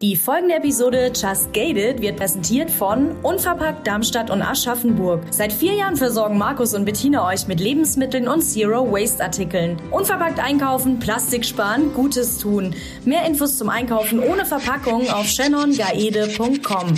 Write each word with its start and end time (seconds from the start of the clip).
Die 0.00 0.14
folgende 0.14 0.54
Episode 0.54 1.10
Just 1.12 1.52
Gated 1.52 2.00
wird 2.00 2.18
präsentiert 2.18 2.70
von 2.70 3.16
Unverpackt 3.24 3.84
Darmstadt 3.84 4.30
und 4.30 4.42
Aschaffenburg. 4.42 5.24
Seit 5.32 5.52
vier 5.52 5.74
Jahren 5.74 5.96
versorgen 5.96 6.38
Markus 6.38 6.72
und 6.72 6.84
Bettina 6.84 7.26
euch 7.26 7.48
mit 7.48 7.58
Lebensmitteln 7.58 8.28
und 8.28 8.42
Zero 8.42 8.92
Waste 8.92 9.24
Artikeln. 9.24 9.76
Unverpackt 9.90 10.38
einkaufen, 10.38 11.00
Plastik 11.00 11.44
sparen, 11.44 11.92
Gutes 11.94 12.38
tun. 12.38 12.76
Mehr 13.04 13.26
Infos 13.26 13.58
zum 13.58 13.70
Einkaufen 13.70 14.20
ohne 14.20 14.46
Verpackung 14.46 15.10
auf 15.10 15.26
shannongaede.com. 15.26 16.94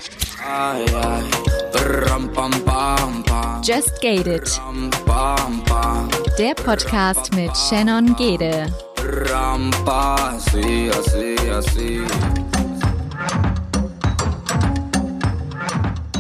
Just 3.62 4.03
Gated. 4.03 4.61
Der 6.39 6.55
Podcast 6.55 7.35
mit 7.35 7.57
Shannon 7.57 8.14
Gede. 8.17 8.67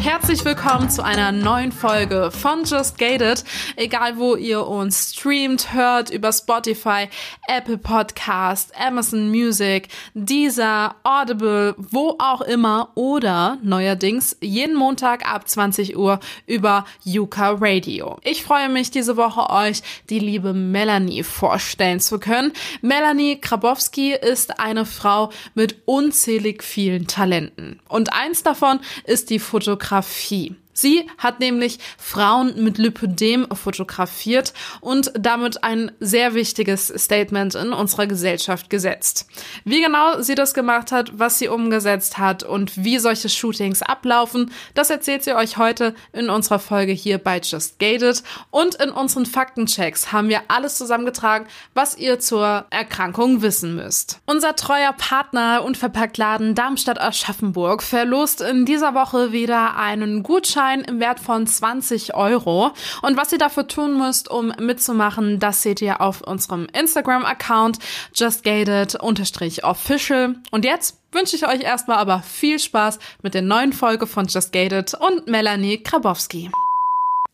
Herzlich 0.00 0.42
willkommen 0.46 0.88
zu 0.88 1.04
einer 1.04 1.30
neuen 1.30 1.72
Folge 1.72 2.30
von 2.30 2.64
Just 2.64 2.96
Gated. 2.96 3.44
Egal 3.76 4.16
wo 4.16 4.34
ihr 4.34 4.66
uns 4.66 5.12
streamt, 5.12 5.74
hört 5.74 6.08
über 6.08 6.32
Spotify, 6.32 7.10
Apple 7.46 7.76
Podcast, 7.76 8.72
Amazon 8.74 9.28
Music, 9.28 9.88
Deezer, 10.14 10.94
Audible, 11.04 11.74
wo 11.76 12.16
auch 12.18 12.40
immer 12.40 12.92
oder 12.94 13.58
neuerdings 13.62 14.38
jeden 14.40 14.74
Montag 14.74 15.30
ab 15.30 15.46
20 15.46 15.98
Uhr 15.98 16.18
über 16.46 16.86
Yuka 17.04 17.58
Radio. 17.60 18.16
Ich 18.24 18.42
freue 18.42 18.70
mich 18.70 18.90
diese 18.90 19.18
Woche 19.18 19.50
euch 19.50 19.82
die 20.08 20.18
liebe 20.18 20.54
Melanie 20.54 21.24
vorstellen 21.24 22.00
zu 22.00 22.18
können. 22.18 22.54
Melanie 22.80 23.38
Krabowski 23.38 24.14
ist 24.14 24.60
eine 24.60 24.86
Frau 24.86 25.30
mit 25.54 25.82
unzählig 25.84 26.62
vielen 26.62 27.06
Talenten 27.06 27.80
und 27.86 28.14
eins 28.14 28.42
davon 28.42 28.80
ist 29.04 29.28
die 29.28 29.38
Fotografie 29.38 29.89
Fotografie. 29.90 30.54
Sie 30.72 31.08
hat 31.18 31.40
nämlich 31.40 31.78
Frauen 31.98 32.62
mit 32.62 32.78
Lipödem 32.78 33.46
fotografiert 33.52 34.54
und 34.80 35.12
damit 35.18 35.64
ein 35.64 35.92
sehr 36.00 36.34
wichtiges 36.34 36.88
Statement 36.96 37.54
in 37.54 37.72
unserer 37.72 38.06
Gesellschaft 38.06 38.70
gesetzt. 38.70 39.26
Wie 39.64 39.82
genau 39.82 40.22
sie 40.22 40.34
das 40.34 40.54
gemacht 40.54 40.92
hat, 40.92 41.18
was 41.18 41.38
sie 41.38 41.48
umgesetzt 41.48 42.18
hat 42.18 42.44
und 42.44 42.84
wie 42.84 42.98
solche 42.98 43.28
Shootings 43.28 43.82
ablaufen, 43.82 44.52
das 44.74 44.90
erzählt 44.90 45.24
sie 45.24 45.34
euch 45.34 45.56
heute 45.56 45.94
in 46.12 46.30
unserer 46.30 46.58
Folge 46.58 46.92
hier 46.92 47.18
bei 47.18 47.40
Just 47.40 47.78
Gated. 47.78 48.22
Und 48.50 48.76
in 48.76 48.90
unseren 48.90 49.26
Faktenchecks 49.26 50.12
haben 50.12 50.28
wir 50.28 50.42
alles 50.48 50.76
zusammengetragen, 50.76 51.46
was 51.74 51.98
ihr 51.98 52.20
zur 52.20 52.66
Erkrankung 52.70 53.42
wissen 53.42 53.74
müsst. 53.74 54.20
Unser 54.26 54.56
treuer 54.56 54.92
Partner 54.92 55.62
Unverpacktladen 55.64 56.54
Darmstadt-Aschaffenburg 56.54 57.82
verlost 57.82 58.40
in 58.40 58.64
dieser 58.64 58.94
Woche 58.94 59.32
wieder 59.32 59.76
einen 59.76 60.22
Gutschein 60.22 60.59
Gutschein 60.60 60.82
im 60.82 61.00
Wert 61.00 61.18
von 61.20 61.46
20 61.46 62.14
Euro. 62.14 62.72
Und 63.00 63.16
was 63.16 63.32
ihr 63.32 63.38
dafür 63.38 63.66
tun 63.66 63.96
müsst, 63.98 64.30
um 64.30 64.52
mitzumachen, 64.58 65.38
das 65.38 65.62
seht 65.62 65.80
ihr 65.80 66.02
auf 66.02 66.20
unserem 66.20 66.66
Instagram-Account 66.72 67.78
justgated-official. 68.14 70.34
Und 70.50 70.66
jetzt 70.66 70.98
wünsche 71.12 71.36
ich 71.36 71.46
euch 71.46 71.62
erstmal 71.62 71.98
aber 71.98 72.20
viel 72.20 72.58
Spaß 72.58 72.98
mit 73.22 73.34
der 73.34 73.42
neuen 73.42 73.72
Folge 73.72 74.06
von 74.06 74.26
Just 74.26 74.52
Gated 74.52 74.94
und 74.94 75.28
Melanie 75.28 75.80
Krabowski. 75.82 76.50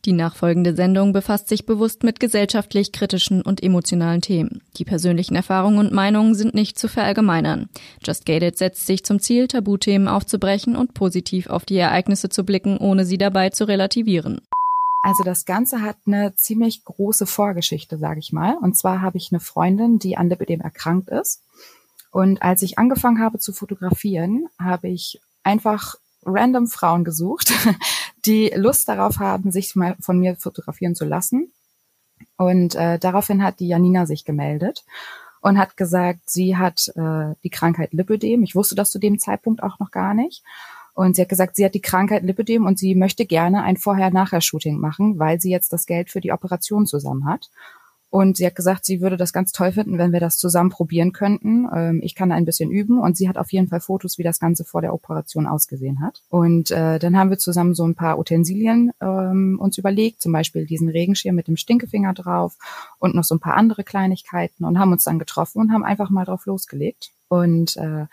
Die 0.07 0.13
nachfolgende 0.13 0.73
Sendung 0.73 1.11
befasst 1.11 1.49
sich 1.49 1.65
bewusst 1.65 2.03
mit 2.03 2.21
gesellschaftlich 2.21 2.93
kritischen 2.93 3.41
und 3.41 3.61
emotionalen 3.61 4.21
Themen. 4.21 4.61
Die 4.77 4.85
persönlichen 4.85 5.35
Erfahrungen 5.35 5.79
und 5.79 5.91
Meinungen 5.91 6.33
sind 6.33 6.53
nicht 6.53 6.79
zu 6.79 6.87
verallgemeinern. 6.87 7.67
Just 8.01 8.25
Gated 8.25 8.57
setzt 8.57 8.87
sich 8.87 9.03
zum 9.03 9.19
Ziel, 9.19 9.49
Tabuthemen 9.49 10.07
aufzubrechen 10.07 10.77
und 10.77 10.93
positiv 10.93 11.47
auf 11.47 11.65
die 11.65 11.75
Ereignisse 11.75 12.29
zu 12.29 12.45
blicken, 12.45 12.77
ohne 12.77 13.03
sie 13.03 13.17
dabei 13.17 13.49
zu 13.49 13.67
relativieren. 13.67 14.39
Also 15.03 15.25
das 15.25 15.43
Ganze 15.43 15.81
hat 15.81 15.97
eine 16.05 16.33
ziemlich 16.35 16.85
große 16.85 17.25
Vorgeschichte, 17.25 17.97
sage 17.97 18.21
ich 18.21 18.31
mal. 18.31 18.55
Und 18.61 18.77
zwar 18.77 19.01
habe 19.01 19.17
ich 19.17 19.33
eine 19.33 19.41
Freundin, 19.41 19.99
die 19.99 20.15
an 20.15 20.29
Lipidem 20.29 20.61
erkrankt 20.61 21.09
ist. 21.09 21.43
Und 22.13 22.41
als 22.41 22.61
ich 22.61 22.79
angefangen 22.79 23.19
habe 23.19 23.39
zu 23.39 23.51
fotografieren, 23.51 24.47
habe 24.57 24.87
ich 24.87 25.19
einfach 25.43 25.95
random 26.27 26.67
Frauen 26.67 27.03
gesucht, 27.03 27.53
die 28.25 28.51
Lust 28.55 28.87
darauf 28.87 29.19
haben, 29.19 29.51
sich 29.51 29.75
mal 29.75 29.95
von 29.99 30.19
mir 30.19 30.35
fotografieren 30.35 30.95
zu 30.95 31.05
lassen. 31.05 31.51
Und 32.35 32.75
äh, 32.75 32.99
daraufhin 32.99 33.43
hat 33.43 33.59
die 33.59 33.67
Janina 33.67 34.05
sich 34.05 34.25
gemeldet 34.25 34.85
und 35.41 35.57
hat 35.57 35.77
gesagt, 35.77 36.29
sie 36.29 36.57
hat 36.57 36.89
äh, 36.95 37.35
die 37.43 37.49
Krankheit 37.49 37.93
Lipödem. 37.93 38.43
Ich 38.43 38.55
wusste 38.55 38.75
das 38.75 38.91
zu 38.91 38.99
dem 38.99 39.19
Zeitpunkt 39.19 39.63
auch 39.63 39.79
noch 39.79 39.91
gar 39.91 40.13
nicht. 40.13 40.43
Und 40.93 41.15
sie 41.15 41.21
hat 41.21 41.29
gesagt, 41.29 41.55
sie 41.55 41.63
hat 41.63 41.75
die 41.75 41.81
Krankheit 41.81 42.23
Lipödem 42.23 42.65
und 42.65 42.79
sie 42.79 42.95
möchte 42.95 43.25
gerne 43.25 43.63
ein 43.63 43.77
Vorher-Nachher-Shooting 43.77 44.77
machen, 44.77 45.19
weil 45.19 45.39
sie 45.39 45.51
jetzt 45.51 45.71
das 45.71 45.85
Geld 45.85 46.09
für 46.09 46.21
die 46.21 46.31
Operation 46.31 46.87
zusammen 46.87 47.25
hat. 47.25 47.49
Und 48.17 48.35
sie 48.35 48.47
hat 48.47 48.55
gesagt, 48.55 48.83
sie 48.83 48.99
würde 48.99 49.15
das 49.15 49.31
ganz 49.31 49.51
toll 49.51 49.71
finden, 49.71 49.99
wenn 49.99 50.11
wir 50.11 50.19
das 50.19 50.39
zusammen 50.39 50.71
probieren 50.71 51.13
könnten. 51.13 51.67
Ähm, 51.71 51.99
ich 52.03 52.15
kann 52.15 52.31
ein 52.31 52.45
bisschen 52.45 52.71
üben 52.71 52.99
und 52.99 53.15
sie 53.15 53.29
hat 53.29 53.37
auf 53.37 53.51
jeden 53.51 53.67
Fall 53.67 53.79
Fotos, 53.79 54.17
wie 54.17 54.23
das 54.23 54.39
Ganze 54.39 54.65
vor 54.65 54.81
der 54.81 54.95
Operation 54.95 55.45
ausgesehen 55.45 56.01
hat. 56.01 56.23
Und 56.29 56.71
äh, 56.71 56.97
dann 56.97 57.15
haben 57.15 57.29
wir 57.29 57.37
zusammen 57.37 57.75
so 57.75 57.85
ein 57.85 57.93
paar 57.93 58.17
Utensilien 58.17 58.91
ähm, 59.01 59.59
uns 59.61 59.77
überlegt, 59.77 60.19
zum 60.19 60.31
Beispiel 60.31 60.65
diesen 60.65 60.89
Regenschirm 60.89 61.35
mit 61.35 61.47
dem 61.47 61.57
Stinkefinger 61.57 62.15
drauf 62.15 62.57
und 62.97 63.13
noch 63.13 63.23
so 63.23 63.35
ein 63.35 63.39
paar 63.39 63.55
andere 63.55 63.83
Kleinigkeiten 63.83 64.65
und 64.65 64.79
haben 64.79 64.93
uns 64.93 65.03
dann 65.03 65.19
getroffen 65.19 65.59
und 65.59 65.71
haben 65.71 65.83
einfach 65.83 66.09
mal 66.09 66.25
drauf 66.25 66.47
losgelegt. 66.47 67.11
Und 67.29 67.77
äh, 67.77 68.05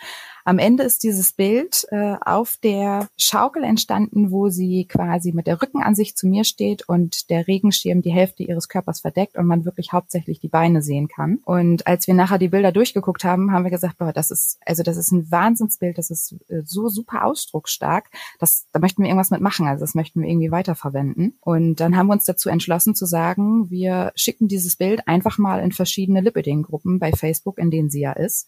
am 0.47 0.59
Ende 0.59 0.83
ist 0.83 1.03
dieses 1.05 1.33
Bild 1.33 1.87
äh, 1.91 2.17
auf 2.21 2.59
der 2.63 3.09
Schaukel 3.17 3.65
entstanden, 3.65 4.31
wo 4.31 4.51
sie 4.51 4.87
quasi 4.87 5.33
mit 5.33 5.47
der 5.47 5.63
Rückenansicht 5.63 6.19
zu 6.19 6.27
mir 6.27 6.45
steht 6.45 6.87
und 6.87 7.31
der 7.31 7.47
Regenschirm 7.47 8.03
die 8.03 8.13
Hälfte 8.13 8.43
ihres 8.43 8.69
Körpers 8.69 9.01
verdeckt 9.01 9.37
und 9.37 9.47
man 9.47 9.65
wirklich 9.65 9.93
hauptsächlich 9.93 10.41
die 10.41 10.49
Beine 10.49 10.83
sehen 10.83 11.09
kann. 11.09 11.39
Und 11.45 11.87
als 11.87 12.07
wir 12.07 12.15
nachher 12.15 12.39
die 12.39 12.49
Bilder 12.49 12.73
durchgeguckt 12.73 13.25
haben, 13.25 13.53
haben 13.53 13.65
wir 13.65 13.71
gesagt, 13.71 13.97
boah, 13.97 14.13
das 14.13 14.31
ist 14.31 14.59
also 14.67 14.83
das 14.83 14.99
ist 14.99 15.13
ein 15.13 15.31
Wahnsinnsbild, 15.31 15.97
das 15.97 16.11
ist 16.11 16.37
äh, 16.49 16.63
so 16.65 16.89
super 16.89 17.25
ausdrucksstark, 17.25 18.11
das 18.39 18.67
da 18.73 18.81
möchten 18.81 19.03
wir 19.03 19.09
irgendwas 19.09 19.31
mitmachen, 19.31 19.67
also 19.67 19.81
das 19.81 19.95
möchten 19.95 20.21
wir 20.21 20.29
irgendwie 20.29 20.51
weiterverwenden. 20.51 21.39
Und 21.41 21.77
dann 21.77 21.97
haben 21.97 22.09
wir 22.09 22.13
uns 22.13 22.25
dazu 22.25 22.51
entschlossen 22.51 22.95
zu 22.95 23.07
sagen, 23.07 23.71
wir 23.71 24.13
schicken 24.15 24.49
dieses 24.49 24.77
Bild 24.77 25.09
einfach 25.09 25.39
mal 25.39 25.61
in 25.61 25.73
verschiedene 25.73 26.21
Lipiding-Gruppen 26.21 26.99
bei 26.99 27.13
Facebook, 27.13 27.59
in 27.59 27.71
denen 27.71 27.89
sie 27.89 28.01
ja 28.01 28.13
ist 28.13 28.47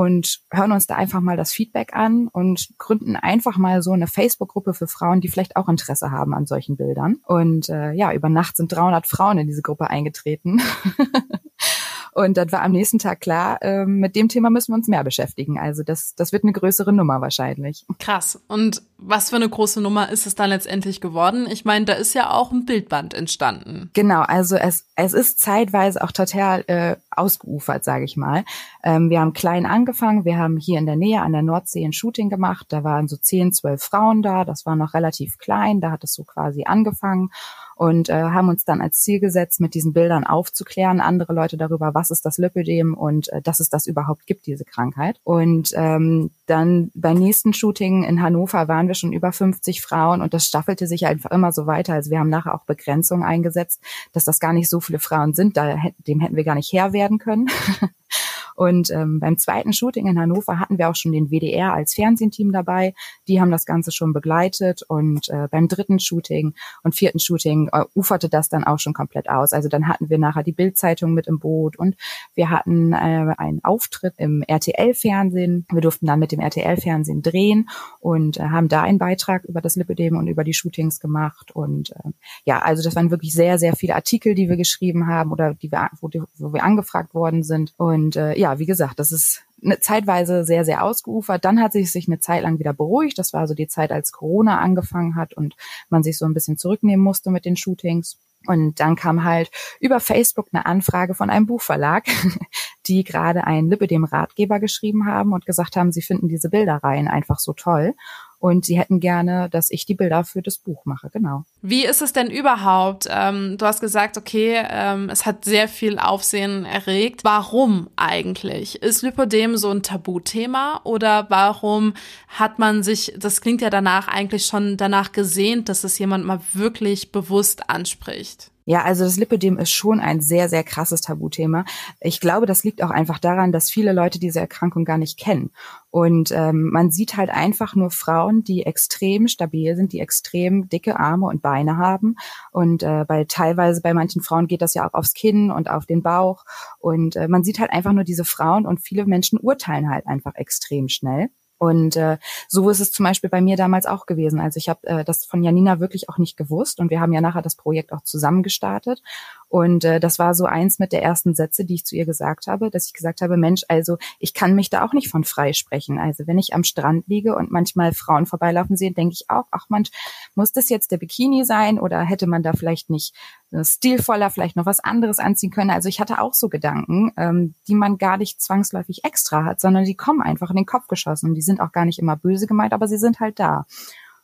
und 0.00 0.40
hören 0.50 0.72
uns 0.72 0.86
da 0.86 0.96
einfach 0.96 1.20
mal 1.20 1.36
das 1.36 1.52
Feedback 1.52 1.94
an 1.94 2.28
und 2.28 2.70
gründen 2.78 3.16
einfach 3.16 3.58
mal 3.58 3.82
so 3.82 3.92
eine 3.92 4.06
Facebook-Gruppe 4.06 4.72
für 4.72 4.86
Frauen, 4.86 5.20
die 5.20 5.28
vielleicht 5.28 5.56
auch 5.56 5.68
Interesse 5.68 6.10
haben 6.10 6.32
an 6.32 6.46
solchen 6.46 6.78
Bildern. 6.78 7.16
Und 7.26 7.68
äh, 7.68 7.92
ja, 7.92 8.10
über 8.14 8.30
Nacht 8.30 8.56
sind 8.56 8.72
300 8.72 9.06
Frauen 9.06 9.36
in 9.36 9.46
diese 9.46 9.60
Gruppe 9.60 9.90
eingetreten. 9.90 10.62
Und 12.12 12.36
dann 12.36 12.50
war 12.52 12.62
am 12.62 12.72
nächsten 12.72 12.98
Tag 12.98 13.20
klar, 13.20 13.62
äh, 13.62 13.86
mit 13.86 14.16
dem 14.16 14.28
Thema 14.28 14.50
müssen 14.50 14.72
wir 14.72 14.76
uns 14.76 14.88
mehr 14.88 15.04
beschäftigen. 15.04 15.58
Also 15.58 15.82
das, 15.82 16.14
das 16.14 16.32
wird 16.32 16.44
eine 16.44 16.52
größere 16.52 16.92
Nummer 16.92 17.20
wahrscheinlich. 17.20 17.86
Krass. 17.98 18.40
Und 18.48 18.82
was 18.98 19.30
für 19.30 19.36
eine 19.36 19.48
große 19.48 19.80
Nummer 19.80 20.10
ist 20.10 20.26
es 20.26 20.34
dann 20.34 20.50
letztendlich 20.50 21.00
geworden? 21.00 21.46
Ich 21.50 21.64
meine, 21.64 21.84
da 21.84 21.94
ist 21.94 22.14
ja 22.14 22.30
auch 22.30 22.52
ein 22.52 22.66
Bildband 22.66 23.14
entstanden. 23.14 23.90
Genau, 23.94 24.20
also 24.20 24.56
es, 24.56 24.86
es 24.94 25.14
ist 25.14 25.38
zeitweise 25.38 26.02
auch 26.02 26.12
total 26.12 26.64
äh, 26.66 26.96
ausgeufert, 27.10 27.84
sage 27.84 28.04
ich 28.04 28.16
mal. 28.16 28.44
Ähm, 28.82 29.08
wir 29.08 29.20
haben 29.20 29.32
klein 29.32 29.64
angefangen, 29.64 30.24
wir 30.24 30.36
haben 30.36 30.56
hier 30.56 30.78
in 30.78 30.86
der 30.86 30.96
Nähe 30.96 31.22
an 31.22 31.32
der 31.32 31.42
Nordsee 31.42 31.84
ein 31.84 31.92
Shooting 31.92 32.28
gemacht. 32.28 32.66
Da 32.70 32.84
waren 32.84 33.08
so 33.08 33.16
zehn, 33.16 33.52
zwölf 33.52 33.82
Frauen 33.82 34.22
da, 34.22 34.44
das 34.44 34.66
war 34.66 34.76
noch 34.76 34.94
relativ 34.94 35.38
klein, 35.38 35.80
da 35.80 35.90
hat 35.90 36.04
es 36.04 36.14
so 36.14 36.24
quasi 36.24 36.64
angefangen 36.64 37.30
und 37.80 38.10
äh, 38.10 38.12
haben 38.12 38.50
uns 38.50 38.66
dann 38.66 38.82
als 38.82 39.00
Ziel 39.00 39.20
gesetzt, 39.20 39.58
mit 39.58 39.72
diesen 39.72 39.94
Bildern 39.94 40.24
aufzuklären, 40.24 41.00
andere 41.00 41.32
Leute 41.32 41.56
darüber, 41.56 41.94
was 41.94 42.10
ist 42.10 42.26
das 42.26 42.36
Lipödem 42.36 42.92
und 42.92 43.32
äh, 43.32 43.40
dass 43.40 43.58
es 43.58 43.70
das 43.70 43.86
überhaupt 43.86 44.26
gibt, 44.26 44.44
diese 44.44 44.66
Krankheit. 44.66 45.18
Und 45.24 45.72
ähm, 45.74 46.30
dann 46.44 46.90
beim 46.94 47.16
nächsten 47.16 47.54
Shooting 47.54 48.04
in 48.04 48.20
Hannover 48.20 48.68
waren 48.68 48.86
wir 48.86 48.94
schon 48.94 49.14
über 49.14 49.32
50 49.32 49.80
Frauen 49.80 50.20
und 50.20 50.34
das 50.34 50.44
staffelte 50.44 50.86
sich 50.86 51.06
einfach 51.06 51.30
immer 51.30 51.52
so 51.52 51.66
weiter. 51.66 51.94
Also 51.94 52.10
wir 52.10 52.18
haben 52.18 52.28
nachher 52.28 52.54
auch 52.54 52.66
Begrenzungen 52.66 53.24
eingesetzt, 53.24 53.80
dass 54.12 54.24
das 54.24 54.40
gar 54.40 54.52
nicht 54.52 54.68
so 54.68 54.80
viele 54.80 54.98
Frauen 54.98 55.32
sind. 55.32 55.56
Da, 55.56 55.78
dem 56.06 56.20
hätten 56.20 56.36
wir 56.36 56.44
gar 56.44 56.56
nicht 56.56 56.70
Herr 56.74 56.92
werden 56.92 57.16
können. 57.16 57.48
Und 58.60 58.90
ähm, 58.90 59.20
beim 59.20 59.38
zweiten 59.38 59.72
Shooting 59.72 60.06
in 60.06 60.20
Hannover 60.20 60.60
hatten 60.60 60.76
wir 60.76 60.90
auch 60.90 60.94
schon 60.94 61.12
den 61.12 61.30
WDR 61.30 61.72
als 61.72 61.94
Fernsehteam 61.94 62.52
dabei. 62.52 62.92
Die 63.26 63.40
haben 63.40 63.50
das 63.50 63.64
Ganze 63.64 63.90
schon 63.90 64.12
begleitet. 64.12 64.82
Und 64.86 65.30
äh, 65.30 65.48
beim 65.50 65.66
dritten 65.66 65.98
Shooting 65.98 66.52
und 66.82 66.94
vierten 66.94 67.20
Shooting 67.20 67.70
äh, 67.72 67.84
uferte 67.94 68.28
das 68.28 68.50
dann 68.50 68.64
auch 68.64 68.78
schon 68.78 68.92
komplett 68.92 69.30
aus. 69.30 69.54
Also 69.54 69.70
dann 69.70 69.88
hatten 69.88 70.10
wir 70.10 70.18
nachher 70.18 70.42
die 70.42 70.52
Bildzeitung 70.52 71.14
mit 71.14 71.26
im 71.26 71.38
Boot 71.38 71.78
und 71.78 71.96
wir 72.34 72.50
hatten 72.50 72.92
äh, 72.92 73.34
einen 73.38 73.64
Auftritt 73.64 74.12
im 74.18 74.42
RTL-Fernsehen. 74.46 75.64
Wir 75.72 75.80
durften 75.80 76.04
dann 76.04 76.18
mit 76.18 76.30
dem 76.30 76.40
RTL-Fernsehen 76.40 77.22
drehen 77.22 77.70
und 77.98 78.36
äh, 78.36 78.42
haben 78.42 78.68
da 78.68 78.82
einen 78.82 78.98
Beitrag 78.98 79.46
über 79.46 79.62
das 79.62 79.76
Lipödem 79.76 80.18
und 80.18 80.26
über 80.26 80.44
die 80.44 80.52
Shootings 80.52 81.00
gemacht. 81.00 81.50
Und 81.50 81.92
äh, 81.92 82.10
ja, 82.44 82.58
also 82.58 82.82
das 82.82 82.94
waren 82.94 83.10
wirklich 83.10 83.32
sehr, 83.32 83.58
sehr 83.58 83.74
viele 83.74 83.94
Artikel, 83.94 84.34
die 84.34 84.50
wir 84.50 84.58
geschrieben 84.58 85.06
haben 85.06 85.32
oder 85.32 85.54
die 85.54 85.72
wir, 85.72 85.88
wo, 86.02 86.10
wo 86.36 86.52
wir 86.52 86.62
angefragt 86.62 87.14
worden 87.14 87.42
sind. 87.42 87.72
Und 87.78 88.16
äh, 88.16 88.38
ja, 88.38 88.49
ja, 88.50 88.58
wie 88.58 88.66
gesagt, 88.66 88.98
das 88.98 89.12
ist 89.12 89.42
eine 89.62 89.80
zeitweise 89.80 90.44
sehr, 90.44 90.64
sehr 90.64 90.82
ausgeufert. 90.82 91.44
Dann 91.44 91.60
hat 91.60 91.72
sich 91.72 91.92
sich 91.92 92.08
eine 92.08 92.20
Zeit 92.20 92.42
lang 92.42 92.58
wieder 92.58 92.72
beruhigt. 92.72 93.18
Das 93.18 93.32
war 93.32 93.46
so 93.46 93.54
die 93.54 93.68
Zeit, 93.68 93.92
als 93.92 94.12
Corona 94.12 94.58
angefangen 94.58 95.16
hat 95.16 95.34
und 95.34 95.54
man 95.88 96.02
sich 96.02 96.18
so 96.18 96.24
ein 96.24 96.34
bisschen 96.34 96.58
zurücknehmen 96.58 97.04
musste 97.04 97.30
mit 97.30 97.44
den 97.44 97.56
Shootings. 97.56 98.18
Und 98.46 98.80
dann 98.80 98.96
kam 98.96 99.22
halt 99.24 99.50
über 99.80 100.00
Facebook 100.00 100.48
eine 100.52 100.64
Anfrage 100.64 101.14
von 101.14 101.28
einem 101.28 101.46
Buchverlag, 101.46 102.06
die 102.86 103.04
gerade 103.04 103.44
einen 103.44 103.68
Lipidem 103.68 104.04
Ratgeber 104.04 104.60
geschrieben 104.60 105.06
haben 105.06 105.32
und 105.32 105.46
gesagt 105.46 105.76
haben, 105.76 105.92
sie 105.92 106.02
finden 106.02 106.28
diese 106.28 106.48
Bilderreihen 106.48 107.06
einfach 107.06 107.38
so 107.38 107.52
toll 107.52 107.94
und 108.40 108.64
sie 108.64 108.78
hätten 108.78 109.00
gerne, 109.00 109.48
dass 109.50 109.70
ich 109.70 109.84
die 109.84 109.94
Bilder 109.94 110.24
für 110.24 110.40
das 110.40 110.58
Buch 110.58 110.86
mache, 110.86 111.10
genau. 111.10 111.44
Wie 111.60 111.84
ist 111.84 112.00
es 112.00 112.14
denn 112.14 112.30
überhaupt? 112.30 113.06
Ähm, 113.10 113.56
du 113.58 113.66
hast 113.66 113.80
gesagt, 113.80 114.16
okay, 114.16 114.64
ähm, 114.68 115.10
es 115.10 115.26
hat 115.26 115.44
sehr 115.44 115.68
viel 115.68 115.98
Aufsehen 115.98 116.64
erregt. 116.64 117.22
Warum 117.22 117.90
eigentlich? 117.96 118.82
Ist 118.82 119.02
Lipodem 119.02 119.58
so 119.58 119.70
ein 119.70 119.82
Tabuthema 119.82 120.80
oder 120.84 121.26
warum 121.28 121.92
hat 122.28 122.58
man 122.58 122.82
sich, 122.82 123.12
das 123.18 123.42
klingt 123.42 123.60
ja 123.60 123.68
danach 123.68 124.08
eigentlich 124.08 124.46
schon 124.46 124.78
danach 124.78 125.12
gesehnt, 125.12 125.68
dass 125.68 125.84
es 125.84 125.98
jemand 125.98 126.24
mal 126.24 126.40
wirklich 126.54 127.12
bewusst 127.12 127.68
anspricht? 127.68 128.50
Ja, 128.70 128.84
also 128.84 129.02
das 129.02 129.16
Lipödem 129.16 129.58
ist 129.58 129.72
schon 129.72 129.98
ein 129.98 130.20
sehr, 130.20 130.48
sehr 130.48 130.62
krasses 130.62 131.00
Tabuthema. 131.00 131.64
Ich 131.98 132.20
glaube, 132.20 132.46
das 132.46 132.62
liegt 132.62 132.84
auch 132.84 132.90
einfach 132.90 133.18
daran, 133.18 133.50
dass 133.50 133.68
viele 133.68 133.92
Leute 133.92 134.20
diese 134.20 134.38
Erkrankung 134.38 134.84
gar 134.84 134.96
nicht 134.96 135.18
kennen. 135.18 135.50
Und 135.90 136.30
ähm, 136.30 136.70
man 136.70 136.92
sieht 136.92 137.16
halt 137.16 137.30
einfach 137.30 137.74
nur 137.74 137.90
Frauen, 137.90 138.44
die 138.44 138.64
extrem 138.64 139.26
stabil 139.26 139.74
sind, 139.74 139.92
die 139.92 139.98
extrem 139.98 140.68
dicke 140.68 141.00
Arme 141.00 141.26
und 141.26 141.42
Beine 141.42 141.78
haben. 141.78 142.14
Und 142.52 142.84
äh, 142.84 143.04
bei 143.08 143.24
teilweise 143.24 143.80
bei 143.82 143.92
manchen 143.92 144.22
Frauen 144.22 144.46
geht 144.46 144.62
das 144.62 144.74
ja 144.74 144.88
auch 144.88 144.94
aufs 144.94 145.14
Kinn 145.14 145.50
und 145.50 145.68
auf 145.68 145.84
den 145.84 146.04
Bauch. 146.04 146.44
Und 146.78 147.16
äh, 147.16 147.26
man 147.26 147.42
sieht 147.42 147.58
halt 147.58 147.72
einfach 147.72 147.92
nur 147.92 148.04
diese 148.04 148.24
Frauen 148.24 148.66
und 148.66 148.78
viele 148.78 149.04
Menschen 149.04 149.40
urteilen 149.40 149.90
halt 149.90 150.06
einfach 150.06 150.36
extrem 150.36 150.88
schnell. 150.88 151.30
Und 151.60 151.94
äh, 151.96 152.16
so 152.48 152.70
ist 152.70 152.80
es 152.80 152.90
zum 152.90 153.04
Beispiel 153.04 153.28
bei 153.28 153.42
mir 153.42 153.54
damals 153.54 153.84
auch 153.84 154.06
gewesen. 154.06 154.40
Also 154.40 154.56
ich 154.56 154.70
habe 154.70 154.86
äh, 154.86 155.04
das 155.04 155.26
von 155.26 155.42
Janina 155.42 155.78
wirklich 155.78 156.08
auch 156.08 156.16
nicht 156.16 156.38
gewusst 156.38 156.80
und 156.80 156.88
wir 156.88 157.02
haben 157.02 157.12
ja 157.12 157.20
nachher 157.20 157.42
das 157.42 157.54
Projekt 157.54 157.92
auch 157.92 158.00
zusammen 158.00 158.42
gestartet. 158.42 159.02
Und 159.50 159.84
äh, 159.84 160.00
das 160.00 160.18
war 160.18 160.32
so 160.32 160.46
eins 160.46 160.78
mit 160.78 160.92
der 160.92 161.02
ersten 161.02 161.34
Sätze, 161.34 161.66
die 161.66 161.74
ich 161.74 161.84
zu 161.84 161.96
ihr 161.96 162.06
gesagt 162.06 162.46
habe, 162.46 162.70
dass 162.70 162.86
ich 162.86 162.94
gesagt 162.94 163.20
habe, 163.20 163.36
Mensch, 163.36 163.64
also 163.68 163.98
ich 164.18 164.32
kann 164.32 164.54
mich 164.54 164.70
da 164.70 164.82
auch 164.82 164.94
nicht 164.94 165.10
von 165.10 165.22
frei 165.22 165.52
sprechen. 165.52 165.98
Also 165.98 166.26
wenn 166.26 166.38
ich 166.38 166.54
am 166.54 166.64
Strand 166.64 167.06
liege 167.08 167.36
und 167.36 167.50
manchmal 167.50 167.92
Frauen 167.92 168.24
vorbeilaufen 168.24 168.78
sehe, 168.78 168.92
denke 168.92 169.12
ich 169.12 169.28
auch, 169.28 169.44
ach 169.50 169.68
Mensch, 169.68 169.90
muss 170.34 170.52
das 170.52 170.70
jetzt 170.70 170.92
der 170.92 170.96
Bikini 170.96 171.44
sein 171.44 171.78
oder 171.78 172.00
hätte 172.00 172.26
man 172.26 172.42
da 172.42 172.54
vielleicht 172.54 172.88
nicht 172.88 173.14
stilvoller, 173.62 174.30
vielleicht 174.30 174.56
noch 174.56 174.66
was 174.66 174.80
anderes 174.80 175.18
anziehen 175.18 175.50
können. 175.50 175.70
Also 175.70 175.88
ich 175.88 176.00
hatte 176.00 176.20
auch 176.20 176.34
so 176.34 176.48
Gedanken, 176.48 177.12
ähm, 177.16 177.54
die 177.66 177.74
man 177.74 177.98
gar 177.98 178.16
nicht 178.16 178.40
zwangsläufig 178.40 179.04
extra 179.04 179.44
hat, 179.44 179.60
sondern 179.60 179.84
die 179.84 179.96
kommen 179.96 180.22
einfach 180.22 180.50
in 180.50 180.56
den 180.56 180.66
Kopf 180.66 180.86
geschossen. 180.86 181.30
Und 181.30 181.34
die 181.34 181.42
sind 181.42 181.60
auch 181.60 181.72
gar 181.72 181.84
nicht 181.84 181.98
immer 181.98 182.16
böse 182.16 182.46
gemeint, 182.46 182.72
aber 182.72 182.86
sie 182.86 182.98
sind 182.98 183.20
halt 183.20 183.40
da. 183.40 183.66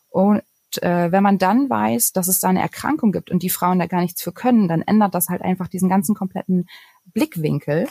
Und 0.08 0.42
äh, 0.80 1.10
wenn 1.10 1.22
man 1.22 1.38
dann 1.38 1.68
weiß, 1.68 2.12
dass 2.12 2.28
es 2.28 2.38
da 2.38 2.48
eine 2.48 2.62
Erkrankung 2.62 3.12
gibt 3.12 3.30
und 3.30 3.42
die 3.42 3.50
Frauen 3.50 3.78
da 3.78 3.86
gar 3.86 4.00
nichts 4.00 4.22
für 4.22 4.32
können, 4.32 4.68
dann 4.68 4.82
ändert 4.82 5.14
das 5.14 5.28
halt 5.28 5.42
einfach 5.42 5.68
diesen 5.68 5.88
ganzen 5.88 6.14
kompletten 6.14 6.66
Blickwinkel. 7.06 7.88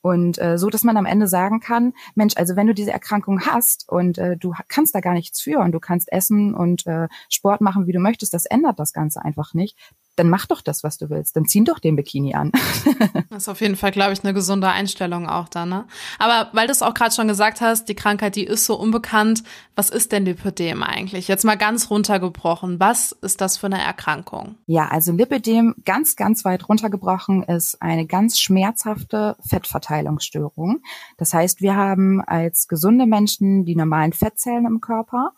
Und 0.00 0.38
äh, 0.38 0.56
so, 0.58 0.70
dass 0.70 0.84
man 0.84 0.96
am 0.96 1.06
Ende 1.06 1.26
sagen 1.26 1.60
kann, 1.60 1.92
Mensch, 2.14 2.34
also 2.36 2.54
wenn 2.56 2.68
du 2.68 2.72
diese 2.72 2.92
Erkrankung 2.92 3.40
hast 3.40 3.88
und 3.88 4.16
äh, 4.16 4.36
du 4.36 4.54
kannst 4.68 4.94
da 4.94 5.00
gar 5.00 5.12
nichts 5.12 5.40
für 5.40 5.58
und 5.58 5.72
du 5.72 5.80
kannst 5.80 6.10
essen 6.12 6.54
und 6.54 6.86
äh, 6.86 7.08
Sport 7.28 7.60
machen, 7.60 7.86
wie 7.86 7.92
du 7.92 7.98
möchtest, 7.98 8.32
das 8.32 8.46
ändert 8.46 8.78
das 8.78 8.92
Ganze 8.92 9.22
einfach 9.22 9.54
nicht 9.54 9.76
dann 10.18 10.28
mach 10.30 10.46
doch 10.46 10.60
das, 10.60 10.82
was 10.84 10.98
du 10.98 11.10
willst. 11.10 11.36
Dann 11.36 11.44
zieh 11.44 11.62
doch 11.64 11.78
den 11.78 11.96
Bikini 11.96 12.34
an. 12.34 12.52
das 13.30 13.42
ist 13.42 13.48
auf 13.48 13.60
jeden 13.60 13.76
Fall, 13.76 13.90
glaube 13.90 14.12
ich, 14.12 14.24
eine 14.24 14.34
gesunde 14.34 14.68
Einstellung 14.68 15.28
auch 15.28 15.48
da, 15.48 15.66
ne? 15.66 15.86
Aber 16.18 16.50
weil 16.52 16.66
du 16.66 16.72
es 16.72 16.82
auch 16.82 16.94
gerade 16.94 17.14
schon 17.14 17.28
gesagt 17.28 17.60
hast, 17.60 17.88
die 17.88 17.94
Krankheit, 17.94 18.36
die 18.36 18.44
ist 18.44 18.66
so 18.66 18.78
unbekannt. 18.78 19.44
Was 19.76 19.90
ist 19.90 20.12
denn 20.12 20.24
Lipödem 20.24 20.82
eigentlich? 20.82 21.28
Jetzt 21.28 21.44
mal 21.44 21.56
ganz 21.56 21.90
runtergebrochen. 21.90 22.80
Was 22.80 23.12
ist 23.12 23.40
das 23.40 23.56
für 23.56 23.66
eine 23.66 23.82
Erkrankung? 23.82 24.56
Ja, 24.66 24.88
also 24.88 25.12
Lipödem, 25.12 25.74
ganz, 25.84 26.16
ganz 26.16 26.44
weit 26.44 26.68
runtergebrochen, 26.68 27.42
ist 27.44 27.80
eine 27.80 28.06
ganz 28.06 28.40
schmerzhafte 28.40 29.36
Fettverteilungsstörung. 29.46 30.82
Das 31.16 31.32
heißt, 31.34 31.60
wir 31.60 31.76
haben 31.76 32.20
als 32.20 32.68
gesunde 32.68 33.06
Menschen 33.06 33.64
die 33.64 33.76
normalen 33.76 34.12
Fettzellen 34.12 34.66
im 34.66 34.80
Körper 34.80 35.32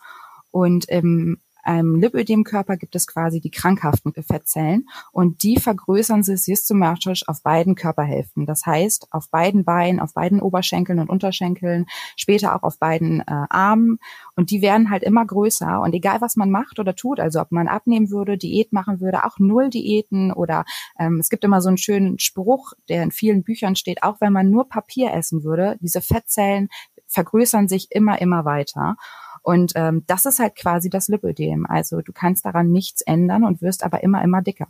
und 0.50 0.86
im 0.88 1.40
einem 1.62 1.96
Lipödemkörper 1.96 2.76
gibt 2.76 2.96
es 2.96 3.06
quasi 3.06 3.40
die 3.40 3.50
krankhaften 3.50 4.12
Fettzellen 4.12 4.88
und 5.12 5.42
die 5.42 5.58
vergrößern 5.58 6.22
sich 6.22 6.42
systematisch 6.42 7.26
auf 7.28 7.42
beiden 7.42 7.74
Körperhälften. 7.74 8.46
Das 8.46 8.66
heißt, 8.66 9.08
auf 9.10 9.30
beiden 9.30 9.64
Beinen, 9.64 10.00
auf 10.00 10.14
beiden 10.14 10.40
Oberschenkeln 10.40 10.98
und 10.98 11.10
Unterschenkeln, 11.10 11.86
später 12.16 12.54
auch 12.56 12.62
auf 12.62 12.78
beiden 12.78 13.20
äh, 13.20 13.24
Armen 13.26 13.98
und 14.36 14.50
die 14.50 14.62
werden 14.62 14.90
halt 14.90 15.02
immer 15.02 15.24
größer 15.24 15.80
und 15.80 15.94
egal 15.94 16.20
was 16.20 16.36
man 16.36 16.50
macht 16.50 16.78
oder 16.78 16.94
tut, 16.94 17.20
also 17.20 17.40
ob 17.40 17.52
man 17.52 17.68
abnehmen 17.68 18.10
würde, 18.10 18.38
Diät 18.38 18.72
machen 18.72 19.00
würde, 19.00 19.24
auch 19.24 19.38
null 19.38 19.70
Diäten 19.70 20.32
oder 20.32 20.64
ähm, 20.98 21.18
es 21.20 21.30
gibt 21.30 21.44
immer 21.44 21.60
so 21.60 21.68
einen 21.68 21.78
schönen 21.78 22.18
Spruch, 22.18 22.72
der 22.88 23.02
in 23.02 23.10
vielen 23.10 23.42
Büchern 23.42 23.76
steht, 23.76 24.02
auch 24.02 24.20
wenn 24.20 24.32
man 24.32 24.50
nur 24.50 24.68
Papier 24.68 25.12
essen 25.12 25.44
würde, 25.44 25.76
diese 25.80 26.00
Fettzellen 26.00 26.68
vergrößern 27.10 27.68
sich 27.68 27.88
immer, 27.90 28.20
immer 28.20 28.44
weiter. 28.44 28.96
Und 29.42 29.72
ähm, 29.74 30.04
das 30.06 30.26
ist 30.26 30.38
halt 30.38 30.56
quasi 30.56 30.90
das 30.90 31.08
Lipödem. 31.08 31.66
Also 31.66 32.00
du 32.00 32.12
kannst 32.12 32.44
daran 32.44 32.70
nichts 32.70 33.00
ändern 33.02 33.44
und 33.44 33.62
wirst 33.62 33.84
aber 33.84 34.02
immer, 34.02 34.22
immer 34.22 34.42
dicker. 34.42 34.68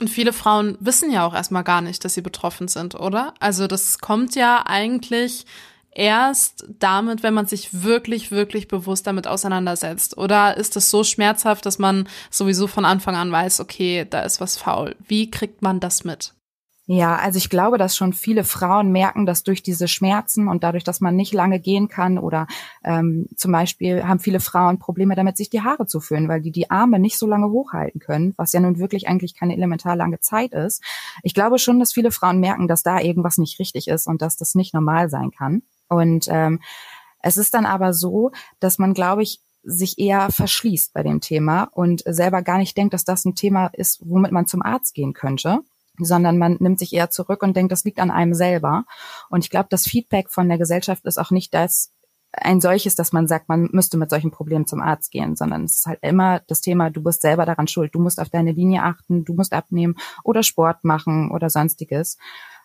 Und 0.00 0.08
viele 0.08 0.32
Frauen 0.32 0.76
wissen 0.80 1.12
ja 1.12 1.26
auch 1.26 1.34
erstmal 1.34 1.64
gar 1.64 1.80
nicht, 1.80 2.04
dass 2.04 2.14
sie 2.14 2.22
betroffen 2.22 2.68
sind, 2.68 2.94
oder? 2.94 3.34
Also 3.38 3.66
das 3.66 3.98
kommt 3.98 4.34
ja 4.34 4.64
eigentlich 4.66 5.44
erst 5.94 6.64
damit, 6.78 7.22
wenn 7.22 7.34
man 7.34 7.46
sich 7.46 7.82
wirklich, 7.82 8.30
wirklich 8.30 8.68
bewusst 8.68 9.06
damit 9.06 9.26
auseinandersetzt? 9.26 10.16
Oder 10.16 10.56
ist 10.56 10.76
es 10.76 10.90
so 10.90 11.04
schmerzhaft, 11.04 11.66
dass 11.66 11.78
man 11.78 12.08
sowieso 12.30 12.66
von 12.66 12.84
Anfang 12.84 13.14
an 13.14 13.30
weiß, 13.30 13.60
okay, 13.60 14.06
da 14.08 14.22
ist 14.22 14.40
was 14.40 14.56
faul? 14.56 14.96
Wie 15.06 15.30
kriegt 15.30 15.62
man 15.62 15.80
das 15.80 16.04
mit? 16.04 16.34
Ja, 16.86 17.14
also 17.16 17.38
ich 17.38 17.48
glaube, 17.48 17.78
dass 17.78 17.96
schon 17.96 18.12
viele 18.12 18.42
Frauen 18.42 18.90
merken, 18.90 19.24
dass 19.24 19.44
durch 19.44 19.62
diese 19.62 19.86
Schmerzen 19.86 20.48
und 20.48 20.64
dadurch, 20.64 20.82
dass 20.82 21.00
man 21.00 21.14
nicht 21.14 21.32
lange 21.32 21.60
gehen 21.60 21.86
kann 21.86 22.18
oder 22.18 22.48
ähm, 22.82 23.28
zum 23.36 23.52
Beispiel 23.52 24.02
haben 24.02 24.18
viele 24.18 24.40
Frauen 24.40 24.80
Probleme 24.80 25.14
damit, 25.14 25.36
sich 25.36 25.48
die 25.48 25.60
Haare 25.60 25.86
zu 25.86 26.00
föhnen, 26.00 26.28
weil 26.28 26.40
die 26.40 26.50
die 26.50 26.70
Arme 26.70 26.98
nicht 26.98 27.18
so 27.18 27.28
lange 27.28 27.50
hochhalten 27.50 28.00
können, 28.00 28.34
was 28.36 28.52
ja 28.52 28.58
nun 28.58 28.80
wirklich 28.80 29.06
eigentlich 29.06 29.36
keine 29.36 29.54
elementar 29.56 29.94
lange 29.94 30.18
Zeit 30.18 30.54
ist. 30.54 30.82
Ich 31.22 31.34
glaube 31.34 31.60
schon, 31.60 31.78
dass 31.78 31.92
viele 31.92 32.10
Frauen 32.10 32.40
merken, 32.40 32.66
dass 32.66 32.82
da 32.82 32.98
irgendwas 32.98 33.38
nicht 33.38 33.60
richtig 33.60 33.86
ist 33.86 34.08
und 34.08 34.20
dass 34.20 34.36
das 34.36 34.56
nicht 34.56 34.74
normal 34.74 35.08
sein 35.08 35.30
kann. 35.30 35.62
Und 35.88 36.26
ähm, 36.28 36.58
es 37.22 37.36
ist 37.36 37.54
dann 37.54 37.64
aber 37.64 37.92
so, 37.94 38.32
dass 38.58 38.80
man, 38.80 38.92
glaube 38.92 39.22
ich, 39.22 39.40
sich 39.62 40.00
eher 40.00 40.30
verschließt 40.32 40.92
bei 40.92 41.04
dem 41.04 41.20
Thema 41.20 41.68
und 41.72 42.02
selber 42.06 42.42
gar 42.42 42.58
nicht 42.58 42.76
denkt, 42.76 42.92
dass 42.92 43.04
das 43.04 43.24
ein 43.24 43.36
Thema 43.36 43.68
ist, 43.68 44.00
womit 44.04 44.32
man 44.32 44.48
zum 44.48 44.62
Arzt 44.62 44.94
gehen 44.94 45.12
könnte 45.12 45.60
sondern 46.04 46.38
man 46.38 46.56
nimmt 46.60 46.78
sich 46.78 46.92
eher 46.92 47.10
zurück 47.10 47.42
und 47.42 47.56
denkt, 47.56 47.72
das 47.72 47.84
liegt 47.84 48.00
an 48.00 48.10
einem 48.10 48.34
selber. 48.34 48.84
Und 49.30 49.44
ich 49.44 49.50
glaube, 49.50 49.68
das 49.70 49.84
Feedback 49.84 50.30
von 50.30 50.48
der 50.48 50.58
Gesellschaft 50.58 51.04
ist 51.04 51.18
auch 51.18 51.30
nicht 51.30 51.54
das 51.54 51.92
ein 52.32 52.60
solches, 52.60 52.94
dass 52.94 53.12
man 53.12 53.28
sagt, 53.28 53.48
man 53.48 53.68
müsste 53.72 53.98
mit 53.98 54.10
solchen 54.10 54.30
Problemen 54.30 54.66
zum 54.66 54.80
Arzt 54.80 55.10
gehen, 55.10 55.36
sondern 55.36 55.64
es 55.64 55.80
ist 55.80 55.86
halt 55.86 55.98
immer 56.02 56.40
das 56.40 56.62
Thema, 56.62 56.88
du 56.88 57.02
bist 57.02 57.20
selber 57.22 57.44
daran 57.44 57.68
schuld, 57.68 57.94
du 57.94 58.00
musst 58.00 58.18
auf 58.18 58.30
deine 58.30 58.52
Linie 58.52 58.82
achten, 58.82 59.24
du 59.24 59.34
musst 59.34 59.52
abnehmen 59.52 59.96
oder 60.24 60.42
Sport 60.42 60.82
machen 60.82 61.30
oder 61.30 61.50
sonstiges. 61.50 62.16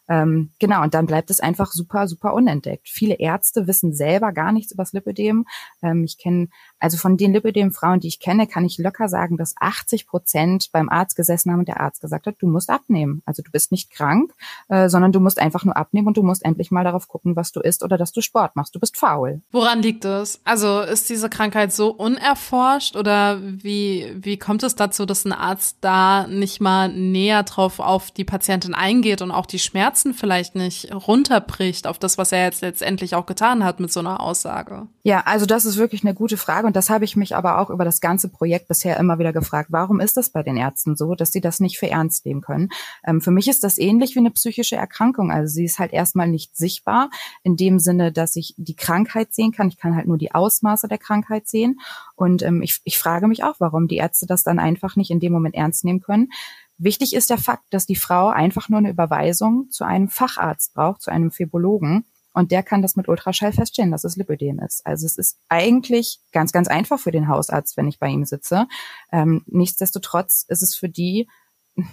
Ähm, 0.09 0.51
genau, 0.59 0.83
und 0.83 0.93
dann 0.93 1.05
bleibt 1.05 1.29
es 1.29 1.39
einfach 1.39 1.71
super, 1.71 2.07
super 2.07 2.33
unentdeckt. 2.33 2.87
Viele 2.87 3.15
Ärzte 3.15 3.67
wissen 3.67 3.93
selber 3.93 4.31
gar 4.31 4.51
nichts 4.51 4.71
über 4.71 4.83
das 4.83 4.93
Lipödem. 4.93 5.45
Ähm, 5.81 6.03
ich 6.03 6.17
kenne, 6.17 6.47
also 6.79 6.97
von 6.97 7.17
den 7.17 7.33
Lipödem-Frauen, 7.33 7.99
die 7.99 8.07
ich 8.07 8.19
kenne, 8.19 8.47
kann 8.47 8.65
ich 8.65 8.77
locker 8.77 9.09
sagen, 9.09 9.37
dass 9.37 9.55
80 9.59 10.07
Prozent 10.07 10.69
beim 10.71 10.89
Arzt 10.89 11.15
gesessen 11.15 11.51
haben 11.51 11.59
und 11.59 11.67
der 11.67 11.81
Arzt 11.81 12.01
gesagt 12.01 12.27
hat, 12.27 12.35
du 12.39 12.47
musst 12.47 12.69
abnehmen. 12.69 13.21
Also 13.25 13.41
du 13.43 13.51
bist 13.51 13.71
nicht 13.71 13.91
krank, 13.91 14.33
äh, 14.69 14.89
sondern 14.89 15.11
du 15.11 15.19
musst 15.19 15.39
einfach 15.39 15.65
nur 15.65 15.75
abnehmen 15.75 16.07
und 16.07 16.17
du 16.17 16.23
musst 16.23 16.45
endlich 16.45 16.71
mal 16.71 16.83
darauf 16.83 17.07
gucken, 17.07 17.35
was 17.35 17.51
du 17.51 17.59
isst 17.59 17.83
oder 17.83 17.97
dass 17.97 18.11
du 18.11 18.21
Sport 18.21 18.55
machst. 18.55 18.75
Du 18.75 18.79
bist 18.79 18.97
faul. 18.97 19.41
Woran 19.51 19.81
liegt 19.81 20.05
es? 20.05 20.39
Also 20.43 20.81
ist 20.81 21.09
diese 21.09 21.29
Krankheit 21.29 21.73
so 21.73 21.89
unerforscht 21.89 22.95
oder 22.95 23.41
wie, 23.41 24.13
wie 24.15 24.37
kommt 24.37 24.63
es 24.63 24.75
dazu, 24.75 25.05
dass 25.05 25.25
ein 25.25 25.33
Arzt 25.33 25.77
da 25.81 26.27
nicht 26.27 26.61
mal 26.61 26.89
näher 26.89 27.43
drauf 27.43 27.79
auf 27.79 28.11
die 28.11 28.23
Patientin 28.23 28.73
eingeht 28.73 29.21
und 29.21 29.31
auch 29.31 29.45
die 29.45 29.59
Schmerzen 29.59 29.96
Herzen 29.97 30.13
vielleicht 30.13 30.53
nicht 30.53 30.93
runterbricht 30.93 31.87
auf 31.87 31.97
das, 31.97 32.19
was 32.19 32.31
er 32.31 32.43
jetzt 32.43 32.61
letztendlich 32.61 33.15
auch 33.15 33.25
getan 33.25 33.63
hat 33.63 33.79
mit 33.79 33.91
so 33.91 33.99
einer 33.99 34.19
Aussage? 34.19 34.85
Ja, 35.01 35.23
also 35.25 35.47
das 35.47 35.65
ist 35.65 35.77
wirklich 35.77 36.03
eine 36.03 36.13
gute 36.13 36.37
Frage 36.37 36.67
und 36.67 36.75
das 36.75 36.91
habe 36.91 37.03
ich 37.03 37.15
mich 37.15 37.35
aber 37.35 37.59
auch 37.59 37.71
über 37.71 37.83
das 37.83 37.99
ganze 37.99 38.29
Projekt 38.29 38.67
bisher 38.67 38.97
immer 38.97 39.17
wieder 39.17 39.33
gefragt. 39.33 39.69
Warum 39.71 39.99
ist 39.99 40.15
das 40.15 40.29
bei 40.29 40.43
den 40.43 40.55
Ärzten 40.55 40.95
so, 40.95 41.15
dass 41.15 41.31
sie 41.31 41.41
das 41.41 41.59
nicht 41.59 41.79
für 41.79 41.89
ernst 41.89 42.27
nehmen 42.27 42.41
können? 42.41 42.69
Ähm, 43.07 43.21
für 43.21 43.31
mich 43.31 43.47
ist 43.47 43.63
das 43.63 43.79
ähnlich 43.79 44.13
wie 44.13 44.19
eine 44.19 44.29
psychische 44.29 44.75
Erkrankung. 44.75 45.31
Also 45.31 45.51
sie 45.51 45.65
ist 45.65 45.79
halt 45.79 45.93
erstmal 45.93 46.27
nicht 46.27 46.55
sichtbar 46.55 47.09
in 47.41 47.57
dem 47.57 47.79
Sinne, 47.79 48.11
dass 48.11 48.35
ich 48.35 48.53
die 48.57 48.75
Krankheit 48.75 49.33
sehen 49.33 49.51
kann. 49.51 49.67
Ich 49.67 49.77
kann 49.77 49.95
halt 49.95 50.05
nur 50.05 50.19
die 50.19 50.35
Ausmaße 50.35 50.87
der 50.87 50.99
Krankheit 50.99 51.47
sehen. 51.47 51.79
Und 52.15 52.43
ähm, 52.43 52.61
ich, 52.61 52.81
ich 52.83 52.99
frage 52.99 53.27
mich 53.27 53.43
auch, 53.43 53.55
warum 53.57 53.87
die 53.87 53.97
Ärzte 53.97 54.27
das 54.27 54.43
dann 54.43 54.59
einfach 54.59 54.95
nicht 54.95 55.09
in 55.09 55.19
dem 55.19 55.33
Moment 55.33 55.55
ernst 55.55 55.85
nehmen 55.85 56.01
können. 56.01 56.29
Wichtig 56.77 57.13
ist 57.15 57.29
der 57.29 57.37
Fakt, 57.39 57.65
dass 57.71 57.85
die 57.85 57.95
Frau 57.95 58.27
einfach 58.29 58.69
nur 58.69 58.77
eine 58.77 58.91
Überweisung 58.91 59.69
zu 59.71 59.83
einem 59.83 60.09
Facharzt 60.09 60.73
braucht, 60.73 61.01
zu 61.01 61.11
einem 61.11 61.31
Phibologen. 61.31 62.05
und 62.33 62.51
der 62.51 62.61
kann 62.61 62.83
das 62.83 62.95
mit 62.95 63.07
Ultraschall 63.07 63.51
feststellen, 63.51 63.89
dass 63.89 64.03
es 64.03 64.15
Lipödem 64.15 64.59
ist. 64.59 64.85
Also 64.85 65.07
es 65.07 65.17
ist 65.17 65.39
eigentlich 65.49 66.19
ganz, 66.31 66.51
ganz 66.51 66.67
einfach 66.67 66.99
für 66.99 67.09
den 67.09 67.27
Hausarzt, 67.27 67.77
wenn 67.77 67.87
ich 67.87 67.97
bei 67.97 68.09
ihm 68.09 68.25
sitze. 68.25 68.67
Ähm, 69.11 69.43
nichtsdestotrotz 69.47 70.45
ist 70.47 70.61
es 70.61 70.75
für 70.75 70.87
die 70.87 71.27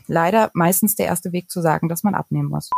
leider 0.06 0.50
meistens 0.52 0.96
der 0.96 1.06
erste 1.06 1.32
Weg 1.32 1.50
zu 1.50 1.62
sagen, 1.62 1.88
dass 1.88 2.02
man 2.02 2.14
abnehmen 2.14 2.50
muss. 2.50 2.68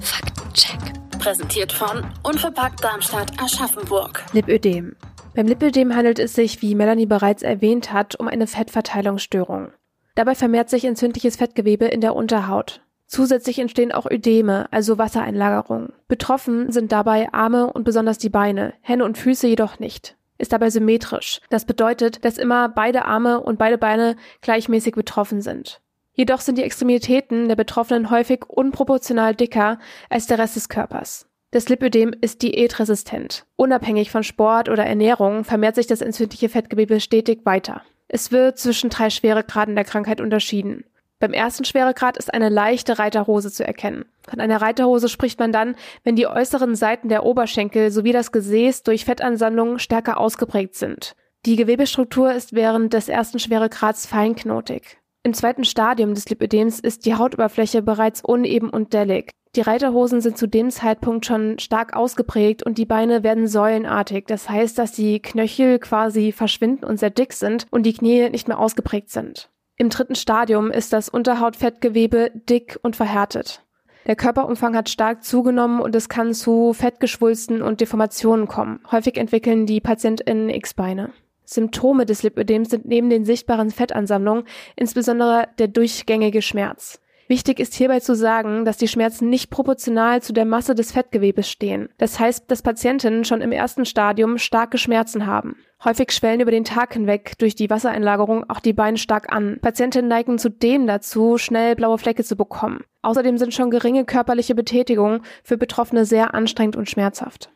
Faktencheck. 0.00 0.78
Präsentiert 1.18 1.72
von 1.72 2.06
Unverpackt 2.22 2.84
Darmstadt 2.84 3.32
Aschaffenburg. 3.42 4.24
Lipödem. 4.32 4.94
Beim 5.34 5.48
Lipödem 5.48 5.96
handelt 5.96 6.20
es 6.20 6.34
sich, 6.34 6.62
wie 6.62 6.76
Melanie 6.76 7.06
bereits 7.06 7.42
erwähnt 7.42 7.92
hat, 7.92 8.14
um 8.14 8.28
eine 8.28 8.46
Fettverteilungsstörung. 8.46 9.72
Dabei 10.16 10.34
vermehrt 10.34 10.70
sich 10.70 10.84
entzündliches 10.84 11.36
Fettgewebe 11.36 11.84
in 11.84 12.00
der 12.00 12.16
Unterhaut. 12.16 12.80
Zusätzlich 13.06 13.58
entstehen 13.58 13.92
auch 13.92 14.10
Ödeme, 14.10 14.66
also 14.72 14.98
Wassereinlagerungen. 14.98 15.92
Betroffen 16.08 16.72
sind 16.72 16.90
dabei 16.90 17.32
Arme 17.32 17.72
und 17.72 17.84
besonders 17.84 18.18
die 18.18 18.30
Beine, 18.30 18.72
Hände 18.80 19.04
und 19.04 19.18
Füße 19.18 19.46
jedoch 19.46 19.78
nicht. 19.78 20.16
Ist 20.38 20.52
dabei 20.52 20.70
symmetrisch. 20.70 21.40
Das 21.50 21.66
bedeutet, 21.66 22.24
dass 22.24 22.38
immer 22.38 22.68
beide 22.68 23.04
Arme 23.04 23.40
und 23.40 23.58
beide 23.58 23.78
Beine 23.78 24.16
gleichmäßig 24.40 24.94
betroffen 24.94 25.42
sind. 25.42 25.80
Jedoch 26.14 26.40
sind 26.40 26.56
die 26.56 26.64
Extremitäten 26.64 27.46
der 27.48 27.56
Betroffenen 27.56 28.10
häufig 28.10 28.46
unproportional 28.48 29.34
dicker 29.34 29.78
als 30.08 30.26
der 30.26 30.38
Rest 30.38 30.56
des 30.56 30.70
Körpers. 30.70 31.28
Das 31.50 31.68
Lipödem 31.68 32.14
ist 32.22 32.42
diätresistent. 32.42 33.44
Unabhängig 33.56 34.10
von 34.10 34.24
Sport 34.24 34.70
oder 34.70 34.86
Ernährung 34.86 35.44
vermehrt 35.44 35.74
sich 35.74 35.86
das 35.86 36.00
entzündliche 36.00 36.48
Fettgewebe 36.48 37.00
stetig 37.00 37.40
weiter. 37.44 37.82
Es 38.08 38.30
wird 38.32 38.58
zwischen 38.58 38.90
drei 38.90 39.10
Schweregraden 39.10 39.74
der 39.74 39.84
Krankheit 39.84 40.20
unterschieden. 40.20 40.84
Beim 41.18 41.32
ersten 41.32 41.64
Schweregrad 41.64 42.18
ist 42.18 42.32
eine 42.32 42.50
leichte 42.50 42.98
Reiterhose 42.98 43.50
zu 43.50 43.66
erkennen. 43.66 44.04
Von 44.28 44.38
einer 44.38 44.60
Reiterhose 44.60 45.08
spricht 45.08 45.38
man 45.38 45.50
dann, 45.50 45.74
wenn 46.04 46.14
die 46.14 46.26
äußeren 46.26 46.74
Seiten 46.74 47.08
der 47.08 47.24
Oberschenkel 47.24 47.90
sowie 47.90 48.12
das 48.12 48.32
Gesäß 48.32 48.82
durch 48.82 49.06
Fettansammlungen 49.06 49.78
stärker 49.78 50.18
ausgeprägt 50.18 50.74
sind. 50.74 51.16
Die 51.46 51.56
Gewebestruktur 51.56 52.32
ist 52.32 52.54
während 52.54 52.92
des 52.92 53.08
ersten 53.08 53.38
Schweregrads 53.38 54.04
feinknotig. 54.04 54.98
Im 55.22 55.32
zweiten 55.32 55.64
Stadium 55.64 56.14
des 56.14 56.28
Lipödems 56.28 56.80
ist 56.80 57.06
die 57.06 57.14
Hautoberfläche 57.14 57.82
bereits 57.82 58.22
uneben 58.22 58.68
und 58.68 58.92
dellig. 58.92 59.32
Die 59.54 59.62
Reiterhosen 59.62 60.20
sind 60.20 60.36
zu 60.36 60.46
dem 60.46 60.70
Zeitpunkt 60.70 61.24
schon 61.24 61.58
stark 61.58 61.94
ausgeprägt 61.94 62.62
und 62.62 62.76
die 62.76 62.84
Beine 62.84 63.22
werden 63.22 63.46
säulenartig. 63.46 64.24
Das 64.26 64.50
heißt, 64.50 64.78
dass 64.78 64.92
die 64.92 65.20
Knöchel 65.20 65.78
quasi 65.78 66.32
verschwinden 66.32 66.84
und 66.84 66.98
sehr 66.98 67.10
dick 67.10 67.32
sind 67.32 67.66
und 67.70 67.84
die 67.84 67.94
Knie 67.94 68.28
nicht 68.28 68.48
mehr 68.48 68.58
ausgeprägt 68.58 69.10
sind. 69.10 69.50
Im 69.78 69.88
dritten 69.88 70.14
Stadium 70.14 70.70
ist 70.70 70.92
das 70.92 71.08
Unterhautfettgewebe 71.08 72.32
dick 72.34 72.78
und 72.82 72.96
verhärtet. 72.96 73.62
Der 74.06 74.16
Körperumfang 74.16 74.76
hat 74.76 74.88
stark 74.88 75.24
zugenommen 75.24 75.80
und 75.80 75.94
es 75.94 76.08
kann 76.08 76.32
zu 76.32 76.72
Fettgeschwulsten 76.72 77.60
und 77.60 77.80
Deformationen 77.80 78.46
kommen. 78.46 78.80
Häufig 78.90 79.16
entwickeln 79.16 79.66
die 79.66 79.80
PatientInnen 79.80 80.48
X-Beine. 80.48 81.12
Symptome 81.44 82.06
des 82.06 82.22
Lipödems 82.22 82.70
sind 82.70 82.86
neben 82.86 83.10
den 83.10 83.24
sichtbaren 83.24 83.70
Fettansammlungen 83.70 84.44
insbesondere 84.76 85.48
der 85.58 85.68
durchgängige 85.68 86.42
Schmerz. 86.42 87.00
Wichtig 87.28 87.58
ist 87.58 87.74
hierbei 87.74 87.98
zu 87.98 88.14
sagen, 88.14 88.64
dass 88.64 88.76
die 88.76 88.86
Schmerzen 88.86 89.28
nicht 89.28 89.50
proportional 89.50 90.22
zu 90.22 90.32
der 90.32 90.44
Masse 90.44 90.76
des 90.76 90.92
Fettgewebes 90.92 91.50
stehen. 91.50 91.88
Das 91.98 92.20
heißt, 92.20 92.48
dass 92.48 92.62
Patientinnen 92.62 93.24
schon 93.24 93.40
im 93.40 93.50
ersten 93.50 93.84
Stadium 93.84 94.38
starke 94.38 94.78
Schmerzen 94.78 95.26
haben. 95.26 95.56
Häufig 95.84 96.12
schwellen 96.12 96.40
über 96.40 96.52
den 96.52 96.64
Tag 96.64 96.94
hinweg 96.94 97.36
durch 97.38 97.56
die 97.56 97.68
Wassereinlagerung 97.68 98.48
auch 98.48 98.60
die 98.60 98.72
Beine 98.72 98.96
stark 98.96 99.32
an. 99.32 99.58
Patientinnen 99.60 100.08
neigen 100.08 100.38
zudem 100.38 100.86
dazu, 100.86 101.36
schnell 101.36 101.74
blaue 101.74 101.98
Flecke 101.98 102.22
zu 102.22 102.36
bekommen. 102.36 102.84
Außerdem 103.02 103.38
sind 103.38 103.52
schon 103.52 103.70
geringe 103.70 104.04
körperliche 104.04 104.54
Betätigungen 104.54 105.20
für 105.42 105.56
Betroffene 105.56 106.04
sehr 106.04 106.32
anstrengend 106.32 106.76
und 106.76 106.88
schmerzhaft. 106.88 107.50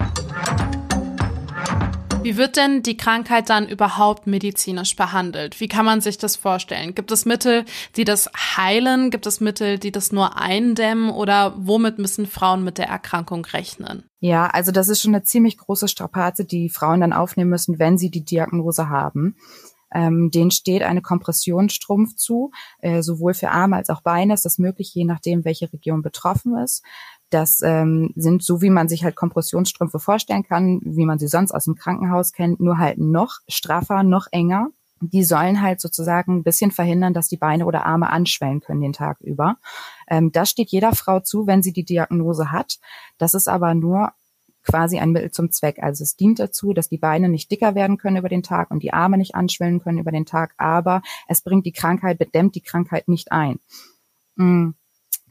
Wie 2.23 2.37
wird 2.37 2.57
denn 2.59 2.83
die 2.83 2.99
Krankheit 2.99 3.49
dann 3.49 3.67
überhaupt 3.67 4.27
medizinisch 4.27 4.95
behandelt? 4.95 5.59
Wie 5.59 5.69
kann 5.69 5.87
man 5.87 6.03
sich 6.03 6.19
das 6.19 6.37
vorstellen? 6.37 6.95
Gibt 6.95 7.11
es 7.13 7.25
Mittel, 7.25 7.65
die 7.97 8.05
das 8.05 8.29
heilen? 8.37 9.11
Gibt 9.11 9.27
es 9.27 9.41
Mittel, 9.41 9.79
die 9.79 9.91
das 9.91 10.13
nur 10.13 10.37
eindämmen? 10.37 11.09
Oder 11.11 11.55
womit 11.57 11.99
müssen 11.99 12.27
Frauen 12.27 12.63
mit 12.63 12.77
der 12.77 12.89
Erkrankung 12.89 13.47
rechnen? 13.47 14.05
Ja, 14.21 14.49
also 14.49 14.71
das 14.71 14.91
ist 14.91 15.01
schon 15.01 15.15
eine 15.15 15.25
ziemlich 15.25 15.57
große 15.57 15.89
Strapaze, 15.89 16.45
die 16.45 16.69
Frauen 16.69 17.01
dann 17.01 17.15
aufnehmen 17.15 17.51
müssen, 17.51 17.79
wenn 17.79 17.97
sie 17.97 18.11
die 18.11 18.25
Diagnose 18.25 18.91
haben. 18.91 19.37
Ähm, 19.93 20.31
denen 20.31 20.51
steht 20.51 20.83
eine 20.83 21.03
Kompressionsstrumpf 21.03 22.15
zu, 22.17 22.53
äh, 22.79 23.03
sowohl 23.03 23.35
für 23.35 23.51
Arme 23.51 23.77
als 23.77 23.91
auch 23.91 24.03
Beine 24.03 24.35
ist 24.35 24.45
das 24.45 24.59
möglich, 24.59 24.95
je 24.95 25.05
nachdem, 25.05 25.45
welche 25.45 25.73
Region 25.73 26.03
betroffen 26.03 26.57
ist. 26.59 26.85
Das 27.31 27.63
ähm, 27.63 28.13
sind 28.17 28.43
so, 28.43 28.61
wie 28.61 28.71
man 28.71 28.89
sich 28.89 29.05
halt 29.05 29.17
Kompressionsstrümpfe 29.17 30.01
vorstellen 30.01 30.43
kann, 30.43 30.81
wie 30.85 31.07
man 31.07 31.19
sie 31.19 31.29
sonst 31.29 31.53
aus 31.53 31.65
dem 31.65 31.77
Krankenhaus 31.77 32.33
kennt, 32.33 32.61
nur 32.61 32.79
halt 32.79 32.99
noch 32.99 33.39
straffer, 33.49 34.03
noch 34.03 34.27
enger. 34.33 34.71
Die 35.01 35.25
sollen 35.25 35.63
halt 35.63 35.81
sozusagen 35.81 36.37
ein 36.37 36.43
bisschen 36.43 36.73
verhindern, 36.73 37.15
dass 37.15 37.29
die 37.29 37.39
Beine 37.39 37.65
oder 37.65 37.87
Arme 37.87 38.11
anschwellen 38.11 38.61
können 38.61 38.83
den 38.83 38.93
Tag 38.93 39.21
über. 39.21 39.57
Ähm, 40.09 40.33
das 40.33 40.51
steht 40.51 40.71
jeder 40.71 40.93
Frau 40.95 41.21
zu, 41.21 41.47
wenn 41.47 41.63
sie 41.63 41.73
die 41.73 41.85
Diagnose 41.85 42.51
hat. 42.51 42.79
Das 43.17 43.33
ist 43.33 43.49
aber 43.49 43.75
nur 43.75 44.13
quasi 44.65 44.99
ein 44.99 45.13
Mittel 45.13 45.31
zum 45.31 45.51
Zweck. 45.51 45.79
Also 45.81 46.03
es 46.03 46.17
dient 46.17 46.39
dazu, 46.39 46.73
dass 46.73 46.89
die 46.89 46.99
Beine 46.99 47.29
nicht 47.29 47.51
dicker 47.51 47.75
werden 47.75 47.97
können 47.97 48.17
über 48.17 48.29
den 48.29 48.43
Tag 48.43 48.71
und 48.71 48.83
die 48.83 48.93
Arme 48.93 49.17
nicht 49.17 49.35
anschwellen 49.35 49.81
können 49.81 49.99
über 49.99 50.13
den 50.13 50.27
Tag, 50.27 50.55
aber 50.59 51.03
es 51.29 51.41
bringt 51.41 51.65
die 51.65 51.73
Krankheit, 51.73 52.19
bedämmt 52.19 52.55
die 52.55 52.61
Krankheit 52.61 53.09
nicht 53.09 53.33
ein. 53.33 53.59
Mm. 54.37 54.71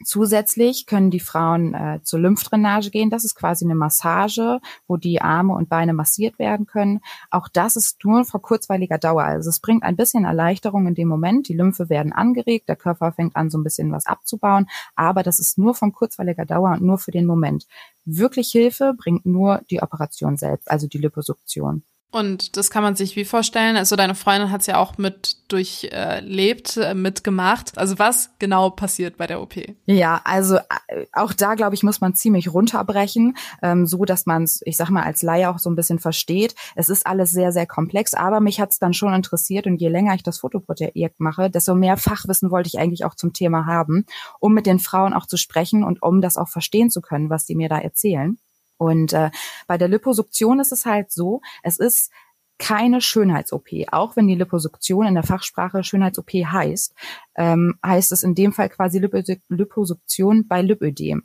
Zusätzlich 0.04 0.86
können 0.86 1.12
die 1.12 1.20
Frauen 1.20 1.74
äh, 1.74 2.00
zur 2.04 2.20
Lymphdrainage 2.20 2.90
gehen. 2.90 3.10
Das 3.10 3.26
ist 3.26 3.36
quasi 3.36 3.66
eine 3.66 3.76
Massage, 3.76 4.60
wo 4.88 4.98
die 4.98 5.22
Arme 5.22 5.54
und 5.54 5.70
Beine 5.70 5.94
massiert 5.94 6.40
werden 6.40 6.66
können. 6.66 7.02
Auch 7.32 7.48
das 7.48 7.76
ist 7.76 8.04
nur 8.04 8.26
vor 8.26 8.42
kurzweiliger 8.42 8.98
Dauer. 8.98 9.24
Also 9.24 9.50
es 9.50 9.60
bringt 9.60 9.84
ein 9.84 9.96
bisschen 9.96 10.26
Erleichterung 10.26 10.88
in 10.88 10.96
dem 10.96 11.08
Moment. 11.08 11.48
Die 11.50 11.54
Lymphe 11.54 11.90
werden 11.90 12.14
angeregt, 12.14 12.70
der 12.70 12.76
Körper 12.76 13.12
fängt 13.12 13.36
an, 13.36 13.50
so 13.50 13.58
ein 13.58 13.64
bisschen 13.64 13.92
was 13.92 14.06
abzubauen. 14.06 14.68
Aber 14.96 15.24
das 15.24 15.40
ist 15.40 15.58
nur 15.58 15.76
von 15.76 15.92
kurzweiliger 15.92 16.46
Dauer 16.46 16.72
und 16.72 16.82
nur 16.82 16.98
für 16.98 17.12
den 17.12 17.26
Moment. 17.26 17.68
Wirklich 18.06 18.52
Hilfe 18.52 18.94
bringt 18.98 19.26
nur 19.26 19.62
die 19.70 19.82
Operation 19.82 20.38
selbst, 20.38 20.72
also 20.72 20.88
die 20.88 20.98
Liposuktion. 20.98 21.84
Und 22.12 22.58
das 22.58 22.72
kann 22.72 22.82
man 22.82 22.96
sich 22.96 23.16
wie 23.16 23.26
vorstellen? 23.26 23.78
Also 23.78 23.96
deine 23.96 24.16
Freundin 24.16 24.50
hat 24.50 24.62
es 24.62 24.68
ja 24.68 24.78
auch 24.78 24.98
mit 24.98 25.38
durchlebt, 25.48 26.78
äh, 26.78 26.96
mitgemacht. 26.96 27.78
Also 27.78 28.00
was 28.00 28.32
genau 28.40 28.72
passiert 28.72 29.18
bei 29.18 29.28
der 29.28 29.42
OP? 29.42 29.56
Ja, 29.86 30.20
also 30.24 30.56
äh, 30.56 31.06
auch 31.14 31.34
da, 31.34 31.54
glaube 31.54 31.76
ich, 31.76 31.84
muss 31.84 32.02
man 32.02 32.16
ziemlich 32.16 32.52
runterbrechen, 32.52 33.38
ähm, 33.62 33.86
so 33.86 34.06
dass 34.06 34.26
man 34.26 34.44
es, 34.44 34.62
ich 34.66 34.76
sag 34.76 34.90
mal, 34.90 35.04
als 35.04 35.22
Laie 35.22 35.52
auch 35.52 35.60
so 35.60 35.70
ein 35.70 35.76
bisschen 35.76 36.00
versteht. 36.00 36.56
Es 36.76 36.90
ist 36.90 37.06
alles 37.06 37.30
sehr, 37.30 37.52
sehr 37.52 37.68
komplex, 37.68 38.16
aber 38.16 38.40
mich 38.40 38.60
hat 38.60 38.72
es 38.72 38.80
dann 38.80 38.94
schon 38.94 39.14
interessiert 39.14 39.68
und 39.68 39.80
je 39.80 39.90
länger 39.90 40.16
ich 40.16 40.24
das 40.24 40.40
Fotoprojekt 40.40 41.20
mache, 41.20 41.52
desto 41.52 41.76
mehr 41.76 41.98
Fachwissen 41.98 42.50
wollte 42.50 42.70
ich 42.70 42.80
eigentlich 42.80 43.06
auch 43.06 43.14
zum 43.14 43.34
Thema 43.34 43.68
haben, 43.68 44.06
um 44.40 44.54
mit 44.54 44.66
den 44.66 44.80
Frauen 44.80 45.14
auch 45.14 45.28
zu 45.28 45.38
sprechen 45.38 45.84
und 45.84 46.02
um 46.02 46.22
das 46.22 46.38
auch 46.38 46.50
verstehen 46.50 46.90
zu 46.90 47.02
können, 47.02 47.30
was 47.30 47.46
die 47.46 47.56
mir 47.56 47.70
da 47.70 47.78
erzählen. 47.78 48.40
Und 48.80 49.14
äh, 49.14 49.30
bei 49.68 49.78
der 49.78 49.90
Liposuktion 49.90 50.60
ist 50.60 50.72
es 50.72 50.86
halt 50.86 51.12
so, 51.12 51.42
es 51.62 51.78
ist 51.78 52.12
keine 52.58 53.02
Schönheits-OP. 53.02 53.68
Auch 53.92 54.16
wenn 54.16 54.28
die 54.28 54.36
Liposuktion 54.36 55.06
in 55.06 55.14
der 55.14 55.24
Fachsprache 55.24 55.84
Schönheits-OP 55.84 56.32
heißt, 56.32 56.96
ähm, 57.36 57.76
heißt 57.86 58.12
es 58.12 58.24
in 58.24 58.36
dem 58.36 58.54
Fall 58.54 58.70
quasi 58.70 59.00
Liposuktion 59.00 60.48
bei 60.48 60.62
Lipödem. 60.62 61.24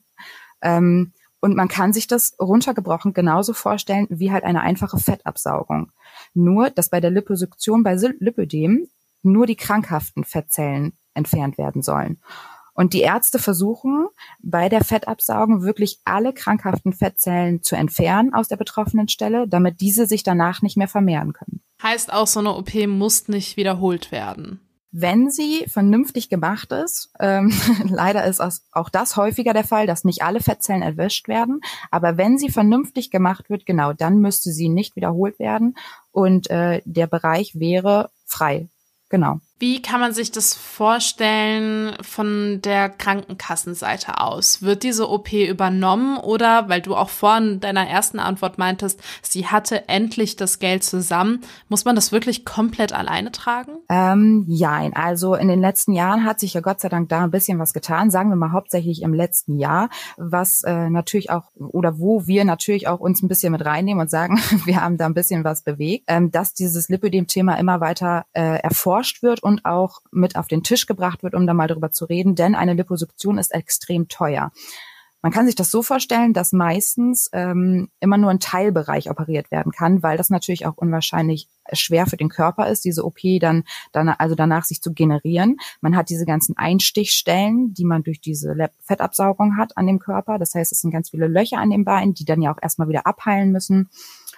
Ähm, 0.62 1.12
und 1.40 1.56
man 1.56 1.68
kann 1.68 1.92
sich 1.92 2.06
das 2.06 2.34
runtergebrochen 2.40 3.12
genauso 3.12 3.52
vorstellen 3.52 4.06
wie 4.10 4.32
halt 4.32 4.44
eine 4.44 4.62
einfache 4.62 4.98
Fettabsaugung. 4.98 5.92
Nur, 6.32 6.70
dass 6.70 6.88
bei 6.88 7.00
der 7.00 7.10
Liposuktion 7.10 7.82
bei 7.82 7.94
Lipödem 7.94 8.88
nur 9.22 9.46
die 9.46 9.56
krankhaften 9.56 10.24
Fettzellen 10.24 10.92
entfernt 11.14 11.58
werden 11.58 11.82
sollen. 11.82 12.18
Und 12.74 12.92
die 12.92 13.00
Ärzte 13.00 13.38
versuchen 13.38 14.08
bei 14.42 14.68
der 14.68 14.84
Fettabsaugung 14.84 15.62
wirklich 15.62 16.00
alle 16.04 16.32
krankhaften 16.32 16.92
Fettzellen 16.92 17.62
zu 17.62 17.76
entfernen 17.76 18.34
aus 18.34 18.48
der 18.48 18.56
betroffenen 18.56 19.08
Stelle, 19.08 19.48
damit 19.48 19.80
diese 19.80 20.06
sich 20.06 20.24
danach 20.24 20.60
nicht 20.60 20.76
mehr 20.76 20.88
vermehren 20.88 21.32
können. 21.32 21.62
Heißt 21.82 22.12
auch, 22.12 22.26
so 22.26 22.40
eine 22.40 22.54
OP 22.56 22.74
muss 22.86 23.28
nicht 23.28 23.56
wiederholt 23.56 24.10
werden. 24.10 24.60
Wenn 24.96 25.28
sie 25.28 25.64
vernünftig 25.66 26.28
gemacht 26.28 26.70
ist, 26.70 27.10
ähm, 27.18 27.52
leider 27.84 28.24
ist 28.26 28.40
auch 28.40 28.88
das 28.90 29.16
häufiger 29.16 29.52
der 29.52 29.64
Fall, 29.64 29.86
dass 29.86 30.04
nicht 30.04 30.22
alle 30.22 30.40
Fettzellen 30.40 30.82
erwischt 30.82 31.26
werden, 31.26 31.60
aber 31.90 32.16
wenn 32.16 32.38
sie 32.38 32.48
vernünftig 32.48 33.10
gemacht 33.10 33.50
wird, 33.50 33.66
genau, 33.66 33.92
dann 33.92 34.18
müsste 34.18 34.52
sie 34.52 34.68
nicht 34.68 34.94
wiederholt 34.94 35.40
werden 35.40 35.76
und 36.12 36.48
äh, 36.48 36.80
der 36.84 37.08
Bereich 37.08 37.58
wäre 37.58 38.10
frei. 38.24 38.68
Genau. 39.10 39.40
Wie 39.60 39.80
kann 39.80 40.00
man 40.00 40.12
sich 40.12 40.32
das 40.32 40.52
vorstellen 40.52 41.94
von 42.02 42.60
der 42.62 42.88
Krankenkassenseite 42.88 44.20
aus? 44.20 44.62
Wird 44.62 44.82
diese 44.82 45.08
OP 45.08 45.32
übernommen 45.32 46.16
oder, 46.18 46.68
weil 46.68 46.80
du 46.80 46.96
auch 46.96 47.08
vorhin 47.08 47.60
deiner 47.60 47.88
ersten 47.88 48.18
Antwort 48.18 48.58
meintest, 48.58 49.00
sie 49.22 49.46
hatte 49.46 49.88
endlich 49.88 50.34
das 50.34 50.58
Geld 50.58 50.82
zusammen, 50.82 51.42
muss 51.68 51.84
man 51.84 51.94
das 51.94 52.10
wirklich 52.10 52.44
komplett 52.44 52.92
alleine 52.92 53.30
tragen? 53.30 53.72
Ähm, 53.88 54.44
also 54.94 55.36
in 55.36 55.46
den 55.46 55.60
letzten 55.60 55.92
Jahren 55.92 56.24
hat 56.24 56.40
sich 56.40 56.54
ja 56.54 56.60
Gott 56.60 56.80
sei 56.80 56.88
Dank 56.88 57.08
da 57.08 57.22
ein 57.22 57.30
bisschen 57.30 57.60
was 57.60 57.72
getan, 57.72 58.10
sagen 58.10 58.30
wir 58.30 58.36
mal 58.36 58.50
hauptsächlich 58.50 59.02
im 59.02 59.14
letzten 59.14 59.58
Jahr, 59.58 59.88
was 60.16 60.62
äh, 60.64 60.90
natürlich 60.90 61.30
auch 61.30 61.52
oder 61.56 62.00
wo 62.00 62.26
wir 62.26 62.44
natürlich 62.44 62.88
auch 62.88 62.98
uns 62.98 63.22
ein 63.22 63.28
bisschen 63.28 63.52
mit 63.52 63.64
reinnehmen 63.64 64.00
und 64.00 64.10
sagen, 64.10 64.40
wir 64.64 64.82
haben 64.82 64.96
da 64.96 65.06
ein 65.06 65.14
bisschen 65.14 65.44
was 65.44 65.62
bewegt, 65.62 66.06
ähm, 66.08 66.32
dass 66.32 66.54
dieses 66.54 66.88
Lipödem-Thema 66.88 67.54
immer 67.54 67.80
weiter 67.80 68.26
äh, 68.32 68.58
erforscht 68.58 69.22
wird 69.22 69.43
und 69.44 69.64
auch 69.64 70.00
mit 70.10 70.36
auf 70.36 70.48
den 70.48 70.62
Tisch 70.62 70.86
gebracht 70.86 71.22
wird, 71.22 71.34
um 71.34 71.46
da 71.46 71.54
mal 71.54 71.68
drüber 71.68 71.90
zu 71.90 72.06
reden, 72.06 72.34
denn 72.34 72.54
eine 72.54 72.72
Liposuktion 72.72 73.38
ist 73.38 73.52
extrem 73.54 74.08
teuer. 74.08 74.50
Man 75.24 75.32
kann 75.32 75.46
sich 75.46 75.54
das 75.54 75.70
so 75.70 75.82
vorstellen, 75.82 76.34
dass 76.34 76.52
meistens 76.52 77.30
ähm, 77.32 77.88
immer 78.00 78.18
nur 78.18 78.30
ein 78.30 78.40
Teilbereich 78.40 79.08
operiert 79.08 79.50
werden 79.50 79.72
kann, 79.72 80.02
weil 80.02 80.18
das 80.18 80.28
natürlich 80.28 80.66
auch 80.66 80.76
unwahrscheinlich 80.76 81.48
schwer 81.72 82.06
für 82.06 82.18
den 82.18 82.28
Körper 82.28 82.68
ist, 82.68 82.84
diese 82.84 83.06
OP 83.06 83.20
dann, 83.40 83.64
dann 83.92 84.10
also 84.10 84.34
danach 84.34 84.64
sich 84.64 84.82
zu 84.82 84.92
generieren. 84.92 85.56
Man 85.80 85.96
hat 85.96 86.10
diese 86.10 86.26
ganzen 86.26 86.58
Einstichstellen, 86.58 87.72
die 87.72 87.86
man 87.86 88.02
durch 88.02 88.20
diese 88.20 88.54
Fettabsaugung 88.82 89.56
hat 89.56 89.78
an 89.78 89.86
dem 89.86 89.98
Körper. 89.98 90.38
Das 90.38 90.54
heißt, 90.54 90.72
es 90.72 90.82
sind 90.82 90.90
ganz 90.90 91.08
viele 91.08 91.26
Löcher 91.26 91.56
an 91.56 91.70
den 91.70 91.86
Beinen, 91.86 92.12
die 92.12 92.26
dann 92.26 92.42
ja 92.42 92.52
auch 92.52 92.58
erstmal 92.60 92.88
wieder 92.88 93.06
abheilen 93.06 93.50
müssen 93.50 93.88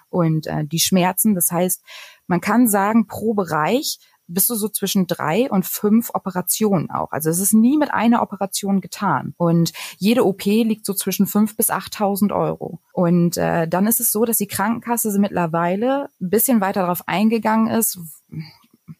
und 0.08 0.46
äh, 0.46 0.64
die 0.64 0.78
Schmerzen. 0.78 1.34
Das 1.34 1.50
heißt, 1.50 1.82
man 2.28 2.40
kann 2.40 2.68
sagen, 2.68 3.08
pro 3.08 3.34
Bereich 3.34 3.98
bist 4.28 4.50
du 4.50 4.54
so 4.54 4.68
zwischen 4.68 5.06
drei 5.06 5.50
und 5.50 5.66
fünf 5.66 6.11
Operationen 6.14 6.90
auch. 6.90 7.12
Also 7.12 7.30
es 7.30 7.38
ist 7.38 7.52
nie 7.52 7.76
mit 7.76 7.92
einer 7.92 8.23
Operation 8.23 8.80
getan. 8.80 9.35
Und 9.37 9.73
jede 9.99 10.25
OP 10.25 10.45
liegt 10.45 10.87
so 10.87 10.95
zwischen 10.95 11.26
fünf 11.26 11.56
bis 11.56 11.71
achttausend 11.71 12.33
Euro. 12.33 12.80
Und 12.92 13.37
äh, 13.37 13.68
dann 13.68 13.87
ist 13.87 14.00
es 14.00 14.12
so, 14.12 14.25
dass 14.25 14.38
die 14.38 14.47
Krankenkasse 14.47 15.16
mittlerweile 15.18 16.09
ein 16.21 16.30
bisschen 16.30 16.61
weiter 16.61 16.83
darauf 16.83 17.06
eingegangen 17.06 17.68
ist, 17.68 17.99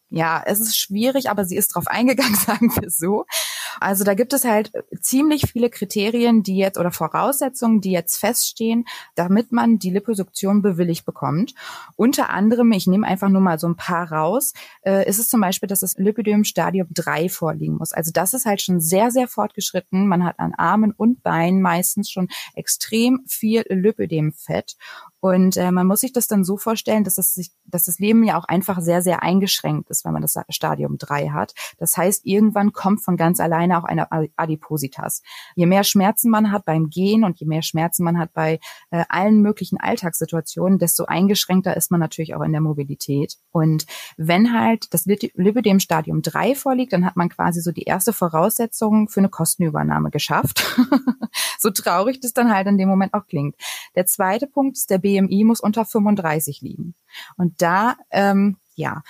ja, 0.09 0.43
es 0.47 0.61
ist 0.61 0.79
schwierig, 0.79 1.29
aber 1.31 1.45
sie 1.45 1.57
ist 1.57 1.75
drauf 1.75 1.89
eingegangen, 1.89 2.35
sagen 2.47 2.73
wir 2.77 2.91
so. 2.91 3.27
Also 3.81 4.05
da 4.05 4.15
gibt 4.15 4.33
es 4.33 4.45
halt 4.45 4.73
ziemlich 5.01 5.51
viele 5.53 5.71
Kriterien, 5.71 6.43
die 6.43 6.57
jetzt 6.57 6.79
oder 6.79 6.91
Voraussetzungen, 6.91 7.81
die 7.81 7.93
jetzt 7.93 8.17
feststehen, 8.17 8.87
damit 9.15 9.53
man 9.53 9.79
die 9.79 9.91
Liposuktion 9.91 10.63
bewilligt 10.63 11.05
bekommt. 11.05 11.55
Unter 11.97 12.31
anderem, 12.31 12.73
ich 12.73 12.87
nehme 12.87 13.07
einfach 13.07 13.29
nur 13.29 13.41
mal 13.41 13.59
so 13.59 13.69
ein 13.69 13.77
paar 13.77 14.11
raus, 14.11 14.53
äh, 14.85 15.09
ist 15.09 15.19
es 15.19 15.29
zum 15.29 15.41
Beispiel, 15.41 15.69
dass 15.69 15.81
das 15.81 15.97
Lipödem 15.99 16.45
Stadium 16.45 16.89
3 16.93 17.29
vorliegen 17.29 17.77
muss. 17.77 17.93
Also 17.93 18.11
das 18.13 18.35
ist 18.35 18.47
halt 18.47 18.63
schon 18.63 18.81
sehr, 18.81 19.11
sehr 19.11 19.29
fortgeschritten. 19.29 20.07
Man 20.07 20.25
hat 20.25 20.39
an 20.39 20.55
Armen 20.57 20.93
und 20.93 21.23
Beinen 21.23 21.63
meistens 21.63 22.11
schon 22.11 22.29
extrem 22.55 23.25
viel 23.27 23.65
Lipödemfett. 23.69 24.77
Und 25.27 25.57
äh, 25.57 25.73
man 25.73 25.89
muss 25.89 26.01
sich 26.01 26.13
das 26.13 26.29
dann 26.29 26.45
so 26.45 26.57
vorstellen, 26.57 27.03
dass 27.03 27.17
das, 27.17 27.35
sich, 27.35 27.51
dass 27.65 27.85
das 27.85 27.99
Leben 27.99 28.23
ja 28.23 28.39
auch 28.39 28.45
einfach 28.45 28.81
sehr, 28.81 29.03
sehr 29.03 29.25
eingeschränkt 29.25 29.91
ist, 29.91 30.05
wenn 30.05 30.13
man 30.13 30.23
das 30.23 30.37
Stadium 30.51 30.99
3 30.99 31.31
hat. 31.31 31.53
Das 31.79 31.97
heißt, 31.97 32.25
irgendwann 32.25 32.73
kommt 32.73 33.03
von 33.03 33.17
ganz 33.17 33.41
alleine 33.41 33.77
auch 33.77 33.85
eine 33.85 34.07
Adipositas. 34.37 35.23
Je 35.57 35.67
mehr 35.67 35.83
Schmerzen 35.83 36.31
man 36.31 36.53
hat 36.53 36.65
beim 36.65 36.91
Gehen 36.91 37.25
und 37.25 37.41
je 37.41 37.47
mehr 37.47 37.63
Schmerzen 37.63 38.05
man 38.05 38.19
hat 38.19 38.35
bei 38.35 38.61
äh, 38.93 39.05
allen 39.09 39.43
möglichen 39.43 39.81
Alltagssituationen, 39.81 40.79
desto 40.79 41.07
eingeschränkter 41.07 41.77
ist 41.77 41.91
man 41.91 41.99
natürlich 41.99 42.37
auch 42.37 42.43
in 42.43 42.53
der 42.53 42.61
Mobilität. 42.61 43.35
Und 43.51 43.87
wenn 44.17 44.53
halt 44.53 44.95
das 44.95 45.07
Lipidem 45.07 45.81
Stadium 45.81 46.23
3 46.23 46.55
vorliegt, 46.55 46.93
dann 46.93 47.05
hat 47.05 47.17
man 47.17 47.31
quasi 47.31 47.61
so 47.63 47.73
die 47.73 47.83
erste 47.83 48.13
Voraussetzung 48.13 49.09
für 49.09 49.19
eine 49.19 49.29
Kostenübernahme 49.29 50.11
geschafft. 50.11 50.65
so 51.59 51.71
traurig 51.71 52.21
das 52.21 52.33
dann 52.33 52.55
halt 52.55 52.69
in 52.69 52.79
dem 52.79 52.89
Moment 52.89 53.13
auch 53.13 53.27
klingt. 53.27 53.57
Der 53.97 54.07
zweite 54.07 54.47
Punkt 54.47 54.77
ist, 54.77 54.89
der 54.89 54.99
BMI 55.17 55.45
muss 55.45 55.61
unter 55.61 55.85
35 55.85 56.61
liegen. 56.61 56.95
Und 57.37 57.61
da, 57.63 57.97
ähm, 58.11 58.57
ja, 58.75 59.03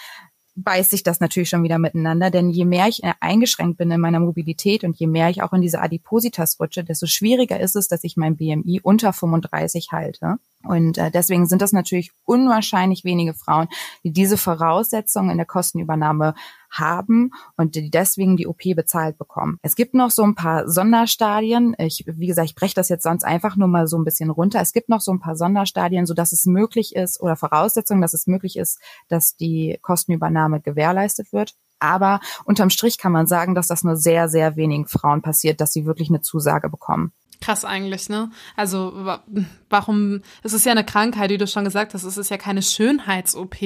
beißt 0.57 0.91
sich 0.91 1.03
das 1.03 1.21
natürlich 1.21 1.51
schon 1.51 1.63
wieder 1.63 1.79
miteinander, 1.79 2.31
denn 2.31 2.49
je 2.51 2.65
mehr 2.65 2.89
ich 2.89 3.05
äh, 3.05 3.13
eingeschränkt 3.21 3.77
bin 3.77 3.91
in 3.91 4.01
meiner 4.01 4.21
Mobilität 4.21 4.85
und 4.85 4.99
je 4.99 5.07
mehr 5.07 5.29
ich 5.29 5.43
auch 5.43 5.53
in 5.53 5.61
diese 5.61 5.81
Adipositas 5.81 6.59
rutsche, 6.59 6.83
desto 6.83 7.07
schwieriger 7.07 7.61
ist 7.61 7.77
es, 7.77 7.89
dass 7.89 8.05
ich 8.05 8.17
mein 8.17 8.37
BMI 8.37 8.81
unter 8.83 9.13
35 9.13 9.93
halte. 9.93 10.37
Und 10.67 10.99
äh, 10.99 11.11
deswegen 11.11 11.47
sind 11.47 11.63
das 11.63 11.73
natürlich 11.73 12.13
unwahrscheinlich 12.25 13.05
wenige 13.05 13.35
Frauen, 13.35 13.69
die 14.05 14.13
diese 14.13 14.37
Voraussetzungen 14.37 15.31
in 15.31 15.37
der 15.37 15.47
Kostenübernahme 15.47 16.35
haben 16.71 17.31
und 17.57 17.75
die 17.75 17.91
deswegen 17.91 18.37
die 18.37 18.47
OP 18.47 18.63
bezahlt 18.75 19.19
bekommen. 19.19 19.59
Es 19.63 19.77
gibt 19.77 19.95
noch 19.95 20.11
so 20.11 20.23
ein 20.23 20.35
paar 20.35 20.69
Sonderstadien. 20.69 21.75
Ich, 21.79 22.05
wie 22.07 22.27
gesagt, 22.27 22.49
ich 22.49 22.55
breche 22.55 22.75
das 22.75 22.89
jetzt 22.89 23.05
sonst 23.05 23.25
einfach 23.25 23.57
nur 23.57 23.69
mal 23.69 23.87
so 23.87 23.97
ein 23.97 24.05
bisschen 24.05 24.31
runter. 24.31 24.61
Es 24.61 24.73
gibt 24.73 24.89
noch 24.89 25.01
so 25.01 25.13
ein 25.13 25.21
paar 25.21 25.37
Sonderstadien, 25.37 26.07
so 26.07 26.15
dass 26.15 26.33
es 26.33 26.47
möglich 26.47 26.95
ist 26.95 27.21
oder 27.21 27.37
Voraussetzungen, 27.37 28.03
dass 28.03 28.15
es 28.15 28.27
möglich 28.27 28.57
ist, 28.57 28.81
dass 29.09 29.37
die 29.37 29.79
Kostenübernahme 29.83 30.61
gewährleistet 30.61 31.33
wird. 31.33 31.55
Aber 31.79 32.21
unterm 32.45 32.71
Strich 32.71 32.99
kann 32.99 33.13
man 33.13 33.27
sagen, 33.27 33.55
dass 33.55 33.69
das 33.69 33.85
nur 33.85 33.97
sehr, 33.97 34.29
sehr 34.29 34.57
wenigen 34.57 34.87
Frauen 34.87 35.23
passiert, 35.23 35.61
dass 35.61 35.73
sie 35.73 35.85
wirklich 35.85 36.09
eine 36.09 36.23
Zusage 36.23 36.71
bekommen. 36.71 37.13
Krass 37.41 37.65
eigentlich, 37.65 38.09
ne? 38.09 38.31
Also 38.57 39.19
warum, 39.69 40.23
es 40.43 40.53
ist 40.53 40.65
ja 40.65 40.73
eine 40.73 40.85
Krankheit, 40.85 41.31
wie 41.31 41.39
du 41.39 41.47
schon 41.47 41.65
gesagt 41.65 41.95
hast, 41.95 42.05
es 42.05 42.17
ist 42.17 42.31
ja 42.31 42.39
keine 42.39 42.63
Schönheits-OP, 42.63 43.57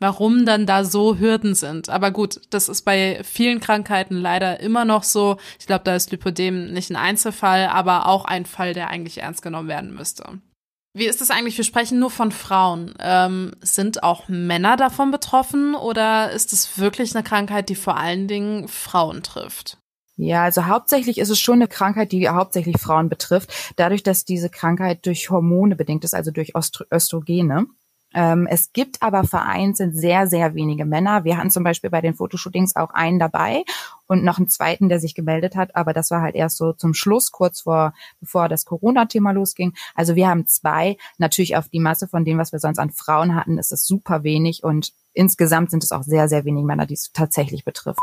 warum 0.00 0.46
dann 0.46 0.66
da 0.66 0.84
so 0.84 1.18
Hürden 1.18 1.54
sind. 1.54 1.88
Aber 1.88 2.10
gut, 2.10 2.40
das 2.50 2.68
ist 2.68 2.82
bei 2.82 3.20
vielen 3.22 3.60
Krankheiten 3.60 4.16
leider 4.16 4.60
immer 4.60 4.84
noch 4.84 5.02
so. 5.02 5.36
Ich 5.58 5.66
glaube, 5.66 5.84
da 5.84 5.94
ist 5.94 6.10
Lipodem 6.10 6.72
nicht 6.72 6.90
ein 6.90 6.96
Einzelfall, 6.96 7.68
aber 7.68 8.06
auch 8.06 8.24
ein 8.24 8.46
Fall, 8.46 8.74
der 8.74 8.88
eigentlich 8.88 9.18
ernst 9.18 9.42
genommen 9.42 9.68
werden 9.68 9.94
müsste. 9.94 10.40
Wie 10.96 11.06
ist 11.06 11.20
es 11.20 11.30
eigentlich? 11.30 11.56
Wir 11.56 11.64
sprechen 11.64 11.98
nur 11.98 12.10
von 12.10 12.30
Frauen. 12.30 12.94
Ähm, 13.00 13.52
sind 13.60 14.04
auch 14.04 14.28
Männer 14.28 14.76
davon 14.76 15.10
betroffen 15.10 15.74
oder 15.74 16.30
ist 16.30 16.52
es 16.52 16.78
wirklich 16.78 17.14
eine 17.14 17.24
Krankheit, 17.24 17.68
die 17.68 17.74
vor 17.74 17.96
allen 17.96 18.28
Dingen 18.28 18.68
Frauen 18.68 19.24
trifft? 19.24 19.78
Ja, 20.16 20.44
also 20.44 20.66
hauptsächlich 20.66 21.18
ist 21.18 21.30
es 21.30 21.40
schon 21.40 21.56
eine 21.56 21.68
Krankheit, 21.68 22.12
die 22.12 22.28
hauptsächlich 22.28 22.80
Frauen 22.80 23.08
betrifft, 23.08 23.74
dadurch, 23.76 24.02
dass 24.02 24.24
diese 24.24 24.48
Krankheit 24.48 25.06
durch 25.06 25.28
Hormone 25.30 25.74
bedingt 25.74 26.04
ist, 26.04 26.14
also 26.14 26.30
durch 26.30 26.52
Östrogene. 26.92 27.66
Ähm, 28.14 28.46
es 28.48 28.72
gibt 28.72 29.02
aber 29.02 29.24
vereinzelt 29.24 29.96
sehr, 29.96 30.28
sehr 30.28 30.54
wenige 30.54 30.84
Männer. 30.84 31.24
Wir 31.24 31.36
hatten 31.36 31.50
zum 31.50 31.64
Beispiel 31.64 31.90
bei 31.90 32.00
den 32.00 32.14
Fotoshootings 32.14 32.76
auch 32.76 32.90
einen 32.90 33.18
dabei 33.18 33.64
und 34.06 34.22
noch 34.22 34.38
einen 34.38 34.48
zweiten, 34.48 34.88
der 34.88 35.00
sich 35.00 35.16
gemeldet 35.16 35.56
hat, 35.56 35.74
aber 35.74 35.92
das 35.92 36.12
war 36.12 36.22
halt 36.22 36.36
erst 36.36 36.58
so 36.58 36.72
zum 36.72 36.94
Schluss, 36.94 37.32
kurz 37.32 37.62
vor, 37.62 37.92
bevor 38.20 38.48
das 38.48 38.64
Corona-Thema 38.66 39.32
losging. 39.32 39.74
Also 39.96 40.14
wir 40.14 40.28
haben 40.28 40.46
zwei. 40.46 40.96
Natürlich 41.18 41.56
auf 41.56 41.68
die 41.68 41.80
Masse 41.80 42.06
von 42.06 42.24
dem, 42.24 42.38
was 42.38 42.52
wir 42.52 42.60
sonst 42.60 42.78
an 42.78 42.92
Frauen 42.92 43.34
hatten, 43.34 43.58
ist 43.58 43.72
es 43.72 43.84
super 43.84 44.22
wenig 44.22 44.62
und 44.62 44.92
insgesamt 45.12 45.72
sind 45.72 45.82
es 45.82 45.90
auch 45.90 46.04
sehr, 46.04 46.28
sehr 46.28 46.44
wenige 46.44 46.66
Männer, 46.66 46.86
die 46.86 46.94
es 46.94 47.10
tatsächlich 47.12 47.64
betrifft. 47.64 47.98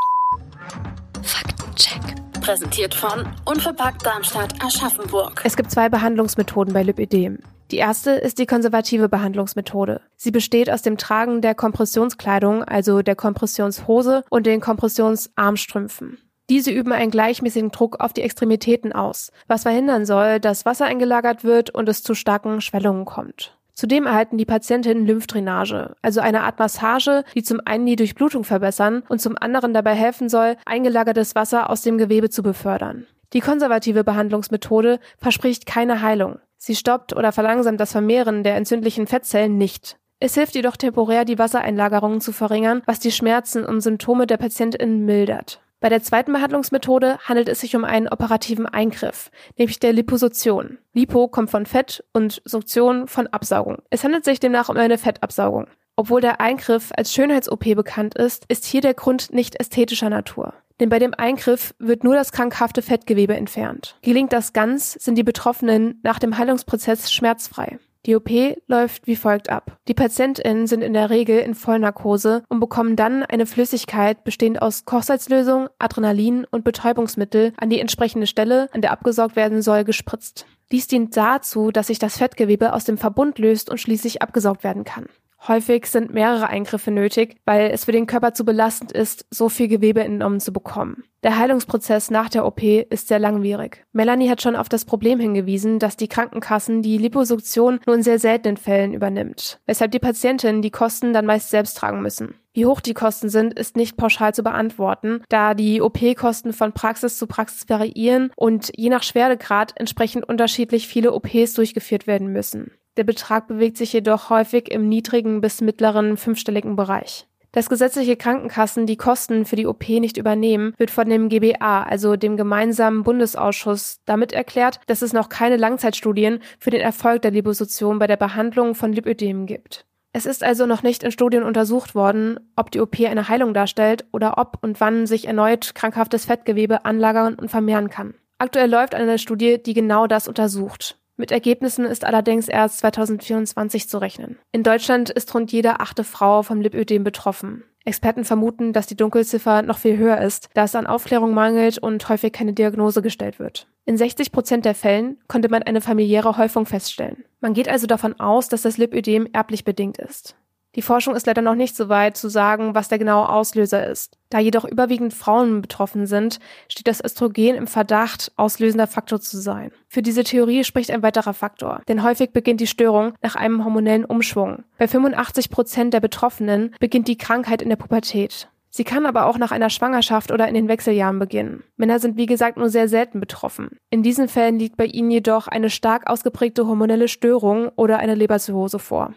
Präsentiert 2.42 2.92
von 2.92 3.24
Unverpackt 3.44 4.04
Darmstadt 4.04 4.52
Aschaffenburg. 4.60 5.40
Es 5.44 5.56
gibt 5.56 5.70
zwei 5.70 5.88
Behandlungsmethoden 5.88 6.74
bei 6.74 6.82
Lipödem. 6.82 7.38
Die 7.70 7.76
erste 7.76 8.10
ist 8.10 8.40
die 8.40 8.46
konservative 8.46 9.08
Behandlungsmethode. 9.08 10.00
Sie 10.16 10.32
besteht 10.32 10.68
aus 10.68 10.82
dem 10.82 10.98
Tragen 10.98 11.40
der 11.40 11.54
Kompressionskleidung, 11.54 12.64
also 12.64 13.02
der 13.02 13.14
Kompressionshose 13.14 14.24
und 14.28 14.46
den 14.46 14.60
Kompressionsarmstrümpfen. 14.60 16.18
Diese 16.50 16.72
üben 16.72 16.92
einen 16.92 17.12
gleichmäßigen 17.12 17.70
Druck 17.70 18.00
auf 18.00 18.12
die 18.12 18.22
Extremitäten 18.22 18.92
aus, 18.92 19.30
was 19.46 19.62
verhindern 19.62 20.04
soll, 20.04 20.40
dass 20.40 20.66
Wasser 20.66 20.86
eingelagert 20.86 21.44
wird 21.44 21.70
und 21.70 21.88
es 21.88 22.02
zu 22.02 22.14
starken 22.14 22.60
Schwellungen 22.60 23.04
kommt. 23.04 23.56
Zudem 23.74 24.06
erhalten 24.06 24.36
die 24.36 24.44
Patientinnen 24.44 25.06
Lymphdrainage, 25.06 25.94
also 26.02 26.20
eine 26.20 26.42
Art 26.42 26.58
Massage, 26.58 27.24
die 27.34 27.42
zum 27.42 27.60
einen 27.64 27.86
die 27.86 27.96
Durchblutung 27.96 28.44
verbessern 28.44 29.02
und 29.08 29.20
zum 29.20 29.36
anderen 29.40 29.72
dabei 29.72 29.94
helfen 29.94 30.28
soll, 30.28 30.56
eingelagertes 30.66 31.34
Wasser 31.34 31.70
aus 31.70 31.82
dem 31.82 31.96
Gewebe 31.96 32.28
zu 32.28 32.42
befördern. 32.42 33.06
Die 33.32 33.40
konservative 33.40 34.04
Behandlungsmethode 34.04 35.00
verspricht 35.18 35.64
keine 35.64 36.02
Heilung. 36.02 36.38
Sie 36.58 36.76
stoppt 36.76 37.16
oder 37.16 37.32
verlangsamt 37.32 37.80
das 37.80 37.92
Vermehren 37.92 38.44
der 38.44 38.56
entzündlichen 38.56 39.06
Fettzellen 39.06 39.56
nicht. 39.56 39.96
Es 40.20 40.34
hilft 40.34 40.54
jedoch 40.54 40.76
temporär, 40.76 41.24
die 41.24 41.38
Wassereinlagerungen 41.38 42.20
zu 42.20 42.32
verringern, 42.32 42.82
was 42.86 43.00
die 43.00 43.10
Schmerzen 43.10 43.64
und 43.64 43.80
Symptome 43.80 44.26
der 44.26 44.36
Patientinnen 44.36 45.04
mildert. 45.04 45.61
Bei 45.82 45.88
der 45.88 46.00
zweiten 46.00 46.32
Behandlungsmethode 46.32 47.18
handelt 47.24 47.48
es 47.48 47.58
sich 47.58 47.74
um 47.74 47.84
einen 47.84 48.06
operativen 48.06 48.66
Eingriff, 48.66 49.32
nämlich 49.58 49.80
der 49.80 49.92
Liposuktion. 49.92 50.78
Lipo 50.92 51.26
kommt 51.26 51.50
von 51.50 51.66
Fett 51.66 52.04
und 52.12 52.40
Suktion 52.44 53.08
von 53.08 53.26
Absaugung. 53.26 53.78
Es 53.90 54.04
handelt 54.04 54.24
sich 54.24 54.38
demnach 54.38 54.68
um 54.68 54.76
eine 54.76 54.96
Fettabsaugung. 54.96 55.66
Obwohl 55.96 56.20
der 56.20 56.40
Eingriff 56.40 56.92
als 56.96 57.12
Schönheits-OP 57.12 57.74
bekannt 57.74 58.14
ist, 58.14 58.44
ist 58.46 58.64
hier 58.64 58.80
der 58.80 58.94
Grund 58.94 59.32
nicht 59.32 59.58
ästhetischer 59.58 60.08
Natur. 60.08 60.54
Denn 60.78 60.88
bei 60.88 61.00
dem 61.00 61.14
Eingriff 61.14 61.74
wird 61.80 62.04
nur 62.04 62.14
das 62.14 62.30
krankhafte 62.30 62.80
Fettgewebe 62.80 63.34
entfernt. 63.34 63.96
Gelingt 64.02 64.32
das 64.32 64.52
ganz, 64.52 64.92
sind 64.92 65.16
die 65.16 65.24
Betroffenen 65.24 65.98
nach 66.04 66.20
dem 66.20 66.38
Heilungsprozess 66.38 67.10
schmerzfrei. 67.10 67.80
Die 68.04 68.16
OP 68.16 68.30
läuft 68.66 69.06
wie 69.06 69.14
folgt 69.14 69.48
ab. 69.48 69.78
Die 69.86 69.94
PatientInnen 69.94 70.66
sind 70.66 70.82
in 70.82 70.92
der 70.92 71.08
Regel 71.08 71.38
in 71.38 71.54
Vollnarkose 71.54 72.42
und 72.48 72.58
bekommen 72.58 72.96
dann 72.96 73.22
eine 73.22 73.46
Flüssigkeit 73.46 74.24
bestehend 74.24 74.60
aus 74.60 74.84
Kochsalzlösung, 74.84 75.68
Adrenalin 75.78 76.44
und 76.50 76.64
Betäubungsmittel 76.64 77.52
an 77.56 77.70
die 77.70 77.78
entsprechende 77.78 78.26
Stelle, 78.26 78.68
an 78.72 78.80
der 78.80 78.90
abgesaugt 78.90 79.36
werden 79.36 79.62
soll, 79.62 79.84
gespritzt. 79.84 80.46
Dies 80.72 80.88
dient 80.88 81.16
dazu, 81.16 81.70
dass 81.70 81.86
sich 81.86 82.00
das 82.00 82.16
Fettgewebe 82.16 82.72
aus 82.72 82.84
dem 82.84 82.98
Verbund 82.98 83.38
löst 83.38 83.70
und 83.70 83.78
schließlich 83.78 84.20
abgesaugt 84.20 84.64
werden 84.64 84.82
kann. 84.82 85.06
Häufig 85.48 85.86
sind 85.86 86.14
mehrere 86.14 86.48
Eingriffe 86.48 86.92
nötig, 86.92 87.36
weil 87.44 87.70
es 87.72 87.84
für 87.84 87.92
den 87.92 88.06
Körper 88.06 88.32
zu 88.32 88.44
belastend 88.44 88.92
ist, 88.92 89.26
so 89.30 89.48
viel 89.48 89.66
Gewebe 89.66 90.04
entnommen 90.04 90.38
zu 90.38 90.52
bekommen. 90.52 91.02
Der 91.24 91.36
Heilungsprozess 91.36 92.10
nach 92.10 92.28
der 92.28 92.46
OP 92.46 92.62
ist 92.62 93.08
sehr 93.08 93.18
langwierig. 93.18 93.84
Melanie 93.92 94.28
hat 94.28 94.40
schon 94.40 94.56
auf 94.56 94.68
das 94.68 94.84
Problem 94.84 95.18
hingewiesen, 95.18 95.80
dass 95.80 95.96
die 95.96 96.08
Krankenkassen 96.08 96.82
die 96.82 96.98
Liposuktion 96.98 97.80
nur 97.86 97.96
in 97.96 98.02
sehr 98.02 98.20
seltenen 98.20 98.56
Fällen 98.56 98.94
übernimmt, 98.94 99.60
weshalb 99.66 99.90
die 99.90 99.98
Patientinnen 99.98 100.62
die 100.62 100.70
Kosten 100.70 101.12
dann 101.12 101.26
meist 101.26 101.50
selbst 101.50 101.76
tragen 101.76 102.02
müssen. 102.02 102.34
Wie 102.54 102.66
hoch 102.66 102.80
die 102.80 102.94
Kosten 102.94 103.28
sind, 103.28 103.54
ist 103.54 103.76
nicht 103.76 103.96
pauschal 103.96 104.34
zu 104.34 104.42
beantworten, 104.42 105.22
da 105.28 105.54
die 105.54 105.80
OP-Kosten 105.80 106.52
von 106.52 106.72
Praxis 106.72 107.18
zu 107.18 107.26
Praxis 107.26 107.68
variieren 107.68 108.30
und 108.36 108.70
je 108.76 108.90
nach 108.90 109.02
Schweregrad 109.02 109.72
entsprechend 109.76 110.28
unterschiedlich 110.28 110.86
viele 110.86 111.12
OPs 111.12 111.54
durchgeführt 111.54 112.06
werden 112.06 112.28
müssen. 112.32 112.72
Der 112.96 113.04
Betrag 113.04 113.46
bewegt 113.48 113.78
sich 113.78 113.92
jedoch 113.92 114.28
häufig 114.28 114.70
im 114.70 114.88
niedrigen 114.88 115.40
bis 115.40 115.60
mittleren 115.60 116.16
fünfstelligen 116.16 116.76
Bereich. 116.76 117.26
Dass 117.52 117.68
gesetzliche 117.68 118.16
Krankenkassen 118.16 118.86
die 118.86 118.96
Kosten 118.96 119.44
für 119.44 119.56
die 119.56 119.66
OP 119.66 119.86
nicht 119.88 120.16
übernehmen, 120.16 120.72
wird 120.78 120.90
von 120.90 121.08
dem 121.08 121.28
GBA, 121.28 121.82
also 121.82 122.16
dem 122.16 122.38
gemeinsamen 122.38 123.02
Bundesausschuss, 123.02 124.00
damit 124.06 124.32
erklärt, 124.32 124.80
dass 124.86 125.02
es 125.02 125.12
noch 125.12 125.28
keine 125.28 125.58
Langzeitstudien 125.58 126.40
für 126.58 126.70
den 126.70 126.80
Erfolg 126.80 127.20
der 127.20 127.30
Liposuktion 127.30 127.98
bei 127.98 128.06
der 128.06 128.16
Behandlung 128.16 128.74
von 128.74 128.92
Lipödemen 128.92 129.46
gibt. 129.46 129.84
Es 130.14 130.26
ist 130.26 130.42
also 130.42 130.66
noch 130.66 130.82
nicht 130.82 131.02
in 131.02 131.10
Studien 131.10 131.42
untersucht 131.42 131.94
worden, 131.94 132.40
ob 132.56 132.70
die 132.70 132.80
OP 132.80 133.00
eine 133.00 133.28
Heilung 133.28 133.54
darstellt 133.54 134.06
oder 134.12 134.38
ob 134.38 134.58
und 134.62 134.80
wann 134.80 135.06
sich 135.06 135.26
erneut 135.26 135.74
krankhaftes 135.74 136.26
Fettgewebe 136.26 136.84
anlagern 136.84 137.34
und 137.34 137.50
vermehren 137.50 137.88
kann. 137.88 138.14
Aktuell 138.38 138.70
läuft 138.70 138.94
eine 138.94 139.18
Studie, 139.18 139.62
die 139.62 139.72
genau 139.72 140.06
das 140.06 140.26
untersucht. 140.26 140.98
Mit 141.16 141.30
Ergebnissen 141.30 141.84
ist 141.84 142.04
allerdings 142.04 142.48
erst 142.48 142.78
2024 142.78 143.88
zu 143.88 143.98
rechnen. 143.98 144.38
In 144.50 144.62
Deutschland 144.62 145.10
ist 145.10 145.34
rund 145.34 145.52
jede 145.52 145.80
achte 145.80 146.04
Frau 146.04 146.42
vom 146.42 146.60
Lipödem 146.60 147.04
betroffen. 147.04 147.64
Experten 147.84 148.24
vermuten, 148.24 148.72
dass 148.72 148.86
die 148.86 148.96
Dunkelziffer 148.96 149.62
noch 149.62 149.78
viel 149.78 149.96
höher 149.96 150.20
ist, 150.20 150.48
da 150.54 150.64
es 150.64 150.74
an 150.74 150.86
Aufklärung 150.86 151.34
mangelt 151.34 151.78
und 151.78 152.08
häufig 152.08 152.32
keine 152.32 152.52
Diagnose 152.52 153.02
gestellt 153.02 153.38
wird. 153.38 153.66
In 153.84 153.96
60 153.96 154.30
Prozent 154.30 154.64
der 154.64 154.76
Fällen 154.76 155.18
konnte 155.26 155.48
man 155.48 155.64
eine 155.64 155.80
familiäre 155.80 156.36
Häufung 156.36 156.66
feststellen. 156.66 157.24
Man 157.40 157.54
geht 157.54 157.68
also 157.68 157.88
davon 157.88 158.18
aus, 158.20 158.48
dass 158.48 158.62
das 158.62 158.78
Lipödem 158.78 159.28
erblich 159.32 159.64
bedingt 159.64 159.98
ist. 159.98 160.36
Die 160.74 160.82
Forschung 160.82 161.14
ist 161.14 161.26
leider 161.26 161.42
noch 161.42 161.54
nicht 161.54 161.76
so 161.76 161.90
weit 161.90 162.16
zu 162.16 162.30
sagen, 162.30 162.74
was 162.74 162.88
der 162.88 162.98
genaue 162.98 163.28
Auslöser 163.28 163.86
ist. 163.86 164.16
Da 164.30 164.38
jedoch 164.38 164.64
überwiegend 164.64 165.12
Frauen 165.12 165.60
betroffen 165.60 166.06
sind, 166.06 166.38
steht 166.68 166.86
das 166.86 167.04
Östrogen 167.04 167.56
im 167.56 167.66
Verdacht, 167.66 168.32
auslösender 168.36 168.86
Faktor 168.86 169.20
zu 169.20 169.38
sein. 169.38 169.70
Für 169.88 170.00
diese 170.00 170.24
Theorie 170.24 170.64
spricht 170.64 170.90
ein 170.90 171.02
weiterer 171.02 171.34
Faktor, 171.34 171.82
denn 171.88 172.02
häufig 172.02 172.30
beginnt 172.32 172.62
die 172.62 172.66
Störung 172.66 173.12
nach 173.20 173.36
einem 173.36 173.64
hormonellen 173.64 174.06
Umschwung. 174.06 174.64
Bei 174.78 174.88
85 174.88 175.50
Prozent 175.50 175.92
der 175.92 176.00
Betroffenen 176.00 176.74
beginnt 176.80 177.06
die 177.06 177.18
Krankheit 177.18 177.60
in 177.60 177.68
der 177.68 177.76
Pubertät. 177.76 178.48
Sie 178.70 178.84
kann 178.84 179.04
aber 179.04 179.26
auch 179.26 179.36
nach 179.36 179.52
einer 179.52 179.68
Schwangerschaft 179.68 180.32
oder 180.32 180.48
in 180.48 180.54
den 180.54 180.68
Wechseljahren 180.68 181.18
beginnen. 181.18 181.62
Männer 181.76 181.98
sind 181.98 182.16
wie 182.16 182.24
gesagt 182.24 182.56
nur 182.56 182.70
sehr 182.70 182.88
selten 182.88 183.20
betroffen. 183.20 183.76
In 183.90 184.02
diesen 184.02 184.28
Fällen 184.28 184.58
liegt 184.58 184.78
bei 184.78 184.86
ihnen 184.86 185.10
jedoch 185.10 185.46
eine 185.46 185.68
stark 185.68 186.08
ausgeprägte 186.08 186.66
hormonelle 186.66 187.08
Störung 187.08 187.68
oder 187.76 187.98
eine 187.98 188.14
Leberzirrhose 188.14 188.78
vor. 188.78 189.12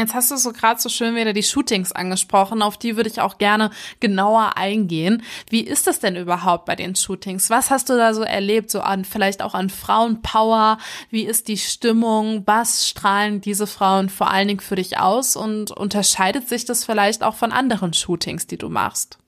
Jetzt 0.00 0.14
hast 0.14 0.30
du 0.30 0.36
so 0.38 0.52
gerade 0.52 0.80
so 0.80 0.88
schön 0.88 1.14
wieder 1.14 1.34
die 1.34 1.42
Shootings 1.42 1.92
angesprochen, 1.92 2.62
auf 2.62 2.78
die 2.78 2.96
würde 2.96 3.10
ich 3.10 3.20
auch 3.20 3.36
gerne 3.36 3.70
genauer 4.00 4.56
eingehen. 4.56 5.22
Wie 5.50 5.60
ist 5.60 5.86
das 5.86 6.00
denn 6.00 6.16
überhaupt 6.16 6.64
bei 6.64 6.74
den 6.74 6.96
Shootings? 6.96 7.50
Was 7.50 7.70
hast 7.70 7.90
du 7.90 7.96
da 7.98 8.14
so 8.14 8.22
erlebt, 8.22 8.70
so 8.70 8.80
an 8.80 9.04
vielleicht 9.04 9.42
auch 9.42 9.54
an 9.54 9.68
Frauenpower? 9.68 10.78
Wie 11.10 11.24
ist 11.24 11.48
die 11.48 11.58
Stimmung? 11.58 12.44
Was 12.46 12.88
strahlen 12.88 13.42
diese 13.42 13.66
Frauen 13.66 14.08
vor 14.08 14.30
allen 14.30 14.48
Dingen 14.48 14.60
für 14.60 14.76
dich 14.76 14.98
aus 14.98 15.36
und 15.36 15.70
unterscheidet 15.70 16.48
sich 16.48 16.64
das 16.64 16.84
vielleicht 16.84 17.22
auch 17.22 17.34
von 17.34 17.52
anderen 17.52 17.92
Shootings, 17.92 18.46
die 18.46 18.58
du 18.58 18.70
machst? 18.70 19.19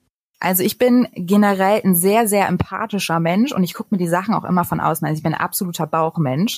Also 0.43 0.65
ich 0.65 0.77
bin 0.77 1.07
generell 1.15 1.81
ein 1.85 1.95
sehr, 1.95 2.27
sehr 2.27 2.49
empathischer 2.49 3.21
Mensch 3.21 3.53
und 3.53 3.63
ich 3.63 3.75
gucke 3.75 3.91
mir 3.93 3.99
die 3.99 4.09
Sachen 4.09 4.35
auch 4.35 4.43
immer 4.43 4.65
von 4.65 4.81
außen. 4.81 5.07
Also 5.07 5.17
ich 5.17 5.23
bin 5.23 5.35
ein 5.35 5.41
absoluter 5.41 5.87
Bauchmensch. 5.87 6.57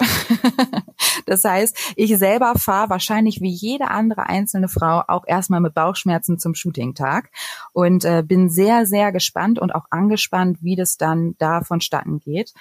das 1.27 1.45
heißt, 1.45 1.93
ich 1.95 2.17
selber 2.17 2.55
fahre 2.57 2.89
wahrscheinlich 2.89 3.43
wie 3.43 3.51
jede 3.51 3.89
andere 3.89 4.27
einzelne 4.27 4.69
Frau 4.69 5.03
auch 5.07 5.25
erstmal 5.27 5.61
mit 5.61 5.75
Bauchschmerzen 5.75 6.39
zum 6.39 6.55
Shooting-Tag 6.55 7.29
und 7.75 8.07
äh, 8.07 8.23
bin 8.27 8.49
sehr, 8.49 8.87
sehr 8.87 9.13
gespannt 9.13 9.59
und 9.59 9.75
auch 9.75 9.85
angespannt, 9.91 10.63
wie 10.63 10.77
das 10.77 10.97
dann 10.97 11.35
da 11.37 11.61
vonstatten 11.61 12.21
geht. 12.21 12.55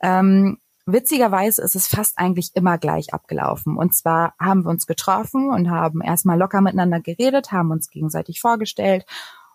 Ähm, 0.00 0.56
Witzigerweise 0.90 1.60
ist 1.60 1.76
es 1.76 1.86
fast 1.86 2.18
eigentlich 2.18 2.52
immer 2.54 2.78
gleich 2.78 3.12
abgelaufen. 3.12 3.76
Und 3.76 3.94
zwar 3.94 4.32
haben 4.40 4.64
wir 4.64 4.70
uns 4.70 4.86
getroffen 4.86 5.50
und 5.50 5.70
haben 5.70 6.00
erstmal 6.00 6.38
locker 6.38 6.62
miteinander 6.62 7.00
geredet, 7.00 7.52
haben 7.52 7.70
uns 7.70 7.90
gegenseitig 7.90 8.40
vorgestellt 8.40 9.04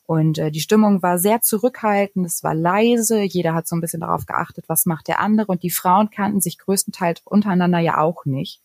und 0.05 0.37
äh, 0.37 0.51
die 0.51 0.59
Stimmung 0.59 1.01
war 1.01 1.17
sehr 1.17 1.41
zurückhaltend, 1.41 2.25
es 2.25 2.43
war 2.43 2.53
leise, 2.53 3.21
jeder 3.21 3.53
hat 3.53 3.67
so 3.67 3.75
ein 3.75 3.81
bisschen 3.81 4.01
darauf 4.01 4.25
geachtet, 4.25 4.65
was 4.67 4.85
macht 4.85 5.07
der 5.07 5.19
andere. 5.19 5.47
Und 5.47 5.63
die 5.63 5.69
Frauen 5.69 6.09
kannten 6.09 6.41
sich 6.41 6.57
größtenteils 6.57 7.21
untereinander 7.23 7.79
ja 7.79 7.99
auch 7.99 8.25
nicht. 8.25 8.59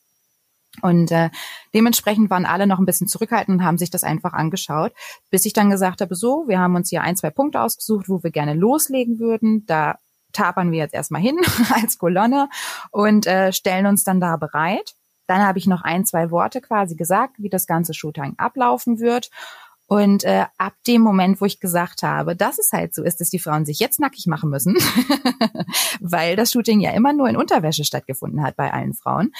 Und 0.82 1.10
äh, 1.10 1.30
dementsprechend 1.74 2.30
waren 2.30 2.44
alle 2.44 2.66
noch 2.66 2.78
ein 2.78 2.86
bisschen 2.86 3.08
zurückhaltend 3.08 3.60
und 3.60 3.64
haben 3.64 3.78
sich 3.78 3.90
das 3.90 4.04
einfach 4.04 4.32
angeschaut, 4.32 4.92
bis 5.30 5.44
ich 5.44 5.52
dann 5.52 5.70
gesagt 5.70 6.00
habe, 6.00 6.14
so, 6.14 6.44
wir 6.46 6.58
haben 6.58 6.74
uns 6.76 6.90
hier 6.90 7.02
ein, 7.02 7.16
zwei 7.16 7.30
Punkte 7.30 7.60
ausgesucht, 7.60 8.08
wo 8.08 8.22
wir 8.22 8.30
gerne 8.30 8.54
loslegen 8.54 9.18
würden. 9.18 9.64
Da 9.66 9.98
tapern 10.32 10.70
wir 10.70 10.78
jetzt 10.78 10.94
erstmal 10.94 11.22
hin 11.22 11.38
als 11.74 11.98
Kolonne 11.98 12.48
und 12.90 13.26
äh, 13.26 13.52
stellen 13.52 13.86
uns 13.86 14.04
dann 14.04 14.20
da 14.20 14.36
bereit. 14.36 14.94
Dann 15.26 15.42
habe 15.42 15.58
ich 15.58 15.66
noch 15.66 15.82
ein, 15.82 16.04
zwei 16.04 16.30
Worte 16.30 16.60
quasi 16.60 16.96
gesagt, 16.96 17.34
wie 17.38 17.48
das 17.48 17.66
ganze 17.66 17.94
Shooting 17.94 18.34
ablaufen 18.38 18.98
wird. 18.98 19.30
Und 19.88 20.24
äh, 20.24 20.44
ab 20.58 20.74
dem 20.86 21.00
Moment, 21.00 21.40
wo 21.40 21.46
ich 21.46 21.60
gesagt 21.60 22.02
habe, 22.02 22.36
dass 22.36 22.58
es 22.58 22.72
halt 22.72 22.94
so 22.94 23.02
ist, 23.02 23.20
dass 23.22 23.30
die 23.30 23.38
Frauen 23.38 23.64
sich 23.64 23.78
jetzt 23.78 23.98
nackig 23.98 24.26
machen 24.26 24.50
müssen, 24.50 24.76
weil 26.00 26.36
das 26.36 26.52
Shooting 26.52 26.80
ja 26.80 26.90
immer 26.90 27.14
nur 27.14 27.26
in 27.26 27.38
Unterwäsche 27.38 27.84
stattgefunden 27.84 28.42
hat 28.42 28.54
bei 28.54 28.70
allen 28.70 28.92
Frauen, 28.92 29.32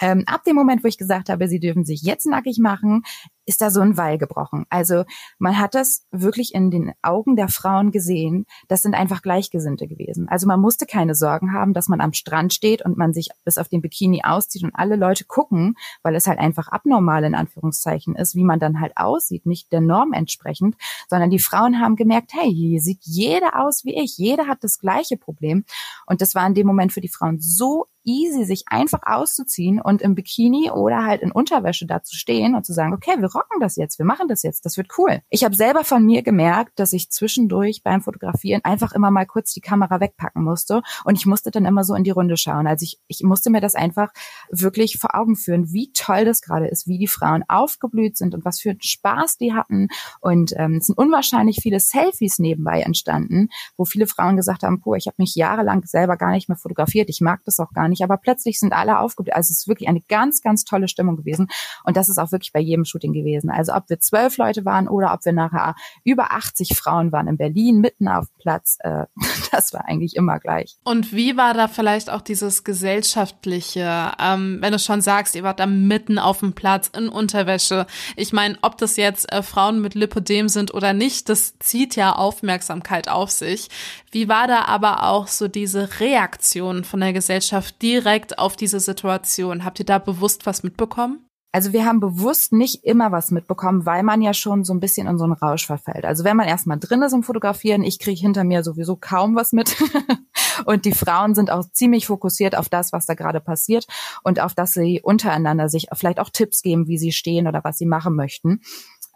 ähm, 0.00 0.24
ab 0.26 0.44
dem 0.44 0.56
Moment, 0.56 0.82
wo 0.82 0.88
ich 0.88 0.98
gesagt 0.98 1.28
habe, 1.28 1.48
sie 1.48 1.60
dürfen 1.60 1.84
sich 1.84 2.02
jetzt 2.02 2.26
nackig 2.26 2.58
machen, 2.58 3.02
ist 3.46 3.60
da 3.60 3.70
so 3.70 3.80
ein 3.80 3.96
Wall 3.96 4.18
gebrochen. 4.18 4.64
Also 4.70 5.04
man 5.38 5.58
hat 5.58 5.74
das 5.74 6.06
wirklich 6.10 6.54
in 6.54 6.70
den 6.70 6.92
Augen 7.02 7.36
der 7.36 7.48
Frauen 7.48 7.90
gesehen. 7.90 8.46
Das 8.68 8.82
sind 8.82 8.94
einfach 8.94 9.22
Gleichgesinnte 9.22 9.86
gewesen. 9.86 10.28
Also 10.28 10.46
man 10.46 10.60
musste 10.60 10.86
keine 10.86 11.14
Sorgen 11.14 11.52
haben, 11.52 11.74
dass 11.74 11.88
man 11.88 12.00
am 12.00 12.12
Strand 12.12 12.54
steht 12.54 12.84
und 12.84 12.96
man 12.96 13.12
sich 13.12 13.28
bis 13.44 13.58
auf 13.58 13.68
den 13.68 13.82
Bikini 13.82 14.22
auszieht 14.24 14.64
und 14.64 14.74
alle 14.74 14.96
Leute 14.96 15.24
gucken, 15.24 15.76
weil 16.02 16.14
es 16.14 16.26
halt 16.26 16.38
einfach 16.38 16.68
abnormal 16.68 17.24
in 17.24 17.34
Anführungszeichen 17.34 18.16
ist, 18.16 18.34
wie 18.34 18.44
man 18.44 18.60
dann 18.60 18.80
halt 18.80 18.96
aussieht, 18.96 19.46
nicht 19.46 19.72
der 19.72 19.80
Norm 19.80 20.12
entsprechend, 20.12 20.76
sondern 21.08 21.30
die 21.30 21.38
Frauen 21.38 21.80
haben 21.80 21.96
gemerkt, 21.96 22.32
hey, 22.34 22.50
hier 22.50 22.80
sieht 22.80 23.00
jeder 23.02 23.60
aus 23.64 23.84
wie 23.84 23.94
ich, 23.94 24.16
jeder 24.16 24.46
hat 24.46 24.64
das 24.64 24.78
gleiche 24.78 25.16
Problem. 25.16 25.64
Und 26.06 26.20
das 26.20 26.34
war 26.34 26.46
in 26.46 26.54
dem 26.54 26.66
Moment 26.66 26.92
für 26.92 27.00
die 27.00 27.08
Frauen 27.08 27.40
so 27.40 27.86
easy, 28.04 28.44
sich 28.44 28.64
einfach 28.66 29.00
auszuziehen 29.04 29.80
und 29.80 30.02
im 30.02 30.14
Bikini 30.14 30.70
oder 30.70 31.04
halt 31.04 31.22
in 31.22 31.32
Unterwäsche 31.32 31.86
da 31.86 32.02
zu 32.02 32.14
stehen 32.14 32.54
und 32.54 32.64
zu 32.64 32.72
sagen, 32.72 32.92
okay, 32.92 33.16
wir 33.18 33.32
rocken 33.32 33.60
das 33.60 33.76
jetzt, 33.76 33.98
wir 33.98 34.06
machen 34.06 34.28
das 34.28 34.42
jetzt, 34.42 34.64
das 34.64 34.76
wird 34.76 34.88
cool. 34.98 35.20
Ich 35.30 35.44
habe 35.44 35.54
selber 35.54 35.84
von 35.84 36.04
mir 36.04 36.22
gemerkt, 36.22 36.78
dass 36.78 36.92
ich 36.92 37.10
zwischendurch 37.10 37.82
beim 37.82 38.02
Fotografieren 38.02 38.62
einfach 38.64 38.92
immer 38.92 39.10
mal 39.10 39.26
kurz 39.26 39.52
die 39.52 39.60
Kamera 39.60 40.00
wegpacken 40.00 40.42
musste 40.42 40.82
und 41.04 41.16
ich 41.16 41.26
musste 41.26 41.50
dann 41.50 41.64
immer 41.64 41.84
so 41.84 41.94
in 41.94 42.04
die 42.04 42.10
Runde 42.10 42.36
schauen. 42.36 42.66
Also 42.66 42.84
ich, 42.84 43.00
ich 43.08 43.22
musste 43.22 43.50
mir 43.50 43.60
das 43.60 43.74
einfach 43.74 44.10
wirklich 44.50 44.98
vor 44.98 45.14
Augen 45.14 45.36
führen, 45.36 45.72
wie 45.72 45.92
toll 45.92 46.24
das 46.24 46.40
gerade 46.40 46.68
ist, 46.68 46.86
wie 46.86 46.98
die 46.98 47.08
Frauen 47.08 47.44
aufgeblüht 47.48 48.16
sind 48.16 48.34
und 48.34 48.44
was 48.44 48.60
für 48.60 48.70
einen 48.70 48.82
Spaß 48.82 49.38
die 49.38 49.52
hatten. 49.52 49.88
Und 50.20 50.52
ähm, 50.56 50.76
es 50.76 50.86
sind 50.86 50.98
unwahrscheinlich 50.98 51.58
viele 51.62 51.80
Selfies 51.80 52.38
nebenbei 52.38 52.80
entstanden, 52.80 53.48
wo 53.76 53.84
viele 53.84 54.06
Frauen 54.06 54.36
gesagt 54.36 54.62
haben, 54.62 54.80
puh, 54.80 54.94
ich 54.94 55.06
habe 55.06 55.16
mich 55.18 55.34
jahrelang 55.34 55.84
selber 55.84 56.16
gar 56.16 56.32
nicht 56.32 56.48
mehr 56.48 56.58
fotografiert, 56.58 57.08
ich 57.08 57.20
mag 57.20 57.40
das 57.44 57.60
auch 57.60 57.72
gar 57.72 57.88
nicht, 57.88 57.93
aber 58.02 58.16
plötzlich 58.16 58.58
sind 58.58 58.72
alle 58.72 58.98
aufgeblüht. 58.98 59.34
Also 59.34 59.52
es 59.52 59.60
ist 59.60 59.68
wirklich 59.68 59.88
eine 59.88 60.00
ganz, 60.00 60.42
ganz 60.42 60.64
tolle 60.64 60.88
Stimmung 60.88 61.16
gewesen 61.16 61.48
und 61.84 61.96
das 61.96 62.08
ist 62.08 62.18
auch 62.18 62.32
wirklich 62.32 62.52
bei 62.52 62.60
jedem 62.60 62.84
Shooting 62.84 63.12
gewesen. 63.12 63.50
Also 63.50 63.74
ob 63.74 63.88
wir 63.88 64.00
zwölf 64.00 64.36
Leute 64.36 64.64
waren 64.64 64.88
oder 64.88 65.12
ob 65.12 65.24
wir 65.24 65.32
nachher 65.32 65.74
über 66.04 66.32
80 66.32 66.76
Frauen 66.76 67.12
waren 67.12 67.28
in 67.28 67.36
Berlin, 67.36 67.80
mitten 67.80 68.08
auf 68.08 68.26
dem 68.26 68.38
Platz, 68.38 68.78
äh, 68.80 69.04
das 69.52 69.72
war 69.72 69.86
eigentlich 69.86 70.16
immer 70.16 70.38
gleich. 70.38 70.76
Und 70.84 71.12
wie 71.12 71.36
war 71.36 71.54
da 71.54 71.68
vielleicht 71.68 72.10
auch 72.10 72.20
dieses 72.20 72.64
gesellschaftliche, 72.64 74.12
ähm, 74.18 74.58
wenn 74.60 74.72
du 74.72 74.78
schon 74.78 75.00
sagst, 75.00 75.34
ihr 75.34 75.42
wart 75.42 75.60
da 75.60 75.66
mitten 75.66 76.18
auf 76.18 76.40
dem 76.40 76.54
Platz 76.54 76.90
in 76.96 77.08
Unterwäsche. 77.08 77.86
Ich 78.16 78.32
meine, 78.32 78.58
ob 78.62 78.78
das 78.78 78.96
jetzt 78.96 79.30
äh, 79.32 79.42
Frauen 79.42 79.80
mit 79.80 79.94
Lipödem 79.94 80.48
sind 80.48 80.74
oder 80.74 80.92
nicht, 80.92 81.28
das 81.28 81.58
zieht 81.58 81.96
ja 81.96 82.14
Aufmerksamkeit 82.14 83.08
auf 83.08 83.30
sich. 83.30 83.68
Wie 84.10 84.28
war 84.28 84.46
da 84.46 84.66
aber 84.66 85.04
auch 85.04 85.26
so 85.26 85.48
diese 85.48 86.00
Reaktion 86.00 86.84
von 86.84 87.00
der 87.00 87.12
Gesellschaft, 87.12 87.82
direkt 87.84 88.38
auf 88.38 88.56
diese 88.56 88.80
Situation? 88.80 89.64
Habt 89.64 89.78
ihr 89.78 89.84
da 89.84 89.98
bewusst 89.98 90.46
was 90.46 90.62
mitbekommen? 90.62 91.28
Also 91.52 91.72
wir 91.72 91.84
haben 91.84 92.00
bewusst 92.00 92.52
nicht 92.52 92.82
immer 92.82 93.12
was 93.12 93.30
mitbekommen, 93.30 93.86
weil 93.86 94.02
man 94.02 94.20
ja 94.22 94.34
schon 94.34 94.64
so 94.64 94.74
ein 94.74 94.80
bisschen 94.80 95.06
in 95.06 95.18
so 95.18 95.24
einen 95.24 95.34
Rausch 95.34 95.66
verfällt. 95.66 96.04
Also 96.04 96.24
wenn 96.24 96.36
man 96.36 96.48
erstmal 96.48 96.80
drin 96.80 97.02
ist 97.02 97.12
im 97.12 97.22
Fotografieren, 97.22 97.84
ich 97.84 98.00
kriege 98.00 98.20
hinter 98.20 98.42
mir 98.42 98.64
sowieso 98.64 98.96
kaum 98.96 99.36
was 99.36 99.52
mit. 99.52 99.76
und 100.64 100.84
die 100.84 100.92
Frauen 100.92 101.36
sind 101.36 101.52
auch 101.52 101.64
ziemlich 101.70 102.06
fokussiert 102.06 102.56
auf 102.56 102.68
das, 102.68 102.92
was 102.92 103.06
da 103.06 103.14
gerade 103.14 103.40
passiert 103.40 103.86
und 104.24 104.40
auf 104.40 104.54
das 104.54 104.72
sie 104.72 105.00
untereinander 105.00 105.68
sich 105.68 105.86
vielleicht 105.92 106.18
auch 106.18 106.30
Tipps 106.30 106.60
geben, 106.62 106.88
wie 106.88 106.98
sie 106.98 107.12
stehen 107.12 107.46
oder 107.46 107.62
was 107.62 107.78
sie 107.78 107.86
machen 107.86 108.16
möchten. 108.16 108.60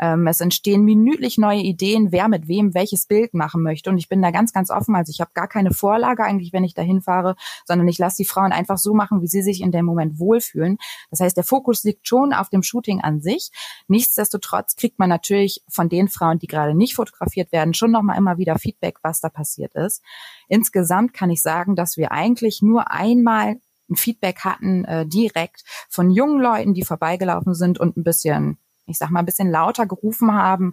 Ähm, 0.00 0.26
es 0.26 0.40
entstehen 0.40 0.84
minütlich 0.84 1.38
neue 1.38 1.60
Ideen, 1.60 2.12
wer 2.12 2.28
mit 2.28 2.48
wem 2.48 2.74
welches 2.74 3.06
Bild 3.06 3.34
machen 3.34 3.62
möchte. 3.62 3.90
Und 3.90 3.98
ich 3.98 4.08
bin 4.08 4.22
da 4.22 4.30
ganz, 4.30 4.52
ganz 4.52 4.70
offen. 4.70 4.94
Also 4.94 5.10
ich 5.10 5.20
habe 5.20 5.30
gar 5.34 5.48
keine 5.48 5.72
Vorlage 5.72 6.24
eigentlich, 6.24 6.52
wenn 6.52 6.64
ich 6.64 6.74
da 6.74 6.82
hinfahre, 6.82 7.36
sondern 7.64 7.88
ich 7.88 7.98
lasse 7.98 8.18
die 8.18 8.24
Frauen 8.24 8.52
einfach 8.52 8.78
so 8.78 8.94
machen, 8.94 9.22
wie 9.22 9.26
sie 9.26 9.42
sich 9.42 9.60
in 9.60 9.72
dem 9.72 9.84
Moment 9.84 10.18
wohlfühlen. 10.18 10.78
Das 11.10 11.20
heißt, 11.20 11.36
der 11.36 11.44
Fokus 11.44 11.84
liegt 11.84 12.06
schon 12.06 12.32
auf 12.32 12.48
dem 12.48 12.62
Shooting 12.62 13.00
an 13.00 13.20
sich. 13.20 13.50
Nichtsdestotrotz 13.88 14.76
kriegt 14.76 14.98
man 14.98 15.08
natürlich 15.08 15.62
von 15.68 15.88
den 15.88 16.08
Frauen, 16.08 16.38
die 16.38 16.46
gerade 16.46 16.74
nicht 16.74 16.94
fotografiert 16.94 17.52
werden, 17.52 17.74
schon 17.74 17.90
nochmal 17.90 18.18
immer 18.18 18.38
wieder 18.38 18.58
Feedback, 18.58 18.98
was 19.02 19.20
da 19.20 19.28
passiert 19.28 19.74
ist. 19.74 20.02
Insgesamt 20.48 21.14
kann 21.14 21.30
ich 21.30 21.42
sagen, 21.42 21.76
dass 21.76 21.96
wir 21.96 22.12
eigentlich 22.12 22.62
nur 22.62 22.90
einmal 22.90 23.60
ein 23.90 23.96
Feedback 23.96 24.40
hatten, 24.40 24.84
äh, 24.84 25.06
direkt 25.06 25.64
von 25.88 26.10
jungen 26.10 26.40
Leuten, 26.40 26.74
die 26.74 26.84
vorbeigelaufen 26.84 27.54
sind 27.54 27.80
und 27.80 27.96
ein 27.96 28.04
bisschen 28.04 28.58
ich 28.88 28.98
sag 28.98 29.10
mal, 29.10 29.20
ein 29.20 29.26
bisschen 29.26 29.50
lauter 29.50 29.86
gerufen 29.86 30.32
haben, 30.32 30.72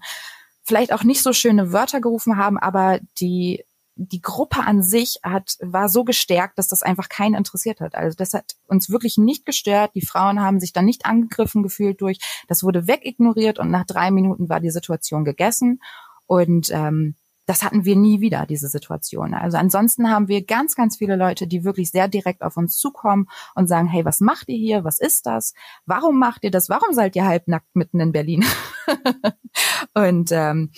vielleicht 0.63 0.93
auch 0.93 1.03
nicht 1.03 1.21
so 1.21 1.33
schöne 1.33 1.71
Wörter 1.71 2.01
gerufen 2.01 2.37
haben, 2.37 2.57
aber 2.57 2.99
die 3.19 3.63
die 3.97 4.21
Gruppe 4.21 4.59
an 4.59 4.83
sich 4.83 5.19
hat, 5.23 5.55
war 5.61 5.87
so 5.87 6.03
gestärkt, 6.03 6.57
dass 6.57 6.67
das 6.67 6.83
einfach 6.83 7.07
keinen 7.07 7.35
interessiert 7.35 7.79
hat. 7.79 7.95
Also 7.95 8.15
das 8.17 8.33
hat 8.33 8.55
uns 8.67 8.89
wirklich 8.89 9.17
nicht 9.17 9.45
gestört. 9.45 9.91
Die 9.95 10.05
Frauen 10.05 10.41
haben 10.41 10.59
sich 10.59 10.73
dann 10.73 10.83
nicht 10.83 11.05
angegriffen 11.05 11.63
gefühlt 11.63 12.01
durch. 12.01 12.19
Das 12.49 12.61
wurde 12.63 12.87
wegignoriert 12.87 13.57
und 13.57 13.71
nach 13.71 13.85
drei 13.85 14.11
Minuten 14.11 14.49
war 14.49 14.59
die 14.59 14.69
Situation 14.69 15.23
gegessen. 15.23 15.81
Und 16.27 16.71
ähm, 16.71 17.15
das 17.45 17.63
hatten 17.63 17.85
wir 17.85 17.95
nie 17.95 18.21
wieder, 18.21 18.45
diese 18.45 18.67
Situation. 18.67 19.33
Also 19.33 19.57
ansonsten 19.57 20.09
haben 20.09 20.27
wir 20.27 20.45
ganz, 20.45 20.75
ganz 20.75 20.97
viele 20.97 21.15
Leute, 21.15 21.47
die 21.47 21.63
wirklich 21.63 21.91
sehr 21.91 22.07
direkt 22.07 22.41
auf 22.41 22.57
uns 22.57 22.77
zukommen 22.77 23.27
und 23.53 23.67
sagen, 23.67 23.87
hey, 23.87 24.03
was 24.05 24.19
macht 24.19 24.49
ihr 24.49 24.57
hier? 24.57 24.83
Was 24.83 24.99
ist 24.99 25.25
das? 25.25 25.53
Warum 25.85 26.19
macht 26.19 26.43
ihr 26.43 26.51
das? 26.51 26.69
Warum 26.69 26.93
seid 26.93 27.15
ihr 27.15 27.25
halbnackt 27.25 27.75
mitten 27.75 27.99
in 27.99 28.11
Berlin? 28.11 28.45
und 29.93 30.31
ähm, 30.31 30.71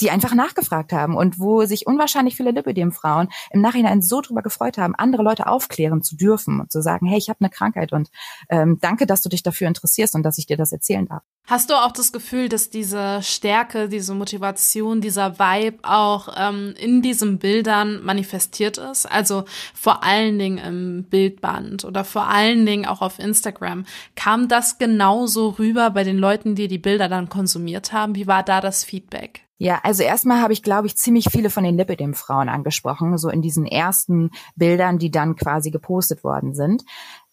die 0.00 0.10
einfach 0.10 0.34
nachgefragt 0.34 0.92
haben 0.92 1.16
und 1.16 1.38
wo 1.38 1.64
sich 1.64 1.86
unwahrscheinlich 1.86 2.36
viele 2.36 2.50
Lipödem-Frauen 2.50 3.28
im 3.50 3.60
Nachhinein 3.60 4.02
so 4.02 4.20
drüber 4.20 4.42
gefreut 4.42 4.78
haben, 4.78 4.94
andere 4.94 5.22
Leute 5.22 5.46
aufklären 5.46 6.02
zu 6.02 6.16
dürfen 6.16 6.60
und 6.60 6.72
zu 6.72 6.82
sagen, 6.82 7.06
hey, 7.06 7.18
ich 7.18 7.28
habe 7.28 7.40
eine 7.40 7.50
Krankheit 7.50 7.92
und 7.92 8.10
ähm, 8.48 8.78
danke, 8.80 9.06
dass 9.06 9.22
du 9.22 9.28
dich 9.28 9.42
dafür 9.42 9.68
interessierst 9.68 10.14
und 10.14 10.22
dass 10.22 10.38
ich 10.38 10.46
dir 10.46 10.56
das 10.56 10.72
erzählen 10.72 11.06
darf. 11.06 11.22
Hast 11.46 11.70
du 11.70 11.74
auch 11.74 11.92
das 11.92 12.10
Gefühl, 12.10 12.48
dass 12.48 12.70
diese 12.70 13.22
Stärke, 13.22 13.88
diese 13.88 14.14
Motivation, 14.14 15.00
dieser 15.00 15.38
Vibe 15.38 15.78
auch 15.82 16.28
ähm, 16.36 16.74
in 16.78 17.02
diesen 17.02 17.38
Bildern 17.38 18.02
manifestiert 18.02 18.78
ist? 18.78 19.04
Also 19.04 19.44
vor 19.74 20.02
allen 20.02 20.38
Dingen 20.38 20.58
im 20.58 21.04
Bildband 21.04 21.84
oder 21.84 22.04
vor 22.04 22.28
allen 22.28 22.64
Dingen 22.64 22.86
auch 22.86 23.02
auf 23.02 23.18
Instagram. 23.18 23.84
Kam 24.16 24.48
das 24.48 24.78
genauso 24.78 25.50
rüber 25.50 25.90
bei 25.90 26.02
den 26.02 26.18
Leuten, 26.18 26.54
die 26.54 26.66
die 26.66 26.78
Bilder 26.78 27.08
dann 27.08 27.28
konsumiert 27.28 27.92
haben? 27.92 28.14
Wie 28.14 28.26
war 28.26 28.42
da 28.42 28.62
das 28.62 28.82
Feedback? 28.82 29.43
Ja, 29.58 29.80
also 29.84 30.02
erstmal 30.02 30.40
habe 30.40 30.52
ich, 30.52 30.62
glaube 30.62 30.88
ich, 30.88 30.96
ziemlich 30.96 31.26
viele 31.30 31.48
von 31.48 31.62
den 31.62 31.76
Lipidem-Frauen 31.76 32.48
angesprochen, 32.48 33.16
so 33.18 33.28
in 33.28 33.40
diesen 33.40 33.66
ersten 33.66 34.30
Bildern, 34.56 34.98
die 34.98 35.12
dann 35.12 35.36
quasi 35.36 35.70
gepostet 35.70 36.24
worden 36.24 36.54
sind. 36.54 36.82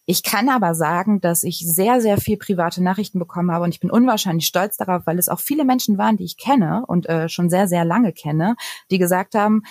Ich 0.04 0.22
kann 0.22 0.48
aber 0.48 0.74
sagen, 0.74 1.20
dass 1.20 1.44
ich 1.44 1.58
sehr, 1.58 2.00
sehr 2.00 2.18
viel 2.18 2.36
private 2.36 2.82
Nachrichten 2.82 3.18
bekommen 3.18 3.52
habe 3.52 3.64
und 3.64 3.70
ich 3.70 3.80
bin 3.80 3.90
unwahrscheinlich 3.90 4.46
stolz 4.46 4.76
darauf, 4.76 5.02
weil 5.06 5.18
es 5.18 5.28
auch 5.28 5.40
viele 5.40 5.64
Menschen 5.64 5.98
waren, 5.98 6.16
die 6.16 6.24
ich 6.24 6.36
kenne 6.36 6.84
und 6.86 7.08
äh, 7.08 7.28
schon 7.28 7.50
sehr, 7.50 7.68
sehr 7.68 7.84
lange 7.84 8.12
kenne, 8.12 8.56
die 8.90 8.98
gesagt 8.98 9.34
haben, 9.34 9.62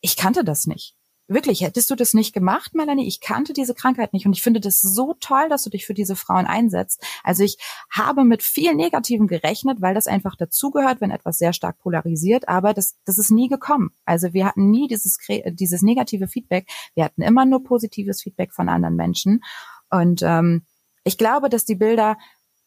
ich 0.00 0.16
kannte 0.16 0.44
das 0.44 0.66
nicht 0.66 0.94
wirklich, 1.34 1.62
hättest 1.62 1.90
du 1.90 1.94
das 1.94 2.14
nicht 2.14 2.32
gemacht, 2.32 2.74
Melanie? 2.74 3.06
Ich 3.06 3.20
kannte 3.20 3.52
diese 3.52 3.74
Krankheit 3.74 4.12
nicht 4.12 4.26
und 4.26 4.32
ich 4.32 4.42
finde 4.42 4.60
das 4.60 4.80
so 4.80 5.14
toll, 5.20 5.48
dass 5.48 5.64
du 5.64 5.70
dich 5.70 5.86
für 5.86 5.94
diese 5.94 6.16
Frauen 6.16 6.46
einsetzt. 6.46 7.04
Also 7.22 7.44
ich 7.44 7.58
habe 7.90 8.24
mit 8.24 8.42
viel 8.42 8.74
Negativen 8.74 9.26
gerechnet, 9.26 9.80
weil 9.80 9.94
das 9.94 10.06
einfach 10.06 10.36
dazugehört, 10.36 11.00
wenn 11.00 11.10
etwas 11.10 11.38
sehr 11.38 11.52
stark 11.52 11.78
polarisiert, 11.78 12.48
aber 12.48 12.74
das, 12.74 12.96
das 13.04 13.18
ist 13.18 13.30
nie 13.30 13.48
gekommen. 13.48 13.90
Also 14.04 14.32
wir 14.32 14.46
hatten 14.46 14.70
nie 14.70 14.88
dieses, 14.88 15.18
dieses 15.46 15.82
negative 15.82 16.28
Feedback. 16.28 16.68
Wir 16.94 17.04
hatten 17.04 17.22
immer 17.22 17.44
nur 17.44 17.62
positives 17.62 18.22
Feedback 18.22 18.52
von 18.52 18.68
anderen 18.68 18.96
Menschen. 18.96 19.42
Und 19.90 20.22
ähm, 20.22 20.66
ich 21.04 21.18
glaube, 21.18 21.48
dass 21.48 21.64
die 21.64 21.74
Bilder 21.74 22.16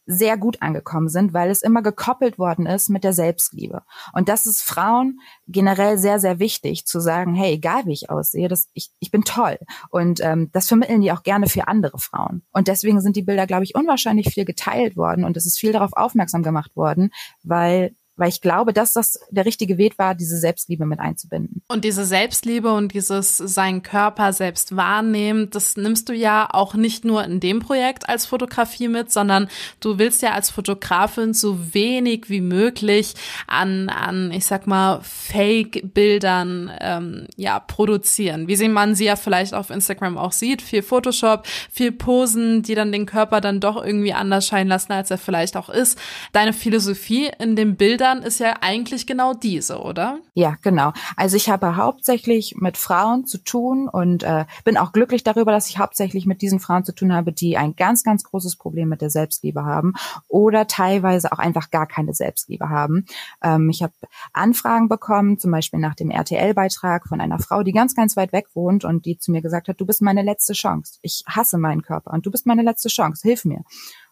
sehr 0.06 0.38
gut 0.38 0.62
angekommen 0.62 1.10
sind, 1.10 1.34
weil 1.34 1.50
es 1.50 1.62
immer 1.62 1.82
gekoppelt 1.82 2.38
worden 2.38 2.66
ist 2.66 2.90
mit 2.90 3.04
der 3.04 3.14
Selbstliebe. 3.14 3.84
Und 4.14 4.30
das 4.30 4.46
ist 4.46 4.62
Frauen 4.62 5.20
generell 5.48 5.98
sehr, 5.98 6.20
sehr 6.20 6.40
wichtig, 6.40 6.86
zu 6.86 7.00
sagen, 7.00 7.34
hey, 7.36 7.54
egal 7.54 7.86
wie 7.86 7.94
ich 7.94 8.10
aussehe, 8.10 8.48
das, 8.48 8.70
ich, 8.74 8.92
ich 9.00 9.12
bin 9.12 9.24
toll. 9.24 9.58
Und 9.90 10.22
ähm, 10.22 10.50
das 10.52 10.68
vermitteln 10.68 11.02
die 11.02 11.12
auch 11.12 11.24
gerne 11.24 11.48
für 11.48 11.68
andere 11.68 11.98
Frauen. 12.00 12.44
Und 12.52 12.68
deswegen 12.68 13.02
sind 13.02 13.16
die 13.16 13.24
Bilder, 13.24 13.48
glaube 13.48 13.64
ich, 13.64 13.76
unwahrscheinlich 13.76 14.30
viel 14.30 14.46
geteilt 14.46 14.96
worden 14.96 15.24
und 15.24 15.38
es 15.38 15.46
ist 15.46 15.60
viel 15.60 15.72
darauf 15.72 15.94
aufmerksam 15.94 16.44
gemacht 16.44 16.76
worden, 16.76 17.12
weil 17.44 17.96
weil 18.18 18.30
ich 18.30 18.42
glaube, 18.42 18.74
dass 18.74 18.94
das 18.94 19.20
der 19.30 19.46
richtige 19.46 19.78
Weg 19.78 19.98
war, 19.98 20.16
diese 20.16 20.38
Selbstliebe 20.38 20.86
mit 20.86 21.00
einzubinden. 21.00 21.62
Und 21.68 21.84
diese 21.84 22.06
Selbstliebe 22.06 22.72
und 22.72 22.94
dieses 22.94 23.38
seinen 23.38 23.84
Körper 23.84 24.32
selbst 24.32 24.76
wahrnehmen, 24.76 25.50
das 25.50 25.76
nimmst 25.76 26.10
du 26.10 26.14
ja 26.14 26.48
auch 26.52 26.76
nicht 26.76 27.04
nur 27.04 27.24
in 27.24 27.40
dem 27.40 27.60
Projekt 27.60 28.08
als 28.08 28.26
Fotografie 28.26 28.88
mit, 28.88 29.12
sondern 29.12 29.50
du 29.80 29.98
willst 30.00 30.22
ja 30.22 30.32
als 30.32 30.50
Fotografin 30.50 31.34
so 31.34 31.74
wenig 31.74 32.30
wie 32.30 32.42
möglich 32.42 33.16
an, 33.48 33.90
an 33.90 34.32
ich 34.32 34.46
sag 34.46 34.66
mal, 34.66 35.02
Fake-Bildern 35.02 36.72
ähm, 36.80 37.28
ja, 37.36 37.60
produzieren. 37.60 38.48
Wie 38.48 38.66
man 38.68 38.96
sie 38.96 39.06
ja 39.06 39.16
vielleicht 39.16 39.54
auf 39.54 39.70
Instagram 39.70 40.18
auch 40.18 40.32
sieht, 40.32 40.62
viel 40.62 40.82
Photoshop, 40.82 41.46
viel 41.72 41.92
Posen, 41.92 42.64
die 42.64 42.74
dann 42.74 42.92
den 42.92 43.06
Körper 43.06 43.42
dann 43.42 43.60
doch 43.60 43.84
irgendwie 43.84 44.14
anders 44.14 44.48
scheinen 44.48 44.70
lassen, 44.70 44.94
als 44.94 45.12
er 45.12 45.18
vielleicht 45.18 45.58
auch 45.58 45.70
ist. 45.70 46.00
Deine 46.32 46.54
Philosophie 46.54 47.30
in 47.40 47.56
dem 47.56 47.76
Bildern 47.76 48.05
Bildern 48.06 48.22
ist 48.24 48.40
ja 48.40 48.58
eigentlich 48.62 49.08
genau 49.08 49.34
diese, 49.34 49.80
oder? 49.80 50.20
Ja, 50.36 50.58
genau. 50.62 50.94
Also 51.16 51.38
ich 51.38 51.50
habe 51.50 51.76
hauptsächlich 51.76 52.56
mit 52.56 52.78
Frauen 52.78 53.26
zu 53.26 53.40
tun 53.40 53.90
und 53.90 54.22
äh, 54.22 54.46
bin 54.64 54.78
auch 54.78 54.92
glücklich 54.92 55.24
darüber, 55.24 55.52
dass 55.52 55.70
ich 55.70 55.80
hauptsächlich 55.80 56.28
mit 56.28 56.44
diesen 56.44 56.60
Frauen 56.60 56.86
zu 56.86 56.94
tun 56.94 57.12
habe, 57.12 57.34
die 57.34 57.58
ein 57.58 57.76
ganz, 57.76 58.04
ganz 58.04 58.24
großes 58.24 58.58
Problem 58.58 58.90
mit 58.90 59.02
der 59.02 59.10
Selbstliebe 59.10 59.66
haben 59.66 59.94
oder 60.28 60.68
teilweise 60.68 61.32
auch 61.32 61.40
einfach 61.40 61.72
gar 61.72 61.88
keine 61.88 62.14
Selbstliebe 62.14 62.70
haben. 62.70 63.06
Ähm, 63.42 63.72
ich 63.72 63.82
habe 63.82 63.94
Anfragen 64.34 64.88
bekommen, 64.88 65.40
zum 65.40 65.50
Beispiel 65.50 65.80
nach 65.80 65.96
dem 65.96 66.12
RTL-Beitrag 66.12 67.08
von 67.08 67.22
einer 67.22 67.40
Frau, 67.40 67.64
die 67.64 67.74
ganz, 67.74 67.96
ganz 67.96 68.16
weit 68.16 68.34
weg 68.34 68.46
wohnt 68.54 68.86
und 68.86 69.08
die 69.08 69.18
zu 69.18 69.32
mir 69.32 69.42
gesagt 69.42 69.68
hat, 69.68 69.82
du 69.82 69.86
bist 69.88 70.04
meine 70.04 70.22
letzte 70.22 70.54
Chance. 70.54 71.00
Ich 71.02 71.24
hasse 71.28 71.58
meinen 71.58 71.82
Körper 71.82 72.14
und 72.14 72.24
du 72.24 72.30
bist 72.30 72.46
meine 72.46 72.62
letzte 72.62 72.90
Chance. 72.90 73.28
Hilf 73.28 73.46
mir. 73.46 73.64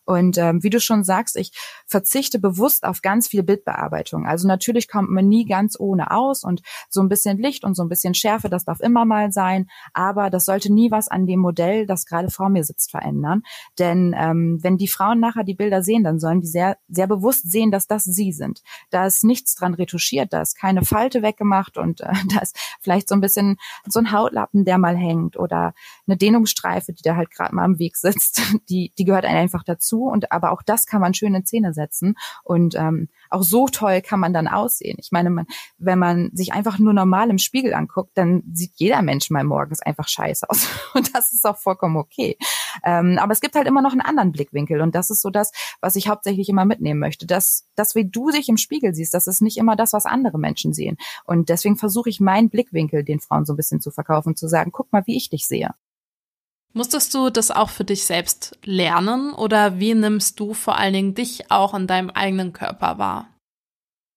Und 0.05 0.37
ähm, 0.37 0.63
wie 0.63 0.69
du 0.69 0.79
schon 0.79 1.03
sagst, 1.03 1.37
ich 1.37 1.51
verzichte 1.85 2.39
bewusst 2.39 2.83
auf 2.83 3.01
ganz 3.01 3.27
viel 3.27 3.43
Bildbearbeitung. 3.43 4.25
Also 4.25 4.47
natürlich 4.47 4.87
kommt 4.87 5.09
man 5.09 5.27
nie 5.27 5.45
ganz 5.45 5.79
ohne 5.79 6.11
aus 6.11 6.43
und 6.43 6.61
so 6.89 7.01
ein 7.01 7.09
bisschen 7.09 7.37
Licht 7.37 7.63
und 7.63 7.75
so 7.75 7.83
ein 7.83 7.89
bisschen 7.89 8.13
Schärfe, 8.13 8.49
das 8.49 8.65
darf 8.65 8.79
immer 8.79 9.05
mal 9.05 9.31
sein. 9.31 9.67
Aber 9.93 10.29
das 10.29 10.45
sollte 10.45 10.73
nie 10.73 10.91
was 10.91 11.07
an 11.07 11.25
dem 11.25 11.39
Modell, 11.39 11.85
das 11.85 12.05
gerade 12.05 12.29
vor 12.29 12.49
mir 12.49 12.63
sitzt, 12.63 12.91
verändern. 12.91 13.43
Denn 13.79 14.13
ähm, 14.17 14.59
wenn 14.61 14.77
die 14.77 14.87
Frauen 14.87 15.19
nachher 15.19 15.43
die 15.43 15.53
Bilder 15.53 15.83
sehen, 15.83 16.03
dann 16.03 16.19
sollen 16.19 16.41
die 16.41 16.47
sehr, 16.47 16.77
sehr 16.89 17.07
bewusst 17.07 17.49
sehen, 17.49 17.71
dass 17.71 17.87
das 17.87 18.03
sie 18.03 18.31
sind. 18.31 18.61
Da 18.89 19.05
ist 19.05 19.23
nichts 19.23 19.55
dran 19.55 19.73
retuschiert, 19.73 20.33
da 20.33 20.41
ist 20.41 20.57
keine 20.57 20.83
Falte 20.83 21.21
weggemacht 21.21 21.77
und 21.77 22.01
äh, 22.01 22.13
da 22.33 22.39
ist 22.39 22.57
vielleicht 22.81 23.07
so 23.07 23.15
ein 23.15 23.21
bisschen 23.21 23.57
so 23.87 23.99
ein 23.99 24.11
Hautlappen, 24.11 24.65
der 24.65 24.77
mal 24.77 24.97
hängt 24.97 25.37
oder 25.37 25.73
eine 26.07 26.17
Dehnungsstreife, 26.17 26.93
die 26.93 27.03
da 27.03 27.15
halt 27.15 27.31
gerade 27.31 27.55
mal 27.55 27.63
am 27.63 27.79
Weg 27.79 27.95
sitzt. 27.95 28.41
Die, 28.69 28.93
die 28.97 29.03
gehört 29.03 29.25
einfach 29.25 29.63
dazu 29.63 29.92
dazu 29.93 30.06
und 30.06 30.32
aber 30.32 30.51
auch 30.51 30.62
das 30.62 30.86
kann 30.86 31.01
man 31.01 31.13
schön 31.13 31.36
in 31.36 31.45
Szene 31.45 31.73
setzen 31.73 32.15
und 32.43 32.75
ähm, 32.75 33.10
auch 33.29 33.43
so 33.43 33.67
toll 33.67 34.01
kann 34.01 34.19
man 34.19 34.34
dann 34.34 34.47
aussehen. 34.47 34.97
Ich 34.99 35.12
meine, 35.12 35.29
man, 35.29 35.45
wenn 35.77 35.99
man 35.99 36.29
sich 36.34 36.53
einfach 36.53 36.79
nur 36.79 36.93
normal 36.93 37.29
im 37.29 37.38
Spiegel 37.38 37.73
anguckt, 37.73 38.12
dann 38.15 38.43
sieht 38.51 38.71
jeder 38.75 39.01
Mensch 39.01 39.29
mal 39.29 39.43
morgens 39.43 39.82
einfach 39.82 40.08
scheiße 40.08 40.49
aus 40.49 40.67
und 40.93 41.15
das 41.15 41.34
ist 41.34 41.45
auch 41.45 41.58
vollkommen 41.58 41.97
okay. 41.97 42.38
Ähm, 42.84 43.17
aber 43.19 43.34
es 43.34 43.41
gibt 43.41 43.56
halt 43.56 43.67
immer 43.67 43.82
noch 43.82 43.91
einen 43.91 44.01
anderen 44.01 44.32
Blickwinkel 44.32 44.82
und 44.82 44.95
das 44.95 45.10
ist 45.10 45.21
so 45.21 45.29
das, 45.29 45.51
was 45.82 45.95
ich 45.95 46.08
hauptsächlich 46.08 46.49
immer 46.49 46.65
mitnehmen 46.65 46.99
möchte. 46.99 47.27
dass 47.27 47.65
das, 47.75 47.95
wie 47.95 48.06
du 48.06 48.29
dich 48.29 48.49
im 48.49 48.58
Spiegel 48.58 48.93
siehst, 48.93 49.13
das 49.13 49.27
ist 49.27 49.41
nicht 49.41 49.58
immer 49.58 49.75
das, 49.75 49.93
was 49.93 50.06
andere 50.06 50.39
Menschen 50.39 50.73
sehen. 50.73 50.97
Und 51.25 51.49
deswegen 51.49 51.77
versuche 51.77 52.10
ich 52.10 52.19
meinen 52.19 52.49
Blickwinkel 52.49 53.03
den 53.03 53.19
Frauen 53.19 53.45
so 53.45 53.53
ein 53.53 53.58
bisschen 53.58 53.82
zu 53.82 53.91
verkaufen, 53.91 54.36
zu 54.36 54.47
sagen, 54.47 54.71
guck 54.71 54.91
mal, 54.91 55.03
wie 55.06 55.17
ich 55.17 55.29
dich 55.29 55.47
sehe. 55.47 55.71
Musstest 56.75 57.13
du 57.13 57.29
das 57.29 57.51
auch 57.51 57.69
für 57.69 57.83
dich 57.83 58.05
selbst 58.05 58.57
lernen 58.63 59.31
oder 59.33 59.79
wie 59.79 59.93
nimmst 59.93 60.39
du 60.39 60.55
vor 60.55 60.77
allen 60.77 60.93
Dingen 60.93 61.13
dich 61.13 61.51
auch 61.51 61.75
in 61.75 61.86
deinem 61.86 62.09
eigenen 62.09 62.51
Körper 62.51 62.97
wahr? 62.97 63.27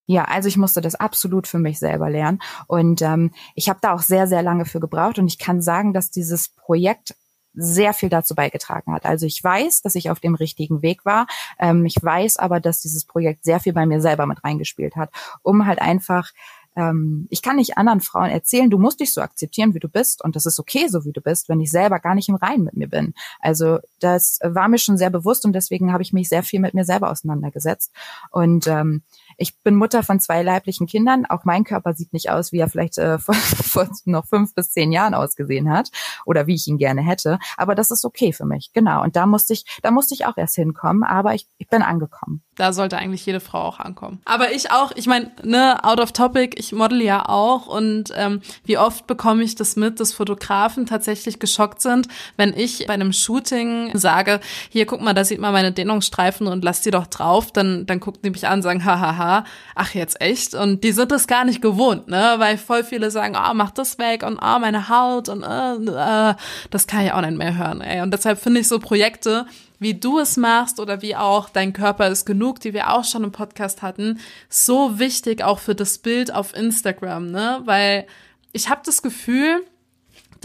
Ja, 0.07 0.25
also 0.25 0.49
ich 0.49 0.57
musste 0.57 0.81
das 0.81 0.95
absolut 0.95 1.47
für 1.47 1.59
mich 1.59 1.79
selber 1.79 2.09
lernen 2.09 2.40
und 2.66 3.03
ähm, 3.03 3.33
ich 3.55 3.69
habe 3.69 3.81
da 3.83 3.92
auch 3.92 4.01
sehr, 4.01 4.27
sehr 4.27 4.42
lange 4.42 4.64
für 4.64 4.81
gebraucht 4.81 5.19
und 5.19 5.27
ich 5.27 5.38
kann 5.38 5.61
sagen, 5.61 5.92
dass 5.92 6.11
dieses 6.11 6.49
Projekt 6.49 7.14
sehr 7.53 7.92
viel 7.92 8.09
dazu 8.09 8.35
beigetragen 8.35 8.92
hat. 8.92 9.05
Also 9.05 9.27
ich 9.27 9.42
weiß, 9.42 9.83
dass 9.83 9.95
ich 9.95 10.11
auf 10.11 10.21
dem 10.21 10.35
richtigen 10.35 10.83
Weg 10.83 11.05
war. 11.05 11.27
Ähm, 11.59 11.85
ich 11.85 11.97
weiß 12.01 12.37
aber, 12.37 12.61
dass 12.61 12.81
dieses 12.81 13.05
Projekt 13.05 13.45
sehr 13.45 13.61
viel 13.61 13.73
bei 13.73 13.87
mir 13.87 14.01
selber 14.01 14.27
mit 14.27 14.45
reingespielt 14.45 14.95
hat, 14.95 15.11
um 15.42 15.66
halt 15.66 15.81
einfach 15.81 16.31
ähm, 16.77 17.27
ich 17.31 17.43
kann 17.43 17.57
nicht 17.57 17.79
anderen 17.79 18.01
Frauen 18.01 18.31
erzählen, 18.31 18.71
du 18.71 18.79
musst 18.79 19.01
dich 19.01 19.12
so 19.12 19.21
akzeptieren, 19.21 19.75
wie 19.75 19.81
du 19.81 19.89
bist 19.89 20.23
und 20.23 20.37
das 20.37 20.47
ist 20.47 20.61
okay, 20.61 20.87
so 20.89 21.05
wie 21.05 21.12
du 21.12 21.21
bist, 21.21 21.49
wenn 21.49 21.61
ich 21.61 21.71
selber 21.71 21.99
gar 21.99 22.15
nicht 22.15 22.29
im 22.29 22.35
Reinen 22.35 22.65
mit 22.65 22.77
mir 22.77 22.89
bin. 22.89 23.15
Also 23.41 23.79
das 23.99 24.39
war 24.43 24.69
mir 24.69 24.79
schon 24.79 24.99
sehr 24.99 25.11
bewusst 25.11 25.45
und 25.45 25.55
deswegen 25.55 25.93
habe 25.93 26.03
ich 26.03 26.12
mich 26.12 26.29
sehr 26.29 26.43
viel 26.43 26.61
mit 26.61 26.75
mir 26.75 26.85
selber 26.85 27.11
auseinandergesetzt 27.11 27.93
und 28.31 28.67
ähm, 28.67 29.03
ich 29.37 29.61
bin 29.62 29.75
Mutter 29.75 30.03
von 30.03 30.20
zwei 30.20 30.42
leiblichen 30.42 30.87
Kindern. 30.87 31.27
Auch 31.27 31.44
mein 31.44 31.64
Körper 31.64 31.94
sieht 31.94 32.12
nicht 32.12 32.31
aus, 32.31 32.53
wie 32.53 32.59
er 32.59 32.68
vielleicht 32.68 32.99
äh, 32.99 33.18
vor, 33.18 33.35
vor 33.35 33.88
noch 34.05 34.27
fünf 34.27 34.55
bis 34.55 34.70
zehn 34.70 34.92
Jahren 34.92 35.14
ausgesehen 35.14 35.70
hat 35.70 35.90
oder 36.25 36.46
wie 36.46 36.55
ich 36.55 36.66
ihn 36.66 36.79
gerne 36.79 37.03
hätte. 37.03 37.38
Aber 37.57 37.75
das 37.75 37.90
ist 37.90 38.05
okay 38.05 38.33
für 38.33 38.44
mich, 38.44 38.70
genau. 38.72 39.03
Und 39.03 39.16
da 39.16 39.27
musste 39.27 39.53
ich, 39.53 39.64
da 39.83 39.90
musste 39.90 40.14
ich 40.14 40.27
auch 40.27 40.37
erst 40.37 40.55
hinkommen. 40.55 41.03
Aber 41.05 41.35
ich, 41.35 41.46
ich 41.59 41.68
bin 41.68 41.83
angekommen. 41.83 42.42
Da 42.57 42.72
sollte 42.72 42.96
eigentlich 42.96 43.27
jede 43.27 43.40
Frau 43.40 43.61
auch 43.61 43.81
ankommen. 43.81 44.20
Aber 44.25 44.53
ich 44.53 44.70
auch. 44.70 44.92
Ich 44.94 45.07
meine, 45.07 45.31
ne, 45.42 45.85
out 45.85 46.01
of 46.01 46.12
topic. 46.12 46.59
Ich 46.59 46.72
model 46.72 47.03
ja 47.03 47.29
auch 47.29 47.66
und 47.66 48.12
ähm, 48.16 48.40
wie 48.64 48.79
oft 48.79 49.07
bekomme 49.07 49.42
ich 49.42 49.57
das 49.57 49.77
mit, 49.77 50.01
dass 50.01 50.14
Fotografen 50.14 50.87
tatsächlich 50.87 51.38
geschockt 51.38 51.83
sind, 51.83 52.09
wenn 52.37 52.55
ich 52.57 52.87
bei 52.87 52.94
einem 52.94 53.12
Shooting 53.12 53.90
sage, 53.94 54.40
hier 54.70 54.87
guck 54.87 55.03
mal, 55.03 55.12
da 55.12 55.25
sieht 55.25 55.38
man 55.38 55.53
meine 55.53 55.72
Dehnungsstreifen 55.72 56.46
und 56.46 56.64
lass 56.64 56.81
die 56.81 56.90
doch 56.90 57.07
drauf. 57.07 57.53
Dann 57.53 57.85
dann 57.85 58.01
guckt 58.01 58.25
die 58.25 58.31
mich 58.31 58.46
an, 58.46 58.61
und 58.61 58.62
sagen, 58.62 58.85
hahaha 58.85 59.26
ach 59.75 59.95
jetzt 59.95 60.21
echt? 60.21 60.55
Und 60.55 60.85
die 60.85 60.93
sind 60.93 61.12
das 61.12 61.27
gar 61.27 61.45
nicht 61.45 61.62
gewohnt, 61.62 62.09
ne? 62.09 62.35
Weil 62.39 62.59
voll 62.59 62.85
viele 62.85 63.11
sagen, 63.11 63.37
oh, 63.37 63.55
mach 63.55 63.71
das 63.71 63.99
weg 63.99 64.23
und 64.23 64.39
oh, 64.39 64.59
meine 64.59 64.89
Haut 64.89 65.29
und 65.29 65.43
äh, 65.43 66.31
äh, 66.31 66.35
das 66.71 66.87
kann 66.87 67.05
ich 67.05 67.12
auch 67.12 67.21
nicht 67.21 67.39
mehr 67.39 67.57
hören, 67.57 67.81
ey. 67.81 68.03
Und 68.03 68.12
deshalb 68.12 68.39
finde 68.39 68.61
ich 68.61 68.69
so 68.69 68.79
Projekte, 68.79 69.47
wie 69.79 69.95
du 69.95 70.19
es 70.19 70.37
machst 70.37 70.81
oder 70.81 71.03
wie 71.03 71.17
auch 71.17 71.49
dein 71.49 71.73
Körper 71.73 72.09
ist 72.09 72.25
genug, 72.25 72.61
die 72.61 72.73
wir 72.73 72.93
auch 72.93 73.05
schon 73.05 73.25
im 73.25 73.33
Podcast 73.33 73.83
hatten, 73.83 74.21
so 74.49 74.99
wichtig 74.99 75.43
auch 75.43 75.59
für 75.59 75.75
das 75.75 75.99
Bild 75.99 76.33
auf 76.33 76.55
Instagram, 76.55 77.31
ne? 77.31 77.61
Weil 77.65 78.07
ich 78.53 78.71
habe 78.71 78.81
das 78.85 79.03
Gefühl, 79.03 79.62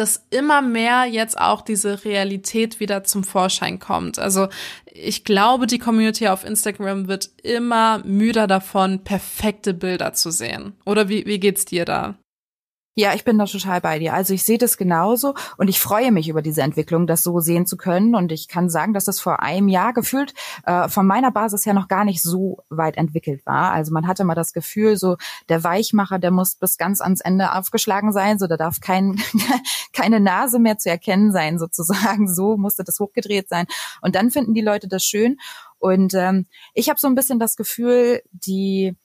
dass 0.01 0.25
immer 0.31 0.63
mehr 0.63 1.05
jetzt 1.05 1.39
auch 1.39 1.61
diese 1.61 2.03
Realität 2.03 2.79
wieder 2.79 3.03
zum 3.03 3.23
Vorschein 3.23 3.77
kommt. 3.77 4.17
Also 4.17 4.47
ich 4.85 5.23
glaube, 5.23 5.67
die 5.67 5.77
Community 5.77 6.27
auf 6.27 6.43
Instagram 6.43 7.07
wird 7.07 7.29
immer 7.43 8.01
müder 8.03 8.47
davon, 8.47 9.03
perfekte 9.03 9.75
Bilder 9.75 10.13
zu 10.13 10.31
sehen. 10.31 10.73
Oder 10.85 11.07
wie, 11.07 11.27
wie 11.27 11.39
geht's 11.39 11.65
dir 11.65 11.85
da? 11.85 12.15
Ja, 12.93 13.13
ich 13.13 13.23
bin 13.23 13.37
da 13.37 13.45
total 13.45 13.79
bei 13.79 13.99
dir. 13.99 14.13
Also 14.13 14.33
ich 14.33 14.43
sehe 14.43 14.57
das 14.57 14.75
genauso 14.75 15.33
und 15.55 15.69
ich 15.69 15.79
freue 15.79 16.11
mich 16.11 16.27
über 16.27 16.41
diese 16.41 16.61
Entwicklung, 16.61 17.07
das 17.07 17.23
so 17.23 17.39
sehen 17.39 17.65
zu 17.65 17.77
können. 17.77 18.15
Und 18.15 18.33
ich 18.33 18.49
kann 18.49 18.69
sagen, 18.69 18.93
dass 18.93 19.05
das 19.05 19.21
vor 19.21 19.41
einem 19.41 19.69
Jahr 19.69 19.93
gefühlt 19.93 20.33
äh, 20.65 20.89
von 20.89 21.07
meiner 21.07 21.31
Basis 21.31 21.65
her 21.65 21.73
noch 21.73 21.87
gar 21.87 22.03
nicht 22.03 22.21
so 22.21 22.57
weit 22.69 22.97
entwickelt 22.97 23.45
war. 23.45 23.71
Also 23.71 23.93
man 23.93 24.07
hatte 24.07 24.25
mal 24.25 24.35
das 24.35 24.51
Gefühl, 24.51 24.97
so 24.97 25.15
der 25.47 25.63
Weichmacher, 25.63 26.19
der 26.19 26.31
muss 26.31 26.55
bis 26.55 26.77
ganz 26.77 26.99
ans 26.99 27.21
Ende 27.21 27.53
aufgeschlagen 27.55 28.11
sein, 28.11 28.37
so 28.39 28.47
da 28.47 28.57
darf 28.57 28.81
kein, 28.81 29.15
keine 29.93 30.19
Nase 30.19 30.59
mehr 30.59 30.77
zu 30.77 30.89
erkennen 30.89 31.31
sein, 31.31 31.59
sozusagen. 31.59 32.27
So 32.27 32.57
musste 32.57 32.83
das 32.83 32.99
hochgedreht 32.99 33.47
sein. 33.47 33.67
Und 34.01 34.15
dann 34.15 34.31
finden 34.31 34.53
die 34.53 34.59
Leute 34.59 34.89
das 34.89 35.05
schön. 35.05 35.37
Und 35.79 36.13
ähm, 36.13 36.45
ich 36.73 36.89
habe 36.89 36.99
so 36.99 37.07
ein 37.07 37.15
bisschen 37.15 37.39
das 37.39 37.55
Gefühl, 37.55 38.21
die 38.31 38.97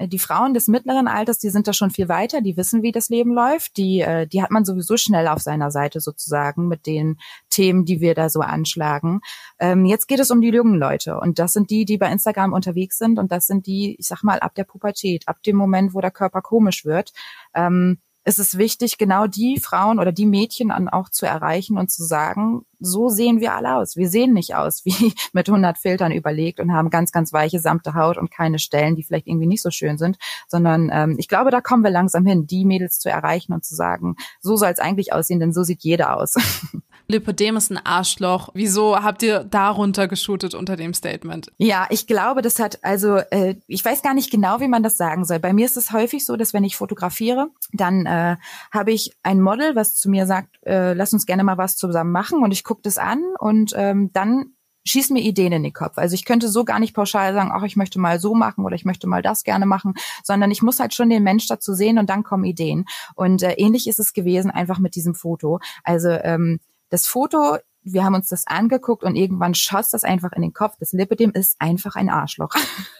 die 0.00 0.18
Frauen 0.18 0.54
des 0.54 0.68
mittleren 0.68 1.08
Alters, 1.08 1.38
die 1.38 1.50
sind 1.50 1.66
da 1.66 1.72
schon 1.72 1.90
viel 1.90 2.08
weiter, 2.08 2.40
die 2.40 2.56
wissen, 2.56 2.82
wie 2.82 2.92
das 2.92 3.08
Leben 3.08 3.32
läuft, 3.32 3.76
die, 3.76 4.00
äh, 4.00 4.26
die 4.26 4.42
hat 4.42 4.50
man 4.50 4.64
sowieso 4.64 4.96
schnell 4.96 5.28
auf 5.28 5.40
seiner 5.40 5.70
Seite 5.70 6.00
sozusagen 6.00 6.68
mit 6.68 6.86
den 6.86 7.18
Themen, 7.50 7.84
die 7.84 8.00
wir 8.00 8.14
da 8.14 8.28
so 8.28 8.40
anschlagen. 8.40 9.20
Ähm, 9.58 9.84
jetzt 9.84 10.06
geht 10.08 10.20
es 10.20 10.30
um 10.30 10.40
die 10.40 10.50
jungen 10.50 10.78
Leute 10.78 11.18
und 11.18 11.38
das 11.38 11.52
sind 11.52 11.70
die, 11.70 11.84
die 11.84 11.98
bei 11.98 12.10
Instagram 12.10 12.52
unterwegs 12.52 12.98
sind 12.98 13.18
und 13.18 13.32
das 13.32 13.46
sind 13.46 13.66
die, 13.66 13.96
ich 13.98 14.06
sag 14.06 14.22
mal, 14.22 14.40
ab 14.40 14.54
der 14.54 14.64
Pubertät, 14.64 15.26
ab 15.28 15.42
dem 15.42 15.56
Moment, 15.56 15.94
wo 15.94 16.00
der 16.00 16.10
Körper 16.10 16.42
komisch 16.42 16.84
wird. 16.84 17.12
Ähm, 17.54 17.98
ist 18.26 18.40
es 18.40 18.58
wichtig, 18.58 18.98
genau 18.98 19.28
die 19.28 19.60
Frauen 19.60 20.00
oder 20.00 20.10
die 20.10 20.26
Mädchen 20.26 20.72
an 20.72 20.88
auch 20.88 21.10
zu 21.10 21.26
erreichen 21.26 21.78
und 21.78 21.92
zu 21.92 22.04
sagen, 22.04 22.62
so 22.80 23.08
sehen 23.08 23.40
wir 23.40 23.54
alle 23.54 23.76
aus. 23.76 23.96
Wir 23.96 24.08
sehen 24.08 24.32
nicht 24.32 24.56
aus 24.56 24.84
wie 24.84 25.14
mit 25.32 25.48
100 25.48 25.78
Filtern 25.78 26.10
überlegt 26.10 26.58
und 26.58 26.72
haben 26.72 26.90
ganz, 26.90 27.12
ganz 27.12 27.32
weiche, 27.32 27.60
samte 27.60 27.94
Haut 27.94 28.18
und 28.18 28.32
keine 28.32 28.58
Stellen, 28.58 28.96
die 28.96 29.04
vielleicht 29.04 29.28
irgendwie 29.28 29.46
nicht 29.46 29.62
so 29.62 29.70
schön 29.70 29.96
sind, 29.96 30.18
sondern 30.48 30.90
ähm, 30.92 31.14
ich 31.18 31.28
glaube, 31.28 31.52
da 31.52 31.60
kommen 31.60 31.84
wir 31.84 31.90
langsam 31.90 32.26
hin, 32.26 32.48
die 32.48 32.64
Mädels 32.64 32.98
zu 32.98 33.08
erreichen 33.08 33.52
und 33.52 33.64
zu 33.64 33.76
sagen, 33.76 34.16
so 34.40 34.56
soll 34.56 34.70
es 34.70 34.80
eigentlich 34.80 35.12
aussehen, 35.12 35.38
denn 35.38 35.52
so 35.52 35.62
sieht 35.62 35.84
jeder 35.84 36.16
aus. 36.16 36.34
Lipödem 37.08 37.56
ist 37.56 37.70
ein 37.70 37.78
Arschloch. 37.78 38.48
Wieso 38.54 38.96
habt 38.96 39.22
ihr 39.22 39.44
darunter 39.44 40.08
geshootet 40.08 40.54
unter 40.54 40.74
dem 40.74 40.92
Statement? 40.92 41.52
Ja, 41.56 41.86
ich 41.90 42.08
glaube, 42.08 42.42
das 42.42 42.58
hat, 42.58 42.82
also 42.82 43.18
äh, 43.30 43.54
ich 43.68 43.84
weiß 43.84 44.02
gar 44.02 44.12
nicht 44.12 44.32
genau, 44.32 44.58
wie 44.58 44.66
man 44.66 44.82
das 44.82 44.96
sagen 44.96 45.24
soll. 45.24 45.38
Bei 45.38 45.52
mir 45.52 45.66
ist 45.66 45.76
es 45.76 45.92
häufig 45.92 46.26
so, 46.26 46.36
dass 46.36 46.52
wenn 46.52 46.64
ich 46.64 46.76
fotografiere, 46.76 47.48
dann 47.72 48.06
äh, 48.06 48.15
habe 48.72 48.92
ich 48.92 49.12
ein 49.22 49.40
Model, 49.40 49.76
was 49.76 49.94
zu 49.94 50.10
mir 50.10 50.26
sagt, 50.26 50.58
äh, 50.64 50.92
lass 50.92 51.12
uns 51.12 51.26
gerne 51.26 51.44
mal 51.44 51.58
was 51.58 51.76
zusammen 51.76 52.12
machen 52.12 52.42
und 52.42 52.52
ich 52.52 52.64
gucke 52.64 52.82
das 52.82 52.98
an 52.98 53.22
und 53.38 53.72
ähm, 53.76 54.10
dann 54.12 54.56
schießen 54.86 55.14
mir 55.14 55.22
Ideen 55.22 55.52
in 55.52 55.62
den 55.62 55.72
Kopf. 55.72 55.98
Also 55.98 56.14
ich 56.14 56.24
könnte 56.24 56.48
so 56.48 56.64
gar 56.64 56.78
nicht 56.78 56.94
pauschal 56.94 57.34
sagen, 57.34 57.50
ach, 57.52 57.64
ich 57.64 57.76
möchte 57.76 57.98
mal 57.98 58.20
so 58.20 58.34
machen 58.34 58.64
oder 58.64 58.74
ich 58.74 58.84
möchte 58.84 59.06
mal 59.06 59.22
das 59.22 59.42
gerne 59.42 59.66
machen, 59.66 59.94
sondern 60.22 60.50
ich 60.50 60.62
muss 60.62 60.80
halt 60.80 60.94
schon 60.94 61.10
den 61.10 61.24
Mensch 61.24 61.46
dazu 61.48 61.74
sehen 61.74 61.98
und 61.98 62.08
dann 62.08 62.22
kommen 62.22 62.44
Ideen. 62.44 62.86
Und 63.14 63.42
äh, 63.42 63.54
ähnlich 63.54 63.88
ist 63.88 63.98
es 63.98 64.12
gewesen 64.12 64.50
einfach 64.50 64.78
mit 64.78 64.94
diesem 64.94 65.14
Foto. 65.14 65.60
Also 65.82 66.10
ähm, 66.10 66.60
das 66.88 67.06
Foto, 67.06 67.56
wir 67.86 68.04
haben 68.04 68.14
uns 68.14 68.28
das 68.28 68.46
angeguckt 68.46 69.04
und 69.04 69.14
irgendwann 69.14 69.54
schoss 69.54 69.90
das 69.90 70.02
einfach 70.02 70.32
in 70.32 70.42
den 70.42 70.52
Kopf. 70.52 70.74
Das 70.80 70.92
Lipidem 70.92 71.30
ist 71.30 71.56
einfach 71.60 71.94
ein 71.94 72.10
Arschloch. 72.10 72.50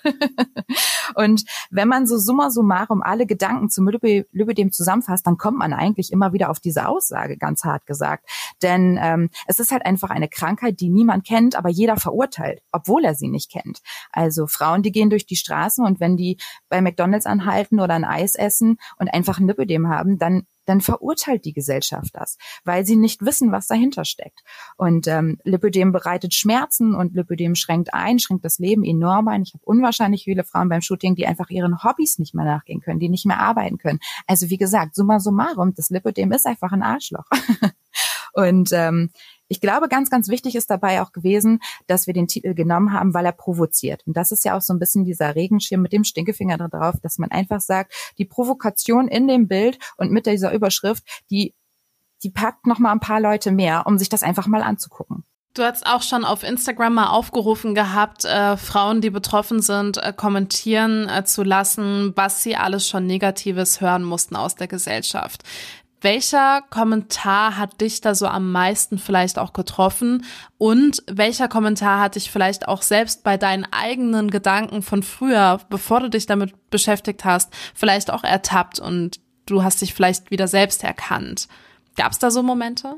und 1.16 1.44
wenn 1.70 1.88
man 1.88 2.07
so 2.07 2.18
summa 2.18 2.51
summarum 2.51 3.03
alle 3.03 3.27
Gedanken 3.27 3.68
zum 3.68 3.88
Lipidem 3.88 4.70
zusammenfasst, 4.70 5.27
dann 5.27 5.38
kommt 5.38 5.59
man 5.59 5.72
eigentlich 5.72 6.12
immer 6.12 6.33
wieder 6.33 6.51
auf 6.51 6.61
diese 6.61 6.87
Aussage, 6.87 7.37
ganz 7.37 7.64
hart 7.64 7.85
gesagt. 7.87 8.31
Denn 8.62 8.99
ähm, 9.03 9.31
es 9.49 9.59
ist 9.59 9.72
halt 9.72 9.85
einfach 9.85 10.11
eine 10.11 10.29
Krankheit, 10.29 10.79
die 10.79 10.88
niemand 10.88 11.27
kennt, 11.27 11.57
aber 11.57 11.68
jeder 11.68 11.96
verurteilt, 11.96 12.62
obwohl 12.70 13.05
er 13.05 13.16
sie 13.16 13.29
nicht 13.29 13.51
kennt. 13.51 13.81
Also 14.12 14.46
Frauen, 14.46 14.83
die 14.83 14.92
gehen 14.92 15.11
durch 15.11 15.27
die 15.27 15.37
Straßen 15.37 15.85
und 15.85 15.99
wenn 15.99 16.16
die 16.16 16.38
bei 16.68 16.81
McDonalds 16.81 17.27
anhalten 17.27 17.81
oder 17.81 17.94
ein 17.94 18.05
Eis 18.05 18.37
essen 18.37 18.79
und 18.99 19.09
einfach 19.12 19.40
ein 19.40 19.49
Lipidem 19.49 19.88
haben, 19.88 20.18
dann 20.18 20.46
dann 20.66 20.81
verurteilt 20.81 21.44
die 21.44 21.52
Gesellschaft 21.52 22.11
das, 22.12 22.37
weil 22.64 22.85
sie 22.85 22.96
nicht 22.96 23.24
wissen, 23.24 23.52
was 23.52 23.66
dahinter 23.66 24.05
steckt. 24.05 24.42
Und 24.76 25.07
ähm, 25.07 25.38
Lipödem 25.44 25.92
bereitet 25.92 26.35
Schmerzen 26.35 26.94
und 26.94 27.14
Lipödem 27.14 27.55
schränkt 27.55 27.94
ein, 27.94 28.18
schränkt 28.18 28.44
das 28.44 28.59
Leben 28.59 28.85
enorm 28.85 29.29
ein. 29.29 29.42
Ich 29.42 29.55
habe 29.55 29.64
unwahrscheinlich 29.64 30.24
viele 30.24 30.44
Frauen 30.44 30.68
beim 30.68 30.83
Shooting, 30.83 31.14
die 31.14 31.26
einfach 31.26 31.50
ihren 31.50 31.83
Hobbys 31.83 32.18
nicht 32.18 32.35
mehr 32.35 32.44
nachgehen 32.44 32.81
können, 32.81 33.00
die 33.00 33.09
nicht 33.09 33.26
mehr 33.26 33.40
arbeiten 33.40 33.79
können. 33.79 34.00
Also 34.26 34.50
wie 34.50 34.59
gesagt, 34.59 34.94
summa 34.94 35.20
summarum, 35.20 35.74
das 35.74 35.90
Lipödem 35.90 36.33
ist 36.33 36.46
einfach 36.46 36.72
ein 36.72 36.83
Arschloch. 36.83 37.26
und 38.33 38.70
ähm, 38.72 39.11
ich 39.48 39.61
glaube, 39.61 39.88
ganz, 39.88 40.11
ganz 40.11 40.28
wichtig 40.28 40.56
ist 40.56 40.70
dabei 40.70 41.02
auch 41.02 41.12
gewesen, 41.12 41.61
dass 41.87 42.06
wir 42.06 42.14
den 42.14 42.28
Titel 42.28 42.54
genommen 42.54 42.92
haben, 42.92 43.14
weil 43.14 43.24
er 43.24 43.32
provoziert. 43.32 44.02
Und 44.06 44.16
das 44.16 44.32
ist 44.32 44.44
ja 44.44 44.56
auch 44.56 44.61
so 44.61 44.72
ein 44.72 44.78
bisschen 44.78 45.04
dieser 45.04 45.35
Regenschirm 45.35 45.82
mit 45.82 45.92
dem 45.92 46.04
Stinkefinger 46.04 46.59
da 46.59 46.68
drauf, 46.68 46.96
dass 47.02 47.18
man 47.18 47.30
einfach 47.30 47.61
sagt, 47.61 47.92
die 48.18 48.24
Provokation 48.24 49.09
in 49.09 49.28
dem 49.28 49.48
Bild 49.48 49.78
und 49.96 50.11
mit 50.11 50.26
dieser 50.26 50.52
Überschrift, 50.52 51.04
die, 51.30 51.54
die 52.22 52.30
packt 52.30 52.66
noch 52.66 52.78
mal 52.78 52.92
ein 52.92 53.00
paar 53.00 53.20
Leute 53.20 53.52
mehr, 53.52 53.85
um 53.87 53.98
sich 53.98 54.09
das 54.09 54.22
einfach 54.22 54.46
mal 54.46 54.62
anzugucken. 54.62 55.24
Du 55.54 55.62
hast 55.62 55.87
auch 55.87 56.02
schon 56.02 56.26
auf 56.26 56.42
Instagram 56.42 56.92
mal 56.92 57.09
aufgerufen 57.09 57.74
gehabt, 57.74 58.26
äh, 58.26 58.59
Frauen, 58.59 59.00
die 59.00 59.09
betroffen 59.09 59.62
sind, 59.62 59.96
äh, 59.96 60.12
kommentieren 60.14 61.09
äh, 61.09 61.24
zu 61.24 61.42
lassen, 61.44 62.12
was 62.14 62.42
sie 62.42 62.56
alles 62.56 62.87
schon 62.87 63.06
Negatives 63.06 63.80
hören 63.80 64.04
mussten 64.04 64.37
aus 64.37 64.54
der 64.54 64.68
Gesellschaft. 64.68 65.44
Welcher 66.00 66.62
Kommentar 66.70 67.56
hat 67.56 67.80
dich 67.80 68.00
da 68.00 68.14
so 68.14 68.26
am 68.26 68.52
meisten 68.52 68.98
vielleicht 68.98 69.38
auch 69.38 69.52
getroffen? 69.52 70.24
Und 70.59 71.02
welcher 71.11 71.48
Kommentar 71.48 72.00
hat 72.00 72.16
dich 72.16 72.30
vielleicht 72.30 72.68
auch 72.68 72.82
selbst 72.82 73.24
bei 73.24 73.37
deinen 73.37 73.66
eigenen 73.72 74.30
Gedanken 74.30 74.82
von 74.82 75.02
früher, 75.02 75.61
bevor 75.70 76.00
du 76.00 76.11
dich 76.11 76.26
damit 76.26 76.70
beschäftigt 76.70 77.24
hast, 77.24 77.52
vielleicht 77.74 78.11
auch 78.11 78.24
ertappt 78.24 78.78
und 78.78 79.20
du 79.46 79.62
hast 79.62 79.80
dich 79.80 79.94
vielleicht 79.94 80.30
wieder 80.30 80.48
selbst 80.48 80.85
erkannt? 80.85 81.48
Gab 81.96 82.12
es 82.12 82.18
da 82.18 82.30
so 82.30 82.42
Momente? 82.42 82.96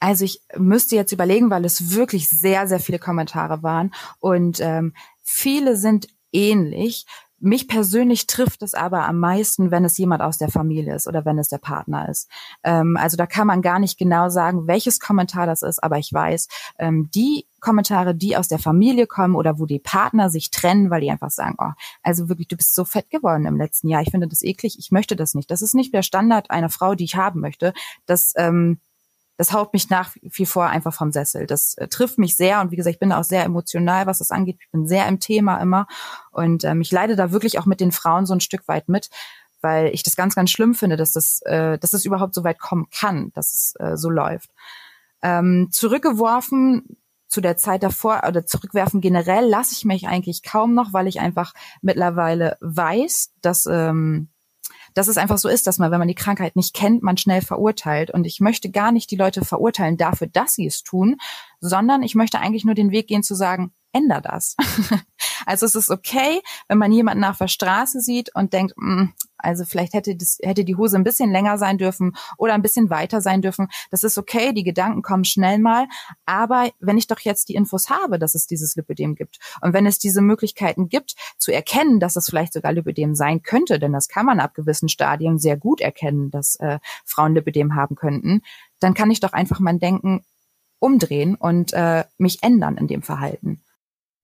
Also 0.00 0.24
ich 0.24 0.40
müsste 0.56 0.96
jetzt 0.96 1.12
überlegen, 1.12 1.48
weil 1.48 1.64
es 1.64 1.94
wirklich 1.94 2.28
sehr, 2.28 2.66
sehr 2.66 2.80
viele 2.80 2.98
Kommentare 2.98 3.62
waren 3.62 3.94
und 4.18 4.58
ähm, 4.58 4.94
viele 5.22 5.76
sind 5.76 6.08
ähnlich. 6.32 7.06
Mich 7.44 7.66
persönlich 7.66 8.28
trifft 8.28 8.62
es 8.62 8.72
aber 8.72 9.08
am 9.08 9.18
meisten, 9.18 9.72
wenn 9.72 9.84
es 9.84 9.98
jemand 9.98 10.22
aus 10.22 10.38
der 10.38 10.48
Familie 10.48 10.94
ist 10.94 11.08
oder 11.08 11.24
wenn 11.24 11.40
es 11.40 11.48
der 11.48 11.58
Partner 11.58 12.08
ist. 12.08 12.30
Ähm, 12.62 12.96
also 12.96 13.16
da 13.16 13.26
kann 13.26 13.48
man 13.48 13.62
gar 13.62 13.80
nicht 13.80 13.98
genau 13.98 14.28
sagen, 14.28 14.68
welches 14.68 15.00
Kommentar 15.00 15.44
das 15.44 15.62
ist, 15.62 15.82
aber 15.82 15.98
ich 15.98 16.12
weiß, 16.12 16.46
ähm, 16.78 17.10
die 17.12 17.48
Kommentare, 17.58 18.14
die 18.14 18.36
aus 18.36 18.46
der 18.46 18.60
Familie 18.60 19.08
kommen 19.08 19.34
oder 19.34 19.58
wo 19.58 19.66
die 19.66 19.80
Partner 19.80 20.30
sich 20.30 20.52
trennen, 20.52 20.88
weil 20.88 21.00
die 21.00 21.10
einfach 21.10 21.30
sagen, 21.30 21.56
oh, 21.58 21.72
also 22.04 22.28
wirklich, 22.28 22.46
du 22.46 22.56
bist 22.56 22.76
so 22.76 22.84
fett 22.84 23.10
geworden 23.10 23.44
im 23.46 23.56
letzten 23.56 23.88
Jahr. 23.88 24.02
Ich 24.02 24.12
finde 24.12 24.28
das 24.28 24.42
eklig, 24.42 24.78
ich 24.78 24.92
möchte 24.92 25.16
das 25.16 25.34
nicht. 25.34 25.50
Das 25.50 25.62
ist 25.62 25.74
nicht 25.74 25.92
der 25.92 26.02
Standard 26.02 26.48
einer 26.52 26.70
Frau, 26.70 26.94
die 26.94 27.04
ich 27.04 27.16
haben 27.16 27.40
möchte. 27.40 27.72
Das 28.06 28.34
ähm, 28.36 28.78
das 29.42 29.52
haut 29.52 29.72
mich 29.72 29.90
nach 29.90 30.14
wie 30.22 30.46
vor 30.46 30.66
einfach 30.66 30.94
vom 30.94 31.10
Sessel. 31.10 31.48
Das 31.48 31.74
äh, 31.74 31.88
trifft 31.88 32.16
mich 32.16 32.36
sehr 32.36 32.60
und 32.60 32.70
wie 32.70 32.76
gesagt, 32.76 32.94
ich 32.94 33.00
bin 33.00 33.10
auch 33.10 33.24
sehr 33.24 33.42
emotional, 33.42 34.06
was 34.06 34.18
das 34.18 34.30
angeht. 34.30 34.58
Ich 34.60 34.70
bin 34.70 34.86
sehr 34.86 35.08
im 35.08 35.18
Thema 35.18 35.56
immer 35.56 35.88
und 36.30 36.62
ähm, 36.62 36.80
ich 36.80 36.92
leide 36.92 37.16
da 37.16 37.32
wirklich 37.32 37.58
auch 37.58 37.66
mit 37.66 37.80
den 37.80 37.90
Frauen 37.90 38.24
so 38.24 38.34
ein 38.34 38.40
Stück 38.40 38.68
weit 38.68 38.88
mit, 38.88 39.10
weil 39.60 39.88
ich 39.88 40.04
das 40.04 40.14
ganz, 40.14 40.36
ganz 40.36 40.52
schlimm 40.52 40.74
finde, 40.74 40.96
dass 40.96 41.10
das, 41.10 41.42
äh, 41.42 41.76
dass 41.76 41.90
das 41.90 42.04
überhaupt 42.04 42.34
so 42.34 42.44
weit 42.44 42.60
kommen 42.60 42.86
kann, 42.96 43.32
dass 43.34 43.52
es 43.52 43.74
äh, 43.80 43.96
so 43.96 44.10
läuft. 44.10 44.50
Ähm, 45.22 45.70
zurückgeworfen 45.72 46.96
zu 47.26 47.40
der 47.40 47.56
Zeit 47.56 47.82
davor 47.82 48.22
oder 48.28 48.46
zurückwerfen 48.46 49.00
generell 49.00 49.48
lasse 49.48 49.74
ich 49.74 49.84
mich 49.84 50.06
eigentlich 50.06 50.44
kaum 50.44 50.72
noch, 50.74 50.92
weil 50.92 51.08
ich 51.08 51.18
einfach 51.18 51.52
mittlerweile 51.80 52.58
weiß, 52.60 53.32
dass 53.40 53.66
ähm, 53.66 54.28
dass 54.94 55.08
es 55.08 55.16
einfach 55.16 55.38
so 55.38 55.48
ist, 55.48 55.66
dass 55.66 55.78
man, 55.78 55.90
wenn 55.90 55.98
man 55.98 56.08
die 56.08 56.14
Krankheit 56.14 56.56
nicht 56.56 56.74
kennt, 56.74 57.02
man 57.02 57.16
schnell 57.16 57.42
verurteilt. 57.42 58.10
Und 58.10 58.26
ich 58.26 58.40
möchte 58.40 58.70
gar 58.70 58.92
nicht 58.92 59.10
die 59.10 59.16
Leute 59.16 59.44
verurteilen 59.44 59.96
dafür, 59.96 60.26
dass 60.26 60.54
sie 60.54 60.66
es 60.66 60.82
tun, 60.82 61.16
sondern 61.60 62.02
ich 62.02 62.14
möchte 62.14 62.40
eigentlich 62.40 62.64
nur 62.64 62.74
den 62.74 62.90
Weg 62.90 63.08
gehen 63.08 63.22
zu 63.22 63.34
sagen, 63.34 63.72
änder 63.92 64.20
das. 64.20 64.56
also 65.46 65.66
es 65.66 65.74
ist 65.74 65.90
okay, 65.90 66.40
wenn 66.68 66.78
man 66.78 66.92
jemanden 66.92 67.24
auf 67.24 67.38
der 67.38 67.48
Straße 67.48 68.00
sieht 68.00 68.34
und 68.34 68.52
denkt, 68.52 68.74
mh, 68.76 69.02
mm, 69.02 69.14
also 69.42 69.64
vielleicht 69.64 69.92
hätte 69.92 70.14
das, 70.14 70.38
hätte 70.42 70.64
die 70.64 70.76
Hose 70.76 70.96
ein 70.96 71.04
bisschen 71.04 71.30
länger 71.30 71.58
sein 71.58 71.76
dürfen 71.76 72.14
oder 72.38 72.54
ein 72.54 72.62
bisschen 72.62 72.90
weiter 72.90 73.20
sein 73.20 73.42
dürfen. 73.42 73.68
Das 73.90 74.04
ist 74.04 74.16
okay, 74.16 74.52
die 74.52 74.62
Gedanken 74.62 75.02
kommen 75.02 75.24
schnell 75.24 75.58
mal. 75.58 75.86
Aber 76.24 76.70
wenn 76.78 76.96
ich 76.96 77.08
doch 77.08 77.18
jetzt 77.20 77.48
die 77.48 77.54
Infos 77.54 77.90
habe, 77.90 78.18
dass 78.18 78.34
es 78.34 78.46
dieses 78.46 78.76
Lipödem 78.76 79.14
gibt 79.14 79.38
und 79.60 79.72
wenn 79.72 79.86
es 79.86 79.98
diese 79.98 80.22
Möglichkeiten 80.22 80.88
gibt, 80.88 81.14
zu 81.38 81.52
erkennen, 81.52 81.98
dass 81.98 82.16
es 82.16 82.26
vielleicht 82.26 82.52
sogar 82.52 82.72
Lipödem 82.72 83.14
sein 83.14 83.42
könnte, 83.42 83.78
denn 83.78 83.92
das 83.92 84.08
kann 84.08 84.26
man 84.26 84.40
ab 84.40 84.54
gewissen 84.54 84.88
Stadien 84.88 85.38
sehr 85.38 85.56
gut 85.56 85.80
erkennen, 85.80 86.30
dass 86.30 86.56
äh, 86.56 86.78
Frauen 87.04 87.34
Lipödem 87.34 87.74
haben 87.74 87.96
könnten, 87.96 88.42
dann 88.78 88.94
kann 88.94 89.10
ich 89.10 89.20
doch 89.20 89.32
einfach 89.32 89.58
mein 89.58 89.80
Denken 89.80 90.24
umdrehen 90.78 91.34
und 91.36 91.72
äh, 91.72 92.04
mich 92.18 92.42
ändern 92.42 92.76
in 92.76 92.88
dem 92.88 93.02
Verhalten. 93.02 93.62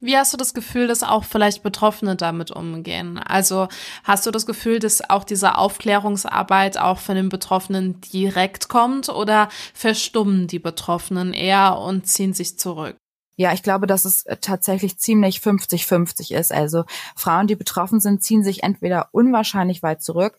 Wie 0.01 0.17
hast 0.17 0.33
du 0.33 0.37
das 0.37 0.55
Gefühl, 0.55 0.87
dass 0.87 1.03
auch 1.03 1.25
vielleicht 1.25 1.65
Betroffene 1.65 2.15
damit 2.15 2.53
umgehen? 2.53 3.19
Also 3.19 3.67
hast 4.05 4.27
du 4.27 4.31
das 4.31 4.47
Gefühl, 4.47 4.79
dass 4.79 5.11
auch 5.11 5.25
diese 5.25 5.59
Aufklärungsarbeit 5.59 6.79
auch 6.79 6.99
von 6.99 7.17
den 7.17 7.29
Betroffenen 7.29 8.01
direkt 8.01 8.69
kommt 8.69 9.09
oder 9.09 9.49
verstummen 9.75 10.47
die 10.47 10.61
Betroffenen 10.61 11.33
eher 11.33 11.79
und 11.79 12.07
ziehen 12.07 12.33
sich 12.33 12.57
zurück? 12.59 12.97
Ja, 13.37 13.53
ich 13.53 13.65
glaube, 13.65 13.89
dass 13.89 14.05
es 14.05 14.25
äh, 14.27 14.37
tatsächlich 14.37 14.99
ziemlich 14.99 15.39
50-50 15.39 16.35
ist. 16.35 16.53
Also 16.53 16.85
Frauen, 17.17 17.49
die 17.49 17.57
betroffen 17.57 17.99
sind, 17.99 18.23
ziehen 18.23 18.45
sich 18.45 18.63
entweder 18.63 19.09
unwahrscheinlich 19.13 19.83
weit 19.83 20.03
zurück, 20.03 20.39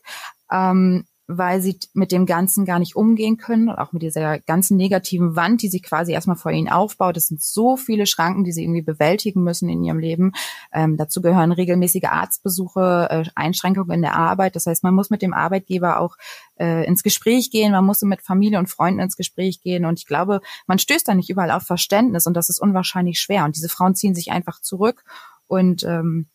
ähm, 0.50 1.04
weil 1.36 1.62
sie 1.62 1.78
mit 1.94 2.10
dem 2.12 2.26
Ganzen 2.26 2.64
gar 2.64 2.78
nicht 2.78 2.96
umgehen 2.96 3.36
können 3.36 3.68
und 3.68 3.76
auch 3.76 3.92
mit 3.92 4.02
dieser 4.02 4.40
ganzen 4.40 4.76
negativen 4.76 5.36
Wand, 5.36 5.62
die 5.62 5.68
sich 5.68 5.82
quasi 5.82 6.12
erstmal 6.12 6.36
vor 6.36 6.50
ihnen 6.50 6.68
aufbaut. 6.68 7.16
Es 7.16 7.28
sind 7.28 7.40
so 7.40 7.76
viele 7.76 8.06
Schranken, 8.06 8.44
die 8.44 8.52
sie 8.52 8.64
irgendwie 8.64 8.82
bewältigen 8.82 9.42
müssen 9.42 9.68
in 9.68 9.84
ihrem 9.84 9.98
Leben. 9.98 10.32
Ähm, 10.72 10.96
dazu 10.96 11.22
gehören 11.22 11.52
regelmäßige 11.52 12.04
Arztbesuche, 12.04 13.08
äh, 13.10 13.24
Einschränkungen 13.34 13.92
in 13.92 14.02
der 14.02 14.16
Arbeit. 14.16 14.56
Das 14.56 14.66
heißt, 14.66 14.82
man 14.82 14.94
muss 14.94 15.10
mit 15.10 15.22
dem 15.22 15.32
Arbeitgeber 15.32 16.00
auch 16.00 16.16
äh, 16.58 16.84
ins 16.86 17.02
Gespräch 17.02 17.50
gehen, 17.50 17.72
man 17.72 17.84
muss 17.84 18.02
mit 18.02 18.22
Familie 18.22 18.58
und 18.58 18.68
Freunden 18.68 19.00
ins 19.00 19.16
Gespräch 19.16 19.60
gehen. 19.60 19.84
Und 19.84 19.98
ich 20.00 20.06
glaube, 20.06 20.40
man 20.66 20.78
stößt 20.78 21.06
da 21.06 21.14
nicht 21.14 21.30
überall 21.30 21.52
auf 21.52 21.62
Verständnis 21.62 22.26
und 22.26 22.34
das 22.34 22.48
ist 22.48 22.60
unwahrscheinlich 22.60 23.20
schwer. 23.20 23.44
Und 23.44 23.56
diese 23.56 23.68
Frauen 23.68 23.94
ziehen 23.94 24.14
sich 24.14 24.32
einfach 24.32 24.60
zurück 24.60 25.04
und 25.46 25.84
ähm, 25.84 26.26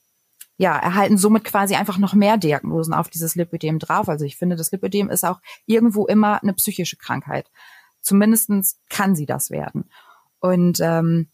ja, 0.58 0.78
erhalten 0.78 1.18
somit 1.18 1.44
quasi 1.44 1.76
einfach 1.76 1.98
noch 1.98 2.14
mehr 2.14 2.38
Diagnosen 2.38 2.94
auf 2.94 3.10
dieses 3.10 3.36
Lipödem 3.36 3.80
drauf. 3.80 4.08
Also 4.08 4.26
ich 4.26 4.38
finde, 4.38 4.56
das 4.56 4.72
Lipödem 4.72 5.10
ist 5.10 5.26
auch 5.26 5.42
irgendwo 5.66 6.06
immer 6.06 6.42
eine 6.42 6.54
psychische 6.54 6.98
Krankheit. 6.98 7.50
Zumindestens 8.02 8.80
kann 8.90 9.16
sie 9.16 9.26
das 9.26 9.50
werden. 9.50 9.90
Und 10.40 10.80
ähm, 10.80 11.28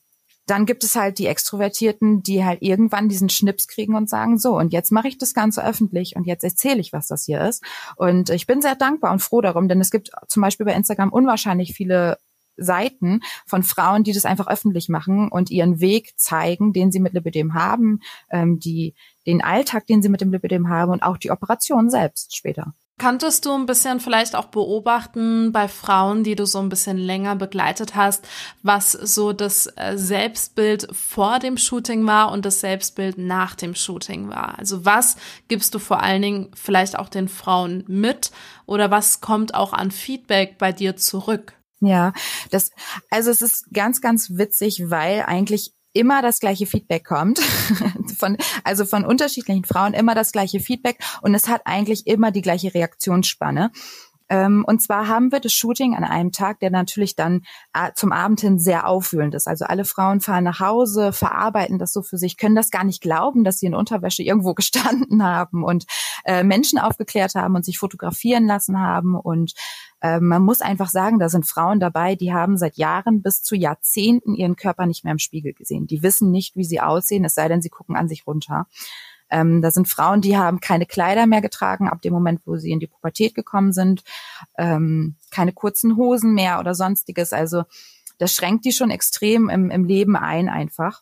dann 0.48 0.66
gibt 0.66 0.84
es 0.84 0.96
halt 0.96 1.20
die 1.20 1.28
Extrovertierten, 1.28 2.24
die 2.24 2.44
halt 2.44 2.62
irgendwann 2.62 3.10
diesen 3.10 3.30
Schnips 3.30 3.68
kriegen 3.68 3.96
und 3.96 4.10
sagen, 4.10 4.38
so, 4.38 4.58
und 4.58 4.74
jetzt 4.74 4.92
mache 4.92 5.08
ich 5.08 5.18
das 5.18 5.34
Ganze 5.34 5.64
öffentlich 5.64 6.16
und 6.16 6.26
jetzt 6.26 6.44
erzähle 6.44 6.80
ich, 6.80 6.92
was 6.92 7.08
das 7.08 7.26
hier 7.26 7.42
ist. 7.42 7.64
Und 7.96 8.30
ich 8.30 8.48
bin 8.48 8.62
sehr 8.62 8.76
dankbar 8.76 9.12
und 9.12 9.22
froh 9.22 9.42
darum, 9.42 9.70
denn 9.70 9.80
es 9.80 9.92
gibt 9.92 10.12
zum 10.28 10.42
Beispiel 10.42 10.66
bei 10.66 10.74
Instagram 10.74 11.14
unwahrscheinlich 11.14 11.74
viele 11.74 12.18
Seiten 12.58 13.22
von 13.46 13.64
Frauen, 13.64 14.04
die 14.04 14.14
das 14.14 14.26
einfach 14.26 14.48
öffentlich 14.48 14.90
machen 14.90 15.30
und 15.30 15.50
ihren 15.50 15.80
Weg 15.80 16.14
zeigen, 16.18 16.74
den 16.74 16.92
sie 16.92 17.00
mit 17.00 17.14
Lipidem 17.14 17.54
haben, 17.54 18.00
ähm, 18.30 18.60
die, 18.60 18.94
den 19.26 19.44
Alltag, 19.44 19.88
den 19.88 20.02
sie 20.02 20.10
mit 20.10 20.22
dem 20.22 20.32
Lipidem 20.32 20.70
haben 20.70 20.92
und 20.92 21.04
auch 21.04 21.18
die 21.18 21.32
Operation 21.32 21.90
selbst 21.90 22.36
später. 22.36 22.74
Kanntest 23.02 23.48
du 23.48 23.54
ein 23.56 23.66
bisschen 23.66 24.00
vielleicht 24.00 24.36
auch 24.36 24.46
beobachten 24.46 25.52
bei 25.52 25.68
Frauen, 25.68 26.24
die 26.24 26.36
du 26.36 26.46
so 26.46 26.60
ein 26.60 26.70
bisschen 26.70 26.98
länger 26.98 27.36
begleitet 27.36 27.96
hast, 27.96 28.28
was 28.62 28.92
so 28.92 29.34
das 29.34 29.66
äh, 29.76 29.98
Selbstbild 29.98 30.88
vor 30.92 31.40
dem 31.40 31.58
Shooting 31.58 32.06
war 32.06 32.32
und 32.32 32.46
das 32.46 32.60
Selbstbild 32.60 33.18
nach 33.18 33.56
dem 33.56 33.74
Shooting 33.74 34.30
war? 34.30 34.60
Also 34.60 34.86
was 34.86 35.18
gibst 35.48 35.74
du 35.74 35.80
vor 35.80 36.04
allen 36.04 36.22
Dingen 36.22 36.52
vielleicht 36.54 37.00
auch 37.00 37.10
den 37.10 37.28
Frauen 37.28 37.84
mit 37.88 38.30
oder 38.68 38.92
was 38.92 39.20
kommt 39.20 39.56
auch 39.56 39.74
an 39.74 39.90
Feedback 39.90 40.60
bei 40.60 40.72
dir 40.72 40.96
zurück? 40.96 41.56
Ja, 41.82 42.14
das, 42.52 42.72
also 43.10 43.32
es 43.32 43.42
ist 43.42 43.74
ganz, 43.74 44.02
ganz 44.02 44.38
witzig, 44.38 44.90
weil 44.90 45.24
eigentlich 45.24 45.74
immer 45.94 46.22
das 46.22 46.40
gleiche 46.40 46.66
Feedback 46.68 47.04
kommt, 47.04 47.40
von, 48.18 48.38
also 48.64 48.86
von 48.86 49.04
unterschiedlichen 49.04 49.66
Frauen 49.66 49.94
immer 49.94 50.16
das 50.16 50.32
gleiche 50.32 50.60
Feedback 50.60 51.00
und 51.22 51.36
es 51.36 51.48
hat 51.50 51.62
eigentlich 51.66 52.08
immer 52.08 52.32
die 52.32 52.42
gleiche 52.42 52.74
Reaktionsspanne. 52.74 53.72
Ähm, 54.32 54.64
und 54.66 54.82
zwar 54.82 55.10
haben 55.10 55.34
wir 55.34 55.42
das 55.42 55.52
Shooting 55.52 55.94
an 55.94 56.06
einem 56.06 56.32
Tag, 56.32 56.62
der 56.62 56.72
natürlich 56.72 57.18
dann 57.18 57.42
äh, 57.74 57.92
zum 57.96 58.14
Abend 58.14 58.40
hin 58.40 58.60
sehr 58.60 58.88
aufwühlend 58.88 59.36
ist. 59.36 59.46
Also 59.46 59.66
alle 59.66 59.84
Frauen 59.84 60.22
fahren 60.22 60.46
nach 60.46 60.62
Hause, 60.62 61.12
verarbeiten 61.12 61.78
das 61.78 61.92
so 61.92 62.02
für 62.02 62.18
sich, 62.18 62.38
können 62.38 62.56
das 62.56 62.72
gar 62.72 62.86
nicht 62.86 63.02
glauben, 63.02 63.44
dass 63.44 63.60
sie 63.60 63.66
in 63.66 63.76
Unterwäsche 63.76 64.24
irgendwo 64.24 64.54
gestanden 64.62 65.22
haben 65.22 65.66
und 65.66 65.86
äh, 66.24 66.44
Menschen 66.44 66.80
aufgeklärt 66.80 67.36
haben 67.36 67.56
und 67.56 67.66
sich 67.66 67.78
fotografieren 67.78 68.46
lassen 68.46 68.80
haben. 68.80 69.16
Und 69.16 69.54
äh, 70.00 70.22
man 70.22 70.44
muss 70.44 70.62
einfach 70.62 70.90
sagen, 70.90 71.20
da 71.20 71.28
sind 71.28 71.46
Frauen 71.46 71.82
dabei, 71.82 72.16
die 72.16 72.32
haben 72.32 72.56
seit 72.56 72.78
Jahren 72.78 73.22
bis 73.22 73.44
zu 73.44 73.56
Jahrzehnten 73.56 74.34
ihren 74.34 74.56
Körper 74.56 74.86
nicht 74.86 75.04
mehr 75.04 75.12
im 75.12 75.20
Spiegel 75.20 75.52
gesehen. 75.52 75.88
Die 75.88 76.04
wissen 76.04 76.32
nicht, 76.32 76.56
wie 76.56 76.64
sie 76.64 76.80
aussehen, 76.80 77.26
es 77.26 77.36
sei 77.36 77.50
denn, 77.50 77.62
sie 77.62 77.70
gucken 77.70 77.98
an 77.98 78.08
sich 78.08 78.26
runter. 78.26 78.68
Ähm, 79.32 79.62
da 79.62 79.72
sind 79.72 79.88
Frauen, 79.88 80.22
die 80.22 80.38
haben 80.38 80.60
keine 80.60 80.86
Kleider 80.86 81.26
mehr 81.26 81.42
getragen 81.42 81.90
ab 81.90 82.02
dem 82.02 82.14
Moment, 82.14 82.42
wo 82.46 82.58
sie 82.58 82.72
in 82.72 82.80
die 82.80 82.88
Pubertät 82.88 83.34
gekommen 83.34 83.74
sind, 83.74 84.04
ähm, 84.58 85.16
keine 85.32 85.54
kurzen 85.54 85.98
Hosen 85.98 86.34
mehr 86.34 86.60
oder 86.60 86.76
sonstiges. 86.76 87.34
Also 87.34 87.64
das 88.18 88.34
schränkt 88.34 88.66
die 88.66 88.72
schon 88.72 88.92
extrem 88.92 89.50
im, 89.50 89.72
im 89.72 89.86
Leben 89.86 90.16
ein 90.16 90.50
einfach. 90.50 91.02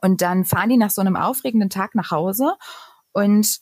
Und 0.00 0.22
dann 0.22 0.44
fahren 0.44 0.70
die 0.70 0.76
nach 0.76 0.90
so 0.90 1.00
einem 1.00 1.16
aufregenden 1.16 1.70
Tag 1.70 1.94
nach 1.94 2.10
Hause 2.10 2.54
und 3.12 3.60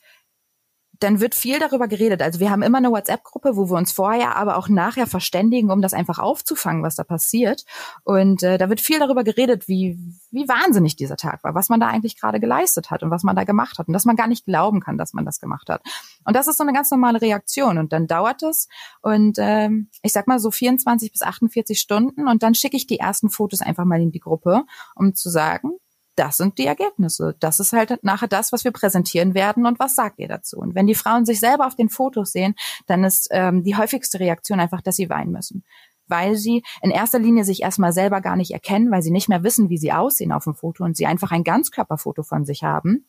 dann 1.00 1.20
wird 1.20 1.34
viel 1.34 1.58
darüber 1.58 1.88
geredet. 1.88 2.22
Also 2.22 2.40
wir 2.40 2.50
haben 2.50 2.62
immer 2.62 2.78
eine 2.78 2.90
WhatsApp-Gruppe, 2.90 3.56
wo 3.56 3.68
wir 3.68 3.76
uns 3.76 3.92
vorher, 3.92 4.36
aber 4.36 4.56
auch 4.56 4.68
nachher 4.68 5.06
verständigen, 5.06 5.70
um 5.70 5.82
das 5.82 5.94
einfach 5.94 6.18
aufzufangen, 6.18 6.82
was 6.82 6.96
da 6.96 7.04
passiert. 7.04 7.64
Und 8.04 8.42
äh, 8.42 8.58
da 8.58 8.68
wird 8.68 8.80
viel 8.80 8.98
darüber 8.98 9.24
geredet, 9.24 9.68
wie, 9.68 9.98
wie 10.30 10.48
wahnsinnig 10.48 10.96
dieser 10.96 11.16
Tag 11.16 11.44
war, 11.44 11.54
was 11.54 11.68
man 11.68 11.80
da 11.80 11.88
eigentlich 11.88 12.18
gerade 12.18 12.40
geleistet 12.40 12.90
hat 12.90 13.02
und 13.02 13.10
was 13.10 13.22
man 13.22 13.36
da 13.36 13.44
gemacht 13.44 13.78
hat 13.78 13.88
und 13.88 13.94
dass 13.94 14.04
man 14.04 14.16
gar 14.16 14.28
nicht 14.28 14.44
glauben 14.44 14.80
kann, 14.80 14.98
dass 14.98 15.12
man 15.12 15.24
das 15.24 15.40
gemacht 15.40 15.68
hat. 15.68 15.82
Und 16.24 16.34
das 16.36 16.46
ist 16.46 16.58
so 16.58 16.64
eine 16.64 16.72
ganz 16.72 16.90
normale 16.90 17.20
Reaktion. 17.20 17.78
Und 17.78 17.92
dann 17.92 18.06
dauert 18.06 18.42
es 18.42 18.68
und 19.02 19.38
ähm, 19.38 19.88
ich 20.02 20.12
sag 20.12 20.26
mal 20.26 20.38
so 20.38 20.50
24 20.50 21.12
bis 21.12 21.22
48 21.22 21.78
Stunden 21.78 22.28
und 22.28 22.42
dann 22.42 22.54
schicke 22.54 22.76
ich 22.76 22.86
die 22.86 22.98
ersten 22.98 23.30
Fotos 23.30 23.60
einfach 23.60 23.84
mal 23.84 24.00
in 24.00 24.12
die 24.12 24.20
Gruppe, 24.20 24.64
um 24.94 25.14
zu 25.14 25.30
sagen, 25.30 25.72
das 26.16 26.38
sind 26.38 26.58
die 26.58 26.66
Ergebnisse. 26.66 27.36
Das 27.40 27.60
ist 27.60 27.72
halt 27.72 28.02
nachher 28.02 28.28
das, 28.28 28.52
was 28.52 28.64
wir 28.64 28.72
präsentieren 28.72 29.34
werden 29.34 29.66
und 29.66 29.78
was 29.78 29.94
sagt 29.94 30.18
ihr 30.18 30.28
dazu? 30.28 30.58
Und 30.58 30.74
wenn 30.74 30.86
die 30.86 30.94
Frauen 30.94 31.26
sich 31.26 31.40
selber 31.40 31.66
auf 31.66 31.76
den 31.76 31.90
Fotos 31.90 32.32
sehen, 32.32 32.54
dann 32.86 33.04
ist 33.04 33.28
ähm, 33.30 33.62
die 33.62 33.76
häufigste 33.76 34.18
Reaktion 34.18 34.58
einfach, 34.58 34.80
dass 34.80 34.96
sie 34.96 35.10
weinen 35.10 35.32
müssen. 35.32 35.64
Weil 36.08 36.36
sie 36.36 36.62
in 36.82 36.90
erster 36.90 37.18
Linie 37.18 37.44
sich 37.44 37.62
erstmal 37.62 37.92
selber 37.92 38.20
gar 38.20 38.36
nicht 38.36 38.52
erkennen, 38.52 38.90
weil 38.90 39.02
sie 39.02 39.10
nicht 39.10 39.28
mehr 39.28 39.42
wissen, 39.42 39.68
wie 39.70 39.78
sie 39.78 39.92
aussehen 39.92 40.32
auf 40.32 40.44
dem 40.44 40.54
Foto 40.54 40.84
und 40.84 40.96
sie 40.96 41.06
einfach 41.06 41.32
ein 41.32 41.44
Ganzkörperfoto 41.44 42.22
von 42.22 42.44
sich 42.44 42.62
haben. 42.62 43.06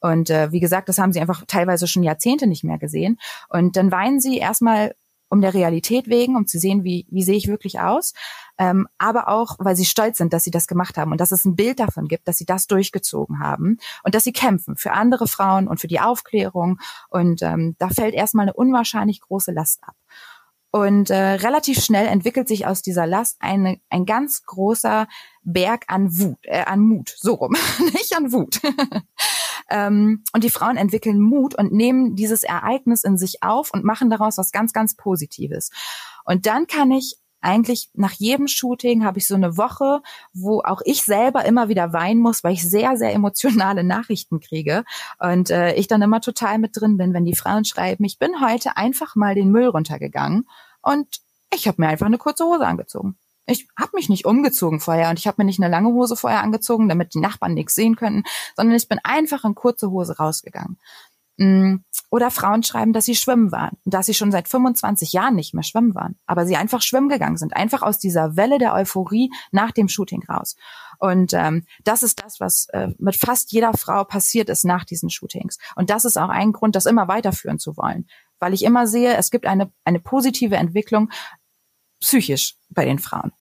Und 0.00 0.30
äh, 0.30 0.50
wie 0.50 0.60
gesagt, 0.60 0.88
das 0.88 0.98
haben 0.98 1.12
sie 1.12 1.20
einfach 1.20 1.44
teilweise 1.46 1.86
schon 1.86 2.02
Jahrzehnte 2.02 2.48
nicht 2.48 2.64
mehr 2.64 2.78
gesehen. 2.78 3.18
Und 3.48 3.76
dann 3.76 3.92
weinen 3.92 4.20
sie 4.20 4.38
erstmal 4.38 4.94
um 5.32 5.40
der 5.40 5.54
Realität 5.54 6.08
wegen, 6.08 6.36
um 6.36 6.46
zu 6.46 6.58
sehen, 6.58 6.84
wie, 6.84 7.06
wie 7.10 7.22
sehe 7.22 7.36
ich 7.36 7.48
wirklich 7.48 7.80
aus, 7.80 8.12
ähm, 8.58 8.86
aber 8.98 9.28
auch, 9.28 9.56
weil 9.58 9.74
sie 9.74 9.86
stolz 9.86 10.18
sind, 10.18 10.34
dass 10.34 10.44
sie 10.44 10.50
das 10.50 10.66
gemacht 10.66 10.98
haben 10.98 11.10
und 11.10 11.22
dass 11.22 11.32
es 11.32 11.46
ein 11.46 11.56
Bild 11.56 11.80
davon 11.80 12.06
gibt, 12.06 12.28
dass 12.28 12.36
sie 12.36 12.44
das 12.44 12.66
durchgezogen 12.66 13.38
haben 13.38 13.78
und 14.02 14.14
dass 14.14 14.24
sie 14.24 14.34
kämpfen 14.34 14.76
für 14.76 14.92
andere 14.92 15.26
Frauen 15.26 15.68
und 15.68 15.80
für 15.80 15.88
die 15.88 16.00
Aufklärung. 16.00 16.78
Und 17.08 17.40
ähm, 17.40 17.76
da 17.78 17.88
fällt 17.88 18.14
erstmal 18.14 18.44
eine 18.44 18.52
unwahrscheinlich 18.52 19.22
große 19.22 19.52
Last 19.52 19.82
ab. 19.84 19.96
Und 20.70 21.08
äh, 21.08 21.16
relativ 21.16 21.82
schnell 21.82 22.06
entwickelt 22.06 22.48
sich 22.48 22.66
aus 22.66 22.82
dieser 22.82 23.06
Last 23.06 23.38
eine, 23.40 23.80
ein 23.88 24.04
ganz 24.04 24.42
großer 24.44 25.08
Berg 25.42 25.84
an 25.88 26.18
Wut, 26.18 26.38
äh, 26.42 26.64
an 26.64 26.80
Mut, 26.80 27.14
so 27.16 27.34
rum, 27.34 27.56
nicht 27.94 28.14
an 28.14 28.32
Wut. 28.32 28.60
Ähm, 29.72 30.22
und 30.32 30.44
die 30.44 30.50
Frauen 30.50 30.76
entwickeln 30.76 31.20
Mut 31.20 31.56
und 31.56 31.72
nehmen 31.72 32.14
dieses 32.14 32.44
Ereignis 32.44 33.04
in 33.04 33.16
sich 33.16 33.42
auf 33.42 33.72
und 33.72 33.84
machen 33.84 34.10
daraus 34.10 34.38
was 34.38 34.52
ganz, 34.52 34.72
ganz 34.72 34.94
Positives. 34.94 35.70
Und 36.24 36.46
dann 36.46 36.66
kann 36.66 36.90
ich 36.90 37.16
eigentlich 37.40 37.90
nach 37.94 38.12
jedem 38.12 38.46
Shooting 38.46 39.04
habe 39.04 39.18
ich 39.18 39.26
so 39.26 39.34
eine 39.34 39.56
Woche, 39.56 40.00
wo 40.32 40.60
auch 40.60 40.80
ich 40.84 41.02
selber 41.02 41.44
immer 41.44 41.68
wieder 41.68 41.92
weinen 41.92 42.20
muss, 42.20 42.44
weil 42.44 42.52
ich 42.52 42.68
sehr, 42.68 42.96
sehr 42.96 43.12
emotionale 43.12 43.82
Nachrichten 43.84 44.40
kriege. 44.40 44.84
Und 45.18 45.50
äh, 45.50 45.74
ich 45.74 45.88
dann 45.88 46.02
immer 46.02 46.20
total 46.20 46.58
mit 46.58 46.80
drin 46.80 46.96
bin, 46.96 47.12
wenn 47.14 47.24
die 47.24 47.34
Frauen 47.34 47.64
schreiben, 47.64 48.04
ich 48.04 48.18
bin 48.18 48.40
heute 48.40 48.76
einfach 48.76 49.16
mal 49.16 49.34
den 49.34 49.50
Müll 49.50 49.66
runtergegangen 49.66 50.46
und 50.82 51.08
ich 51.52 51.66
habe 51.66 51.82
mir 51.82 51.88
einfach 51.88 52.06
eine 52.06 52.18
kurze 52.18 52.44
Hose 52.44 52.66
angezogen. 52.66 53.16
Ich 53.46 53.66
habe 53.78 53.92
mich 53.94 54.08
nicht 54.08 54.24
umgezogen 54.24 54.80
vorher 54.80 55.10
und 55.10 55.18
ich 55.18 55.26
habe 55.26 55.36
mir 55.38 55.44
nicht 55.44 55.60
eine 55.60 55.70
lange 55.70 55.88
Hose 55.88 56.16
vorher 56.16 56.42
angezogen, 56.42 56.88
damit 56.88 57.14
die 57.14 57.20
Nachbarn 57.20 57.54
nichts 57.54 57.74
sehen 57.74 57.96
könnten, 57.96 58.22
sondern 58.56 58.76
ich 58.76 58.88
bin 58.88 59.00
einfach 59.02 59.44
in 59.44 59.54
kurze 59.54 59.90
Hose 59.90 60.16
rausgegangen. 60.16 60.78
Mm, 61.38 61.76
oder 62.10 62.30
Frauen 62.30 62.62
schreiben, 62.62 62.92
dass 62.92 63.06
sie 63.06 63.14
schwimmen 63.14 63.52
waren 63.52 63.78
dass 63.86 64.04
sie 64.06 64.12
schon 64.12 64.30
seit 64.30 64.48
25 64.48 65.12
Jahren 65.12 65.34
nicht 65.34 65.54
mehr 65.54 65.62
schwimmen 65.62 65.94
waren, 65.94 66.18
aber 66.26 66.44
sie 66.44 66.56
einfach 66.56 66.82
schwimmen 66.82 67.08
gegangen 67.08 67.38
sind, 67.38 67.56
einfach 67.56 67.80
aus 67.80 67.98
dieser 67.98 68.36
Welle 68.36 68.58
der 68.58 68.74
Euphorie 68.74 69.30
nach 69.50 69.70
dem 69.70 69.88
Shooting 69.88 70.22
raus. 70.28 70.56
Und 70.98 71.32
ähm, 71.32 71.64
das 71.84 72.02
ist 72.02 72.22
das, 72.22 72.38
was 72.38 72.68
äh, 72.68 72.88
mit 72.98 73.16
fast 73.16 73.50
jeder 73.50 73.72
Frau 73.72 74.04
passiert 74.04 74.50
ist 74.50 74.64
nach 74.64 74.84
diesen 74.84 75.10
Shootings. 75.10 75.58
Und 75.74 75.88
das 75.88 76.04
ist 76.04 76.18
auch 76.18 76.28
ein 76.28 76.52
Grund, 76.52 76.76
das 76.76 76.86
immer 76.86 77.08
weiterführen 77.08 77.58
zu 77.58 77.76
wollen, 77.76 78.06
weil 78.38 78.52
ich 78.52 78.62
immer 78.62 78.86
sehe, 78.86 79.16
es 79.16 79.30
gibt 79.30 79.46
eine 79.46 79.72
eine 79.84 80.00
positive 80.00 80.56
Entwicklung 80.56 81.10
psychisch 82.02 82.56
bei 82.68 82.84
den 82.84 82.98
Frauen. 82.98 83.32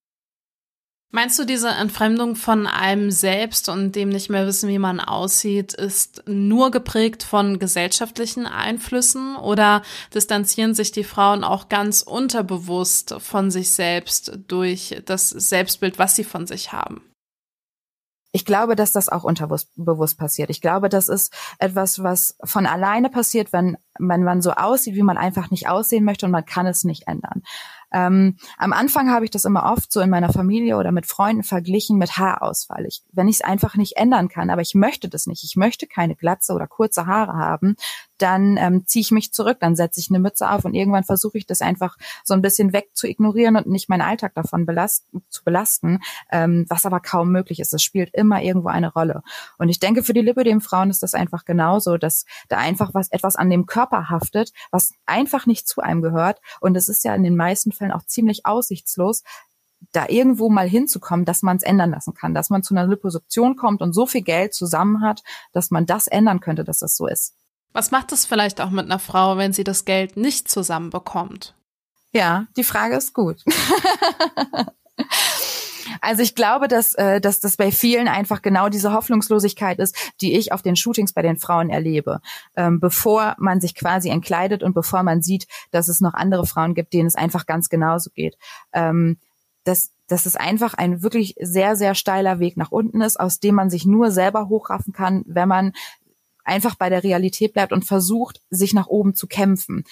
Meinst 1.14 1.38
du, 1.38 1.44
diese 1.44 1.68
Entfremdung 1.68 2.38
von 2.38 2.68
einem 2.68 3.12
selbst 3.12 3.68
und 3.68 3.98
dem 3.98 4.08
nicht 4.08 4.30
mehr 4.30 4.48
wissen, 4.48 4.70
wie 4.70 4.80
man 4.80 5.02
aussieht, 5.02 5.74
ist 5.74 6.24
nur 6.26 6.72
geprägt 6.72 7.24
von 7.24 7.60
gesellschaftlichen 7.60 8.48
Einflüssen 8.48 9.36
oder 9.36 9.82
distanzieren 10.14 10.74
sich 10.74 10.94
die 10.94 11.04
Frauen 11.04 11.44
auch 11.44 11.68
ganz 11.68 12.02
unterbewusst 12.02 13.16
von 13.20 13.52
sich 13.52 13.72
selbst 13.72 14.40
durch 14.48 15.02
das 15.06 15.30
Selbstbild, 15.32 16.00
was 16.00 16.16
sie 16.16 16.24
von 16.24 16.48
sich 16.48 16.72
haben? 16.72 17.02
Ich 18.34 18.46
glaube, 18.46 18.78
dass 18.78 18.94
das 18.94 19.10
auch 19.10 19.26
unterbewusst 19.26 20.18
passiert. 20.18 20.50
Ich 20.50 20.62
glaube, 20.62 20.88
das 20.88 21.10
ist 21.10 21.34
etwas, 21.60 22.02
was 22.02 22.38
von 22.46 22.66
alleine 22.66 23.10
passiert, 23.10 23.52
wenn, 23.52 23.78
wenn 24.00 24.24
man 24.24 24.42
so 24.42 24.52
aussieht, 24.52 24.96
wie 24.96 25.04
man 25.04 25.18
einfach 25.18 25.52
nicht 25.52 25.68
aussehen 25.68 26.06
möchte 26.06 26.26
und 26.26 26.32
man 26.32 26.46
kann 26.46 26.66
es 26.66 26.86
nicht 26.86 27.10
ändern. 27.10 27.44
Ähm, 27.92 28.38
am 28.58 28.74
Anfang 28.74 29.12
habe 29.12 29.26
ich 29.26 29.32
das 29.32 29.46
immer 29.46 29.72
oft 29.72 29.92
so 29.92 30.00
in 30.00 30.10
meiner 30.10 30.32
Familie 30.32 30.78
oder 30.78 30.92
mit 30.92 31.06
Freunden 31.06 31.44
verglichen 31.44 31.98
mit 31.98 32.18
Haarausfall. 32.18 32.86
Ich, 32.86 33.04
wenn 33.12 33.28
ich 33.28 33.38
es 33.38 33.42
einfach 33.42 33.76
nicht 33.76 33.98
ändern 33.98 34.30
kann, 34.30 34.50
aber 34.50 34.62
ich 34.62 34.76
möchte 34.76 35.10
das 35.10 35.28
nicht, 35.28 35.44
ich 35.44 35.56
möchte 35.56 35.88
keine 35.88 36.16
Glatze 36.16 36.54
oder 36.54 36.68
kurze 36.68 37.06
Haare 37.06 37.34
haben, 37.34 37.76
dann 38.22 38.58
ähm, 38.58 38.86
ziehe 38.86 39.02
ich 39.02 39.12
mich 39.12 39.34
zurück, 39.34 39.58
dann 39.60 39.76
setze 39.76 40.00
ich 40.00 40.10
eine 40.10 40.20
Mütze 40.20 40.50
auf 40.50 40.66
und 40.66 40.74
irgendwann 40.74 41.04
versuche 41.04 41.38
ich 41.38 41.46
das 41.46 41.62
einfach 41.62 41.98
so 42.24 42.34
ein 42.34 42.42
bisschen 42.42 42.74
weg 42.74 42.90
zu 42.94 43.08
ignorieren 43.08 43.56
und 43.56 43.68
nicht 43.68 43.90
meinen 43.90 44.02
Alltag 44.02 44.34
davon 44.36 44.66
belasten, 44.66 45.24
zu 45.30 45.44
belasten, 45.44 46.00
ähm, 46.32 46.66
was 46.70 46.86
aber 46.86 47.00
kaum 47.00 47.32
möglich 47.32 47.60
ist. 47.60 47.74
Es 47.74 47.82
spielt 47.84 48.14
immer 48.14 48.42
irgendwo 48.42 48.70
eine 48.70 48.92
Rolle. 48.92 49.24
Und 49.58 49.70
ich 49.70 49.80
denke, 49.80 50.04
für 50.04 50.14
die 50.14 50.22
Lipödem-Frauen 50.22 50.90
ist 50.90 51.04
das 51.04 51.14
einfach 51.14 51.46
genauso, 51.46 51.98
dass 51.98 52.26
da 52.50 52.58
einfach 52.58 52.94
was 52.94 53.12
etwas 53.12 53.36
an 53.36 53.50
dem 53.50 53.66
Körper 53.66 54.10
haftet, 54.10 54.52
was 54.72 54.94
einfach 55.06 55.46
nicht 55.46 55.68
zu 55.68 55.82
einem 55.82 56.02
gehört. 56.02 56.40
Und 56.60 56.76
es 56.76 56.88
ist 56.88 57.04
ja 57.04 57.16
in 57.16 57.24
den 57.24 57.36
meisten 57.36 57.72
Fällen 57.72 57.92
auch 57.92 58.06
ziemlich 58.06 58.46
aussichtslos, 58.46 59.24
da 59.92 60.08
irgendwo 60.08 60.50
mal 60.50 60.68
hinzukommen, 60.70 61.26
dass 61.26 61.42
man 61.42 61.58
es 61.58 61.64
ändern 61.64 61.92
lassen 61.92 62.14
kann, 62.14 62.34
dass 62.34 62.50
man 62.50 62.64
zu 62.64 62.74
einer 62.74 62.88
Liposuktion 62.88 63.56
kommt 63.56 63.82
und 63.82 63.94
so 63.94 64.06
viel 64.06 64.22
Geld 64.22 64.54
zusammen 64.54 65.02
hat, 65.02 65.24
dass 65.54 65.72
man 65.72 65.86
das 65.86 66.08
ändern 66.08 66.40
könnte, 66.40 66.64
dass 66.64 66.80
das 66.80 66.96
so 66.96 67.08
ist. 67.08 67.36
Was 67.74 67.92
macht 67.92 68.12
es 68.12 68.26
vielleicht 68.26 68.60
auch 68.62 68.70
mit 68.70 68.86
einer 68.86 69.00
Frau, 69.00 69.38
wenn 69.38 69.54
sie 69.54 69.64
das 69.64 69.86
Geld 69.86 70.18
nicht 70.18 70.50
zusammenbekommt? 70.50 71.56
Ja, 72.14 72.48
die 72.58 72.64
Frage 72.64 72.96
ist 72.96 73.14
gut. 73.14 73.44
Also 76.00 76.24
ich 76.24 76.36
glaube, 76.36 76.68
dass, 76.68 76.96
äh, 76.96 77.22
dass 77.22 77.40
das 77.40 77.58
bei 77.58 77.72
vielen 77.72 78.08
einfach 78.08 78.42
genau 78.42 78.70
diese 78.70 78.92
Hoffnungslosigkeit 78.92 79.78
ist, 79.80 79.96
die 80.22 80.36
ich 80.36 80.52
auf 80.52 80.62
den 80.62 80.76
Shootings 80.76 81.14
bei 81.14 81.22
den 81.22 81.38
Frauen 81.38 81.70
erlebe. 81.70 82.22
Ähm, 82.56 82.80
bevor 82.80 83.36
man 83.38 83.62
sich 83.62 83.76
quasi 83.76 84.10
entkleidet 84.10 84.64
und 84.64 84.74
bevor 84.74 85.04
man 85.04 85.22
sieht, 85.22 85.48
dass 85.70 85.88
es 85.88 86.02
noch 86.02 86.14
andere 86.14 86.48
Frauen 86.48 86.74
gibt, 86.74 86.94
denen 86.94 87.08
es 87.08 87.16
einfach 87.16 87.46
ganz 87.46 87.70
genauso 87.70 88.10
geht. 88.12 88.36
Ähm, 88.74 89.18
dass, 89.64 89.92
dass 90.08 90.26
es 90.26 90.36
einfach 90.36 90.74
ein 90.74 91.04
wirklich 91.04 91.36
sehr, 91.40 91.76
sehr 91.76 91.94
steiler 91.94 92.40
Weg 92.40 92.58
nach 92.58 92.72
unten 92.72 93.02
ist, 93.02 93.20
aus 93.20 93.40
dem 93.40 93.56
man 93.56 93.70
sich 93.70 93.86
nur 93.86 94.10
selber 94.10 94.50
hochraffen 94.50 94.94
kann, 94.94 95.24
wenn 95.28 95.48
man 95.48 95.74
einfach 96.44 96.76
bei 96.76 96.90
der 96.90 97.04
Realität 97.04 97.54
bleibt 97.54 97.74
und 97.74 97.86
versucht, 97.86 98.42
sich 98.50 98.74
nach 98.74 98.88
oben 98.88 99.16
zu 99.16 99.28
kämpfen. 99.28 99.84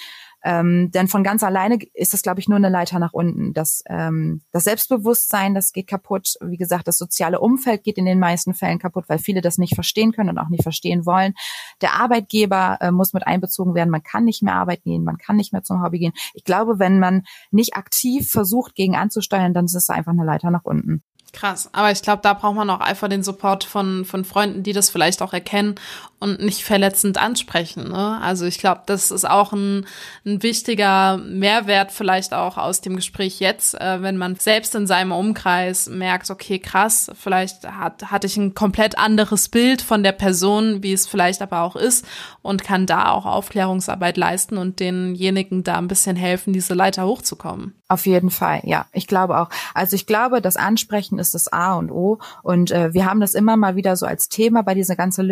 Ähm, 0.42 0.90
denn 0.92 1.08
von 1.08 1.24
ganz 1.24 1.44
alleine 1.44 1.80
ist 1.94 2.14
das, 2.14 2.22
glaube 2.22 2.40
ich, 2.40 2.48
nur 2.48 2.56
eine 2.56 2.70
Leiter 2.70 2.98
nach 3.00 3.12
unten. 3.12 3.54
Das, 3.54 3.84
ähm, 3.88 4.42
das 4.52 4.64
Selbstbewusstsein, 4.64 5.54
das 5.54 5.74
geht 5.74 5.88
kaputt. 5.88 6.36
Wie 6.42 6.58
gesagt, 6.58 6.88
das 6.88 6.98
soziale 6.98 7.42
Umfeld 7.42 7.84
geht 7.84 7.98
in 7.98 8.06
den 8.06 8.20
meisten 8.20 8.54
Fällen 8.54 8.80
kaputt, 8.80 9.06
weil 9.08 9.20
viele 9.20 9.42
das 9.42 9.58
nicht 9.58 9.76
verstehen 9.76 10.14
können 10.14 10.30
und 10.30 10.38
auch 10.38 10.50
nicht 10.50 10.64
verstehen 10.64 11.06
wollen. 11.06 11.34
Der 11.82 11.94
Arbeitgeber 11.94 12.78
äh, 12.80 12.92
muss 12.92 13.12
mit 13.14 13.28
einbezogen 13.28 13.76
werden. 13.76 13.90
Man 13.90 14.04
kann 14.04 14.24
nicht 14.24 14.42
mehr 14.42 14.56
arbeiten 14.56 14.90
gehen, 14.90 15.04
man 15.04 15.18
kann 15.18 15.36
nicht 15.36 15.52
mehr 15.52 15.64
zum 15.64 15.84
Hobby 15.84 16.00
gehen. 16.00 16.14
Ich 16.34 16.46
glaube, 16.46 16.80
wenn 16.80 17.00
man 17.00 17.24
nicht 17.52 17.76
aktiv 17.76 18.30
versucht, 18.30 18.76
gegen 18.76 18.96
anzusteuern, 18.96 19.54
dann 19.54 19.66
ist 19.66 19.76
es 19.76 19.90
einfach 19.90 20.14
eine 20.14 20.26
Leiter 20.26 20.52
nach 20.52 20.64
unten. 20.64 21.04
Krass, 21.32 21.70
aber 21.74 21.92
ich 21.92 22.02
glaube, 22.02 22.22
da 22.24 22.34
braucht 22.34 22.56
man 22.56 22.70
auch 22.70 22.80
einfach 22.80 23.08
den 23.08 23.24
Support 23.24 23.64
von, 23.64 24.04
von 24.06 24.26
Freunden, 24.26 24.64
die 24.64 24.74
das 24.74 24.90
vielleicht 24.90 25.22
auch 25.22 25.34
erkennen 25.34 25.76
und 26.20 26.42
nicht 26.42 26.64
verletzend 26.64 27.18
ansprechen. 27.18 27.90
Ne? 27.90 28.20
Also 28.22 28.46
ich 28.46 28.60
glaube, 28.60 28.82
das 28.86 29.10
ist 29.12 29.28
auch 29.28 29.54
ein, 29.54 29.86
ein 30.26 30.44
wichtiger 30.44 31.18
Mehrwert 31.18 31.92
vielleicht 31.92 32.34
auch 32.34 32.58
aus 32.58 32.82
dem 32.82 32.96
Gespräch 32.96 33.40
jetzt, 33.40 33.80
äh, 33.80 34.02
wenn 34.02 34.18
man 34.18 34.36
selbst 34.36 34.76
in 34.76 34.86
seinem 34.86 35.12
Umkreis 35.12 35.88
merkt, 35.88 36.30
okay, 36.30 36.60
krass, 36.60 37.10
vielleicht 37.20 37.66
hat, 37.66 38.12
hatte 38.12 38.28
ich 38.28 38.38
ein 38.38 38.54
komplett 38.54 38.98
anderes 38.98 39.50
Bild 39.50 39.82
von 39.82 40.04
der 40.04 40.12
Person, 40.12 40.84
wie 40.84 40.94
es 40.94 41.08
vielleicht 41.08 41.42
aber 41.42 41.62
auch 41.62 41.76
ist 41.76 42.06
und 42.42 42.64
kann 42.64 42.86
da 42.86 43.12
auch 43.12 43.26
Aufklärungsarbeit 43.26 44.18
leisten 44.18 44.58
und 44.58 44.80
denjenigen 44.80 45.64
da 45.64 45.78
ein 45.78 45.88
bisschen 45.88 46.16
helfen, 46.16 46.52
diese 46.52 46.74
Leiter 46.74 47.06
hochzukommen. 47.06 47.76
Auf 47.88 48.06
jeden 48.06 48.30
Fall, 48.30 48.62
ja. 48.66 48.86
Ich 48.94 49.08
glaube 49.08 49.40
auch. 49.40 49.50
Also 49.74 49.96
ich 49.96 50.06
glaube, 50.06 50.42
das 50.42 50.58
Ansprechen 50.58 51.18
ist 51.18 51.34
das 51.34 51.52
A 51.52 51.74
und 51.74 51.92
O. 51.92 52.20
Und 52.44 52.70
äh, 52.70 52.94
wir 52.94 53.06
haben 53.06 53.20
das 53.20 53.34
immer 53.34 53.58
mal 53.58 53.76
wieder 53.76 53.96
so 53.96 54.06
als 54.06 54.30
Thema 54.30 54.62
bei 54.62 54.76
dieser 54.76 54.96
ganzen 54.96 55.26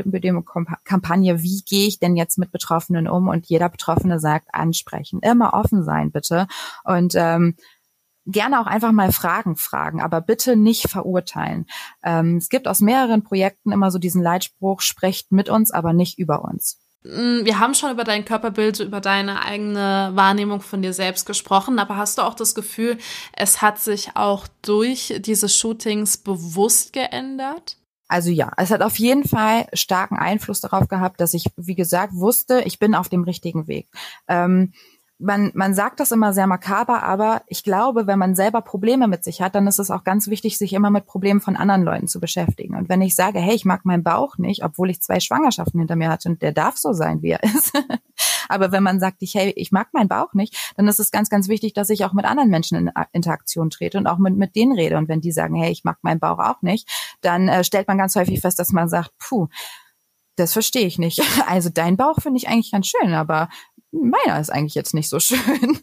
Lippenbedingungskampagne. 0.78 1.42
Wie 1.44 1.62
gehe 1.64 1.88
ich 1.88 2.00
denn 2.00 2.16
jetzt 2.16 2.38
mit 2.38 2.52
Betroffenen 2.52 3.08
um? 3.08 3.28
Und 3.28 3.48
jeder 3.48 3.70
Betroffene 3.70 4.20
sagt, 4.20 4.54
ansprechen. 4.54 5.20
Immer 5.22 5.54
offen 5.54 5.84
sein, 5.84 6.12
bitte. 6.12 6.48
Und 6.84 7.14
ähm, 7.16 7.56
gerne 8.26 8.60
auch 8.60 8.68
einfach 8.68 8.92
mal 8.92 9.12
Fragen 9.12 9.56
fragen, 9.56 10.02
aber 10.02 10.22
bitte 10.22 10.56
nicht 10.56 10.90
verurteilen. 10.90 11.66
Ähm, 12.04 12.38
es 12.38 12.50
gibt 12.50 12.68
aus 12.68 12.82
mehreren 12.82 13.24
Projekten 13.24 13.72
immer 13.72 13.92
so 13.92 14.00
diesen 14.00 14.22
Leitspruch, 14.22 14.82
sprecht 14.82 15.32
mit 15.32 15.50
uns, 15.50 15.72
aber 15.72 15.94
nicht 15.94 16.20
über 16.20 16.44
uns. 16.44 16.80
Mm, 17.04 17.46
wir 17.46 17.60
haben 17.60 17.74
schon 17.74 17.92
über 17.92 18.04
dein 18.04 18.26
Körperbild, 18.26 18.82
über 18.82 19.00
deine 19.00 19.44
eigene 19.44 20.12
Wahrnehmung 20.14 20.62
von 20.62 20.82
dir 20.82 20.94
selbst 20.94 21.26
gesprochen, 21.26 21.80
aber 21.80 21.96
hast 21.96 22.18
du 22.18 22.24
auch 22.24 22.36
das 22.36 22.54
Gefühl, 22.54 22.98
es 23.34 23.62
hat 23.62 23.80
sich 23.80 24.16
auch 24.16 24.48
durch 24.62 25.14
diese 25.20 25.48
Shootings 25.48 26.18
bewusst 26.18 26.92
geändert? 26.92 27.77
Also 28.08 28.30
ja, 28.32 28.52
es 28.58 28.72
hat 28.72 28.82
auf 28.82 28.98
jeden 29.00 29.28
Fall 29.28 29.68
starken 29.74 30.18
Einfluss 30.18 30.62
darauf 30.62 30.88
gehabt, 30.88 31.20
dass 31.20 31.34
ich, 31.34 31.46
wie 31.58 31.76
gesagt, 31.76 32.14
wusste, 32.16 32.62
ich 32.62 32.80
bin 32.80 32.96
auf 32.96 33.10
dem 33.10 33.24
richtigen 33.24 33.68
Weg. 33.68 33.88
Ähm, 34.28 34.72
man, 35.20 35.52
man 35.56 35.74
sagt 35.74 36.00
das 36.00 36.12
immer 36.12 36.32
sehr 36.32 36.46
makaber, 36.46 37.02
aber 37.02 37.42
ich 37.48 37.64
glaube, 37.64 38.06
wenn 38.06 38.20
man 38.20 38.36
selber 38.36 38.62
Probleme 38.62 39.08
mit 39.08 39.24
sich 39.24 39.42
hat, 39.42 39.56
dann 39.56 39.66
ist 39.66 39.80
es 39.80 39.90
auch 39.90 40.04
ganz 40.04 40.28
wichtig, 40.28 40.58
sich 40.58 40.74
immer 40.74 40.92
mit 40.92 41.08
Problemen 41.08 41.42
von 41.42 41.56
anderen 41.56 41.82
Leuten 41.82 42.08
zu 42.08 42.20
beschäftigen. 42.20 42.76
Und 42.76 42.88
wenn 42.88 43.02
ich 43.02 43.16
sage, 43.16 43.40
hey, 43.40 43.56
ich 43.56 43.66
mag 43.66 43.84
meinen 43.84 44.04
Bauch 44.04 44.38
nicht, 44.38 44.64
obwohl 44.64 44.92
ich 44.92 45.02
zwei 45.02 45.20
Schwangerschaften 45.20 45.80
hinter 45.80 45.96
mir 45.96 46.10
hatte 46.10 46.30
und 46.30 46.42
der 46.44 46.52
darf 46.52 46.78
so 46.78 46.94
sein, 46.94 47.24
wie 47.24 47.32
er 47.32 47.44
ist. 47.44 47.72
aber 48.50 48.72
wenn 48.72 48.84
man 48.84 49.00
sagt, 49.00 49.18
ich, 49.22 49.34
hey, 49.34 49.54
ich 49.56 49.72
mag 49.72 49.88
meinen 49.92 50.08
Bauch 50.08 50.34
nicht, 50.34 50.74
dann 50.78 50.88
ist 50.88 51.00
es 51.00 51.10
ganz, 51.10 51.30
ganz 51.30 51.48
wichtig, 51.48 51.74
dass 51.74 51.90
ich 51.90 52.06
auch 52.06 52.14
mit 52.14 52.26
anderen 52.26 52.50
Menschen 52.50 52.78
in 52.78 52.92
Interaktion 53.12 53.72
trete 53.72 53.98
und 53.98 54.06
auch 54.06 54.20
mit, 54.20 54.36
mit 54.36 54.56
denen 54.56 54.74
rede. 54.74 54.98
Und 54.98 55.10
wenn 55.10 55.22
die 55.22 55.32
sagen, 55.32 55.56
hey, 55.56 55.72
ich 55.72 55.84
mag 55.84 55.98
meinen 56.04 56.20
Bauch 56.20 56.38
auch 56.38 56.62
nicht, 56.62 56.88
dann 57.22 57.48
äh, 57.48 57.64
stellt 57.64 57.88
man 57.88 57.98
ganz 57.98 58.16
häufig 58.16 58.42
fest, 58.42 58.60
dass 58.60 58.72
man 58.72 58.88
sagt, 58.88 59.12
puh, 59.18 59.48
das 60.36 60.54
verstehe 60.54 60.86
ich 60.86 61.00
nicht. 61.00 61.22
Also 61.48 61.70
dein 61.70 61.98
Bauch 61.98 62.22
finde 62.22 62.38
ich 62.38 62.48
eigentlich 62.48 62.72
ganz 62.72 62.88
schön, 62.88 63.14
aber 63.14 63.50
meiner 63.92 64.40
ist 64.40 64.52
eigentlich 64.52 64.76
jetzt 64.76 64.94
nicht 64.94 65.10
so 65.10 65.20
schön. 65.22 65.80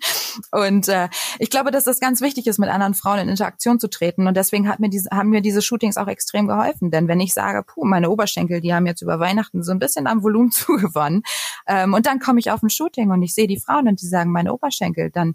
Und 0.51 0.89
äh, 0.89 1.09
ich 1.39 1.51
glaube, 1.51 1.71
dass 1.71 1.85
das 1.85 2.01
ganz 2.01 2.21
wichtig 2.21 2.47
ist, 2.47 2.59
mit 2.59 2.69
anderen 2.69 2.95
Frauen 2.95 3.21
in 3.21 3.29
Interaktion 3.29 3.81
zu 3.81 3.89
treten. 3.89 4.27
Und 4.27 4.37
deswegen 4.37 4.69
hat 4.69 4.81
mir 4.81 4.91
diese, 4.91 5.11
haben 5.11 5.31
mir 5.31 5.41
diese 5.41 5.63
Shootings 5.63 5.97
auch 5.97 6.09
extrem 6.09 6.47
geholfen. 6.47 6.91
Denn 6.91 7.09
wenn 7.09 7.21
ich 7.21 7.33
sage, 7.33 7.63
puh, 7.63 7.85
meine 7.85 8.11
Oberschenkel, 8.11 8.61
die 8.61 8.75
haben 8.75 8.87
jetzt 8.87 9.03
über 9.03 9.21
Weihnachten 9.21 9.63
so 9.63 9.73
ein 9.73 9.79
bisschen 9.79 10.07
am 10.07 10.23
Volumen 10.23 10.51
zugewonnen. 10.53 11.23
Ähm, 11.67 11.95
und 11.95 12.07
dann 12.07 12.19
komme 12.19 12.41
ich 12.41 12.51
auf 12.51 12.63
ein 12.63 12.71
Shooting 12.71 13.11
und 13.11 13.23
ich 13.23 13.35
sehe 13.35 13.47
die 13.47 13.61
Frauen 13.61 13.89
und 13.89 14.01
die 14.01 14.07
sagen, 14.07 14.31
meine 14.33 14.53
Oberschenkel, 14.53 15.11
dann 15.11 15.35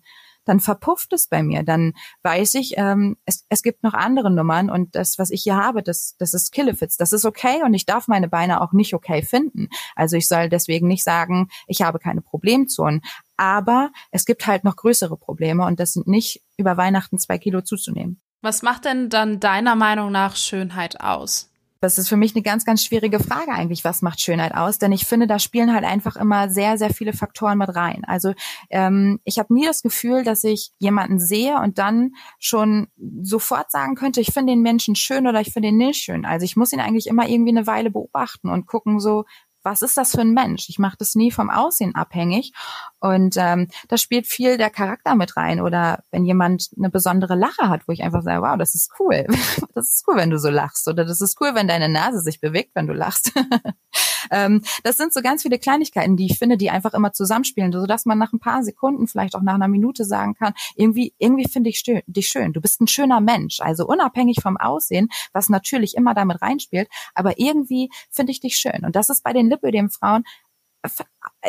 dann 0.49 0.59
verpufft 0.59 1.13
es 1.13 1.27
bei 1.27 1.43
mir. 1.43 1.61
Dann 1.61 1.93
weiß 2.23 2.55
ich, 2.55 2.73
ähm, 2.75 3.17
es, 3.25 3.45
es 3.49 3.61
gibt 3.61 3.83
noch 3.83 3.93
andere 3.93 4.31
Nummern 4.31 4.71
und 4.71 4.95
das, 4.95 5.19
was 5.19 5.29
ich 5.29 5.43
hier 5.43 5.55
habe, 5.55 5.83
das, 5.83 6.15
das 6.17 6.33
ist 6.33 6.51
Killefits. 6.51 6.97
Das 6.97 7.13
ist 7.13 7.23
okay 7.23 7.61
und 7.63 7.75
ich 7.75 7.85
darf 7.85 8.07
meine 8.07 8.27
Beine 8.27 8.59
auch 8.59 8.73
nicht 8.73 8.95
okay 8.95 9.21
finden. 9.21 9.69
Also 9.95 10.17
ich 10.17 10.27
soll 10.27 10.49
deswegen 10.49 10.87
nicht 10.87 11.03
sagen, 11.03 11.49
ich 11.67 11.83
habe 11.83 11.99
keine 11.99 12.21
Problemzonen. 12.21 13.01
Aber 13.37 13.91
es 14.11 14.25
gibt 14.25 14.47
halt 14.47 14.63
noch 14.63 14.75
größere 14.75 15.17
Probleme 15.17 15.65
und 15.65 15.79
das 15.79 15.93
sind 15.93 16.07
nicht 16.07 16.41
über 16.57 16.77
Weihnachten 16.77 17.19
zwei 17.19 17.37
Kilo 17.37 17.61
zuzunehmen. 17.61 18.19
Was 18.41 18.63
macht 18.63 18.85
denn 18.85 19.09
dann 19.09 19.39
deiner 19.39 19.75
Meinung 19.75 20.11
nach 20.11 20.35
Schönheit 20.35 20.99
aus? 20.99 21.51
Das 21.81 21.97
ist 21.97 22.09
für 22.09 22.17
mich 22.17 22.35
eine 22.35 22.43
ganz, 22.43 22.65
ganz 22.65 22.83
schwierige 22.83 23.19
Frage 23.19 23.51
eigentlich. 23.51 23.85
Was 23.85 24.01
macht 24.01 24.21
Schönheit 24.21 24.53
aus? 24.53 24.79
Denn 24.79 24.91
ich 24.91 25.05
finde, 25.05 25.27
da 25.27 25.39
spielen 25.39 25.73
halt 25.73 25.85
einfach 25.85 26.17
immer 26.17 26.49
sehr, 26.49 26.77
sehr 26.77 26.93
viele 26.93 27.13
Faktoren 27.13 27.57
mit 27.57 27.73
rein. 27.73 28.03
Also 28.05 28.33
ähm, 28.69 29.19
ich 29.23 29.39
habe 29.39 29.53
nie 29.53 29.65
das 29.65 29.81
Gefühl, 29.81 30.23
dass 30.23 30.43
ich 30.43 30.71
jemanden 30.79 31.19
sehe 31.19 31.57
und 31.57 31.77
dann 31.77 32.11
schon 32.37 32.87
sofort 33.21 33.71
sagen 33.71 33.95
könnte, 33.95 34.19
ich 34.19 34.33
finde 34.33 34.51
den 34.51 34.61
Menschen 34.61 34.95
schön 34.95 35.25
oder 35.25 35.39
ich 35.39 35.53
finde 35.53 35.69
ihn 35.69 35.77
nicht 35.77 36.01
schön. 36.01 36.25
Also 36.25 36.43
ich 36.43 36.57
muss 36.57 36.73
ihn 36.73 36.81
eigentlich 36.81 37.07
immer 37.07 37.29
irgendwie 37.29 37.51
eine 37.51 37.67
Weile 37.67 37.91
beobachten 37.91 38.49
und 38.49 38.65
gucken 38.65 38.99
so, 38.99 39.23
was 39.63 39.81
ist 39.81 39.97
das 39.97 40.11
für 40.11 40.21
ein 40.21 40.33
Mensch? 40.33 40.69
Ich 40.69 40.79
mache 40.79 40.97
das 40.97 41.15
nie 41.15 41.31
vom 41.31 41.49
Aussehen 41.49 41.95
abhängig. 41.95 42.53
Und 42.99 43.35
ähm, 43.37 43.67
da 43.87 43.97
spielt 43.97 44.27
viel 44.27 44.57
der 44.57 44.69
Charakter 44.69 45.15
mit 45.15 45.37
rein. 45.37 45.61
Oder 45.61 46.03
wenn 46.11 46.25
jemand 46.25 46.69
eine 46.77 46.89
besondere 46.89 47.35
Lache 47.35 47.69
hat, 47.69 47.87
wo 47.87 47.91
ich 47.91 48.03
einfach 48.03 48.21
sage, 48.21 48.41
wow, 48.41 48.57
das 48.57 48.75
ist 48.75 48.91
cool. 48.99 49.27
Das 49.75 49.93
ist 49.93 50.05
cool, 50.07 50.17
wenn 50.17 50.29
du 50.29 50.37
so 50.37 50.49
lachst. 50.49 50.87
Oder 50.87 51.05
das 51.05 51.21
ist 51.21 51.39
cool, 51.39 51.51
wenn 51.53 51.67
deine 51.67 51.87
Nase 51.87 52.19
sich 52.19 52.41
bewegt, 52.41 52.71
wenn 52.73 52.87
du 52.87 52.93
lachst. 52.93 53.31
ähm, 54.31 54.61
das 54.83 54.97
sind 54.97 55.13
so 55.13 55.21
ganz 55.21 55.43
viele 55.43 55.59
Kleinigkeiten, 55.59 56.17
die 56.17 56.27
ich 56.27 56.37
finde, 56.37 56.57
die 56.57 56.69
einfach 56.69 56.93
immer 56.93 57.13
zusammenspielen, 57.13 57.71
sodass 57.71 58.05
man 58.05 58.17
nach 58.17 58.33
ein 58.33 58.39
paar 58.39 58.63
Sekunden, 58.63 59.07
vielleicht 59.07 59.35
auch 59.35 59.41
nach 59.41 59.55
einer 59.55 59.67
Minute 59.67 60.05
sagen 60.05 60.35
kann, 60.35 60.53
irgendwie, 60.75 61.13
irgendwie 61.17 61.47
finde 61.47 61.69
ich 61.69 61.83
dich 61.83 62.27
schön. 62.27 62.53
Du 62.53 62.61
bist 62.61 62.81
ein 62.81 62.87
schöner 62.87 63.21
Mensch. 63.21 63.59
Also 63.61 63.85
unabhängig 63.87 64.39
vom 64.41 64.57
Aussehen, 64.57 65.09
was 65.33 65.49
natürlich 65.49 65.95
immer 65.95 66.13
damit 66.13 66.41
reinspielt, 66.41 66.89
aber 67.13 67.39
irgendwie 67.39 67.89
finde 68.09 68.31
ich 68.31 68.39
dich 68.39 68.57
schön. 68.57 68.85
Und 68.85 68.95
das 68.95 69.09
ist 69.09 69.23
bei 69.23 69.33
den 69.33 69.49
Lipödem-Frauen 69.49 70.23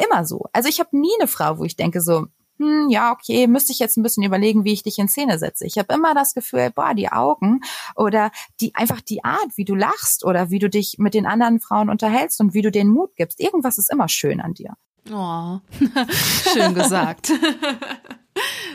immer 0.08 0.24
so. 0.24 0.46
Also 0.52 0.68
ich 0.68 0.80
habe 0.80 0.96
nie 0.98 1.12
eine 1.18 1.28
Frau, 1.28 1.58
wo 1.58 1.64
ich 1.64 1.76
denke 1.76 2.00
so, 2.00 2.26
hm, 2.60 2.90
ja, 2.90 3.10
okay, 3.10 3.46
müsste 3.46 3.72
ich 3.72 3.78
jetzt 3.78 3.96
ein 3.96 4.02
bisschen 4.02 4.22
überlegen, 4.22 4.64
wie 4.64 4.74
ich 4.74 4.82
dich 4.82 4.98
in 4.98 5.08
Szene 5.08 5.38
setze. 5.38 5.64
Ich 5.64 5.78
habe 5.78 5.94
immer 5.94 6.14
das 6.14 6.34
Gefühl, 6.34 6.70
boah, 6.70 6.92
die 6.92 7.10
Augen 7.10 7.62
oder 7.96 8.30
die 8.60 8.74
einfach 8.74 9.00
die 9.00 9.24
Art, 9.24 9.56
wie 9.56 9.64
du 9.64 9.74
lachst 9.74 10.26
oder 10.26 10.50
wie 10.50 10.58
du 10.58 10.68
dich 10.68 10.96
mit 10.98 11.14
den 11.14 11.24
anderen 11.24 11.60
Frauen 11.60 11.88
unterhältst 11.88 12.38
und 12.38 12.52
wie 12.52 12.60
du 12.60 12.70
den 12.70 12.88
Mut 12.88 13.16
gibst. 13.16 13.40
Irgendwas 13.40 13.78
ist 13.78 13.90
immer 13.90 14.08
schön 14.08 14.42
an 14.42 14.52
dir. 14.52 14.74
Oh, 15.10 15.58
schön 16.52 16.74
gesagt. 16.74 17.32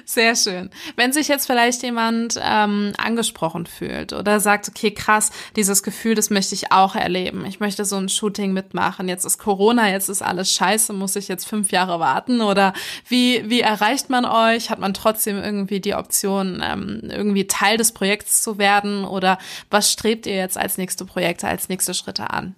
Sehr 0.06 0.36
schön. 0.36 0.70
Wenn 0.96 1.12
sich 1.12 1.28
jetzt 1.28 1.48
vielleicht 1.48 1.82
jemand 1.82 2.40
ähm, 2.40 2.94
angesprochen 2.98 3.66
fühlt 3.66 4.14
oder 4.14 4.40
sagt, 4.40 4.70
okay, 4.70 4.92
krass, 4.92 5.32
dieses 5.56 5.82
Gefühl, 5.82 6.14
das 6.14 6.30
möchte 6.30 6.54
ich 6.54 6.72
auch 6.72 6.96
erleben. 6.96 7.44
Ich 7.46 7.60
möchte 7.60 7.86
so 7.86 7.96
ein 7.96 8.08
Shooting 8.08 8.54
mitmachen. 8.54 9.10
Jetzt 9.10 9.26
ist 9.26 9.40
Corona, 9.40 9.90
jetzt 9.90 10.10
ist 10.10 10.22
alles 10.22 10.52
scheiße, 10.52 10.94
muss 10.94 11.16
ich 11.16 11.28
jetzt 11.28 11.48
fünf 11.48 11.72
Jahre 11.72 12.00
warten? 12.00 12.42
Oder 12.42 12.74
wie, 13.08 13.50
wie 13.50 13.62
erreicht 13.62 14.12
man 14.12 14.26
euch? 14.26 14.70
Hat 14.70 14.80
man 14.80 14.94
trotzdem 14.94 15.42
irgendwie 15.42 15.80
die 15.80 15.96
Option, 15.96 16.62
ähm, 16.64 17.02
irgendwie 17.10 17.48
Teil 17.48 17.78
des 17.78 17.92
Projekts 17.92 18.44
zu 18.44 18.60
werden? 18.60 19.06
Oder 19.06 19.40
was 19.72 19.92
strebt 19.92 20.28
ihr 20.28 20.36
jetzt 20.36 20.58
als 20.58 20.78
nächste 20.78 21.06
Projekte, 21.06 21.48
als 21.48 21.68
nächste 21.68 21.96
Schritte 21.96 22.30
an? 22.30 22.54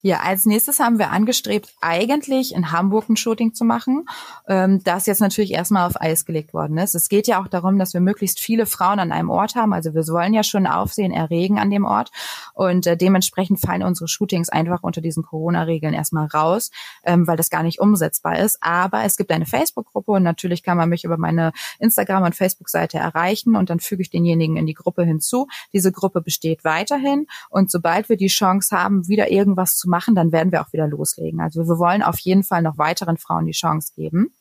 Ja, 0.00 0.20
als 0.20 0.46
nächstes 0.46 0.78
haben 0.78 1.00
wir 1.00 1.10
angestrebt, 1.10 1.74
eigentlich 1.80 2.54
in 2.54 2.70
Hamburg 2.70 3.08
ein 3.08 3.16
Shooting 3.16 3.52
zu 3.52 3.64
machen, 3.64 4.04
ähm, 4.46 4.80
das 4.84 5.06
jetzt 5.06 5.20
natürlich 5.20 5.50
erstmal 5.50 5.88
auf 5.88 6.00
Eis 6.00 6.24
gelegt 6.24 6.54
worden 6.54 6.78
ist. 6.78 6.94
Es 6.94 7.08
geht 7.08 7.26
ja 7.26 7.42
auch 7.42 7.48
darum, 7.48 7.80
dass 7.80 7.94
wir 7.94 8.00
möglichst 8.00 8.38
viele 8.38 8.66
Frauen 8.66 9.00
an 9.00 9.10
einem 9.10 9.28
Ort 9.28 9.56
haben. 9.56 9.72
Also 9.72 9.94
wir 9.94 10.06
wollen 10.06 10.34
ja 10.34 10.44
schon 10.44 10.68
Aufsehen 10.68 11.10
erregen 11.10 11.58
an 11.58 11.68
dem 11.68 11.84
Ort 11.84 12.12
und 12.54 12.86
äh, 12.86 12.96
dementsprechend 12.96 13.60
fallen 13.60 13.82
unsere 13.82 14.06
Shootings 14.06 14.50
einfach 14.50 14.84
unter 14.84 15.00
diesen 15.00 15.24
Corona-Regeln 15.24 15.94
erstmal 15.94 16.28
raus, 16.28 16.70
ähm, 17.02 17.26
weil 17.26 17.36
das 17.36 17.50
gar 17.50 17.64
nicht 17.64 17.80
umsetzbar 17.80 18.38
ist. 18.38 18.58
Aber 18.60 19.02
es 19.02 19.16
gibt 19.16 19.32
eine 19.32 19.46
Facebook-Gruppe 19.46 20.12
und 20.12 20.22
natürlich 20.22 20.62
kann 20.62 20.76
man 20.76 20.88
mich 20.88 21.02
über 21.02 21.16
meine 21.16 21.52
Instagram- 21.80 22.22
und 22.22 22.36
Facebook-Seite 22.36 22.98
erreichen 22.98 23.56
und 23.56 23.68
dann 23.68 23.80
füge 23.80 24.02
ich 24.02 24.10
denjenigen 24.10 24.58
in 24.58 24.66
die 24.66 24.74
Gruppe 24.74 25.02
hinzu. 25.02 25.48
Diese 25.72 25.90
Gruppe 25.90 26.20
besteht 26.20 26.62
weiterhin 26.62 27.26
und 27.50 27.68
sobald 27.68 28.08
wir 28.08 28.16
die 28.16 28.28
Chance 28.28 28.76
haben, 28.76 29.08
wieder 29.08 29.32
irgendwas 29.32 29.76
zu 29.76 29.88
machen, 29.88 29.97
dann 30.14 30.32
werden 30.32 30.52
wir 30.52 30.62
auch 30.62 30.72
wieder 30.72 30.86
loslegen. 30.86 31.40
Also 31.40 31.66
wir 31.66 31.78
wollen 31.78 32.02
auf 32.02 32.18
jeden 32.18 32.42
Fall 32.42 32.62
noch 32.62 32.78
weiteren 32.78 33.18
Frauen 33.18 33.46
die 33.46 33.52
Chance 33.52 33.92
geben. 33.94 34.34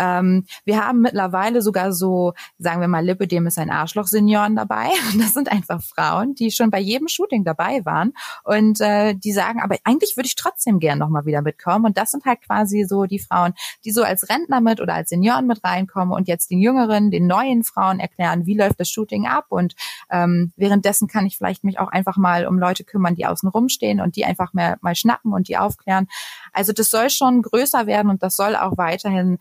Ähm, 0.00 0.46
wir 0.64 0.84
haben 0.84 1.02
mittlerweile 1.02 1.60
sogar 1.60 1.92
so, 1.92 2.32
sagen 2.58 2.80
wir 2.80 2.88
mal, 2.88 3.04
Lipidem 3.04 3.46
ist 3.46 3.58
ein 3.58 3.70
Arschloch-Senioren 3.70 4.56
dabei. 4.56 4.88
Das 5.20 5.34
sind 5.34 5.52
einfach 5.52 5.82
Frauen, 5.82 6.34
die 6.34 6.50
schon 6.50 6.70
bei 6.70 6.80
jedem 6.80 7.06
Shooting 7.06 7.44
dabei 7.44 7.84
waren 7.84 8.14
und 8.42 8.80
äh, 8.80 9.14
die 9.14 9.32
sagen, 9.32 9.60
aber 9.60 9.76
eigentlich 9.84 10.16
würde 10.16 10.28
ich 10.28 10.34
trotzdem 10.34 10.78
gern 10.78 10.98
nochmal 10.98 11.26
wieder 11.26 11.42
mitkommen. 11.42 11.84
Und 11.84 11.98
das 11.98 12.10
sind 12.10 12.24
halt 12.24 12.40
quasi 12.40 12.84
so 12.88 13.04
die 13.04 13.18
Frauen, 13.18 13.52
die 13.84 13.90
so 13.90 14.02
als 14.02 14.30
Rentner 14.30 14.60
mit 14.60 14.80
oder 14.80 14.94
als 14.94 15.10
Senioren 15.10 15.46
mit 15.46 15.62
reinkommen 15.62 16.14
und 16.14 16.26
jetzt 16.26 16.50
den 16.50 16.60
jüngeren, 16.60 17.10
den 17.10 17.26
neuen 17.26 17.64
Frauen 17.64 18.00
erklären, 18.00 18.46
wie 18.46 18.56
läuft 18.56 18.80
das 18.80 18.88
Shooting 18.88 19.26
ab. 19.26 19.46
Und 19.50 19.74
ähm, 20.10 20.52
währenddessen 20.56 21.06
kann 21.06 21.26
ich 21.26 21.36
vielleicht 21.36 21.64
mich 21.64 21.78
auch 21.78 21.88
einfach 21.88 22.16
mal 22.16 22.46
um 22.46 22.58
Leute 22.58 22.84
kümmern, 22.84 23.14
die 23.14 23.26
außen 23.26 23.48
rumstehen 23.48 24.00
und 24.00 24.16
die 24.16 24.24
einfach 24.24 24.54
mal, 24.54 24.78
mal 24.80 24.94
schnappen 24.94 25.32
und 25.32 25.48
die 25.48 25.58
aufklären. 25.58 26.06
Also 26.52 26.72
das 26.72 26.90
soll 26.90 27.10
schon 27.10 27.42
größer 27.42 27.86
werden 27.86 28.10
und 28.10 28.22
das 28.22 28.34
soll 28.34 28.56
auch 28.56 28.78
weiterhin 28.78 29.38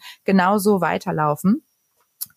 genauso 0.49 0.81
weiterlaufen. 0.81 1.63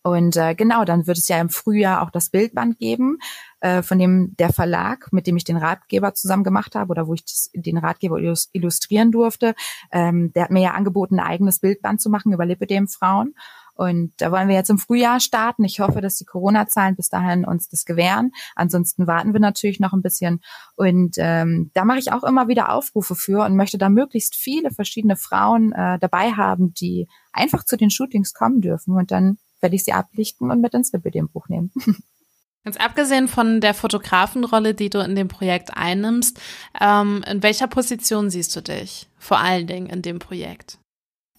Und 0.05 0.37
äh, 0.37 0.55
genau, 0.55 0.85
dann 0.85 1.07
wird 1.07 1.19
es 1.19 1.29
ja 1.29 1.41
im 1.41 1.49
Frühjahr 1.49 2.03
auch 2.03 2.11
das 2.11 2.31
Bildband 2.31 2.79
geben, 2.79 3.19
äh, 3.61 3.83
von 3.83 3.99
dem 3.99 4.35
der 4.37 4.53
Verlag, 4.53 5.13
mit 5.13 5.27
dem 5.27 5.37
ich 5.37 5.45
den 5.45 5.57
Ratgeber 5.57 6.15
zusammen 6.15 6.45
gemacht 6.45 6.75
habe 6.75 6.91
oder 6.91 7.07
wo 7.07 7.15
ich 7.15 7.25
das, 7.25 7.51
den 7.55 7.79
Ratgeber 7.79 8.19
illustrieren 8.19 9.13
durfte, 9.13 9.55
ähm, 9.93 10.33
der 10.35 10.45
hat 10.45 10.51
mir 10.51 10.63
ja 10.63 10.71
angeboten, 10.73 11.19
ein 11.19 11.27
eigenes 11.27 11.61
Bildband 11.61 12.01
zu 12.01 12.11
machen 12.11 12.33
über 12.33 12.47
Lipidem-Frauen. 12.47 13.35
Und 13.83 14.13
da 14.19 14.31
wollen 14.31 14.47
wir 14.47 14.55
jetzt 14.55 14.71
im 14.71 14.79
Frühjahr 14.79 15.19
starten. 15.19 15.65
Ich 15.65 15.81
hoffe, 15.81 16.01
dass 16.01 16.15
die 16.15 16.25
Corona-Zahlen 16.25 16.95
bis 16.95 17.09
dahin 17.09 17.45
uns 17.45 17.69
das 17.69 17.85
gewähren. 17.85 18.31
Ansonsten 18.55 19.09
warten 19.09 19.33
wir 19.33 19.41
natürlich 19.41 19.81
noch 19.81 19.93
ein 19.93 20.03
bisschen. 20.03 20.41
Und 20.77 21.17
ähm, 21.19 21.73
da 21.75 21.85
mache 21.85 21.99
ich 21.99 22.13
auch 22.13 22.23
immer 22.23 22.47
wieder 22.47 22.73
Aufrufe 22.73 23.17
für 23.17 23.45
und 23.45 23.57
möchte 23.57 23.79
da 23.79 23.89
möglichst 23.89 24.37
viele 24.37 24.71
verschiedene 24.71 25.17
Frauen 25.17 25.73
äh, 25.73 25.99
dabei 25.99 26.31
haben, 26.31 26.73
die 26.75 27.09
einfach 27.33 27.65
zu 27.65 27.77
den 27.77 27.91
Shootings 27.91 28.35
kommen 28.35 28.61
dürfen. 28.61 28.95
Und 28.95 29.11
dann 29.11 29.39
werde 29.61 29.75
ich 29.75 29.83
sie 29.83 29.93
ablichten 29.93 30.53
und 30.53 30.61
mit 30.61 30.75
ins 30.75 30.93
Lipidem-Buch 30.93 31.49
nehmen. 31.49 31.73
Ganz 32.65 32.77
abgesehen 32.77 33.27
von 33.27 33.61
der 33.61 33.75
Fotografenrolle, 33.75 34.75
die 34.75 34.91
du 34.91 35.01
in 35.01 35.17
dem 35.17 35.27
Projekt 35.27 35.77
einnimmst, 35.77 36.41
ähm, 36.81 37.25
in 37.29 37.43
welcher 37.43 37.67
Position 37.67 38.31
siehst 38.31 38.55
du 38.55 38.61
dich 38.61 39.09
vor 39.19 39.41
allen 39.41 39.67
Dingen 39.67 39.87
in 39.87 40.03
dem 40.03 40.21
Projekt? 40.21 40.79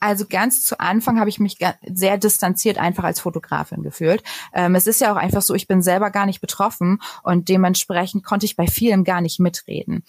Also 0.03 0.25
ganz 0.27 0.65
zu 0.65 0.81
Anfang 0.81 1.17
habe 1.17 1.29
ich 1.29 1.39
mich 1.39 1.59
sehr 1.85 2.17
distanziert 2.17 2.77
einfach 2.77 3.05
als 3.05 3.21
Fotografin 3.21 3.83
gefühlt. 3.83 4.21
Ähm, 4.53 4.75
es 4.75 4.85
ist 4.85 4.99
ja 4.99 5.13
auch 5.13 5.15
einfach 5.15 5.41
so, 5.41 5.55
ich 5.55 5.65
bin 5.65 5.81
selber 5.81 6.11
gar 6.11 6.25
nicht 6.25 6.41
betroffen 6.41 6.99
und 7.23 7.47
dementsprechend 7.47 8.25
konnte 8.25 8.45
ich 8.45 8.57
bei 8.57 8.67
vielem 8.67 9.05
gar 9.05 9.21
nicht 9.21 9.39
mitreden 9.39 10.03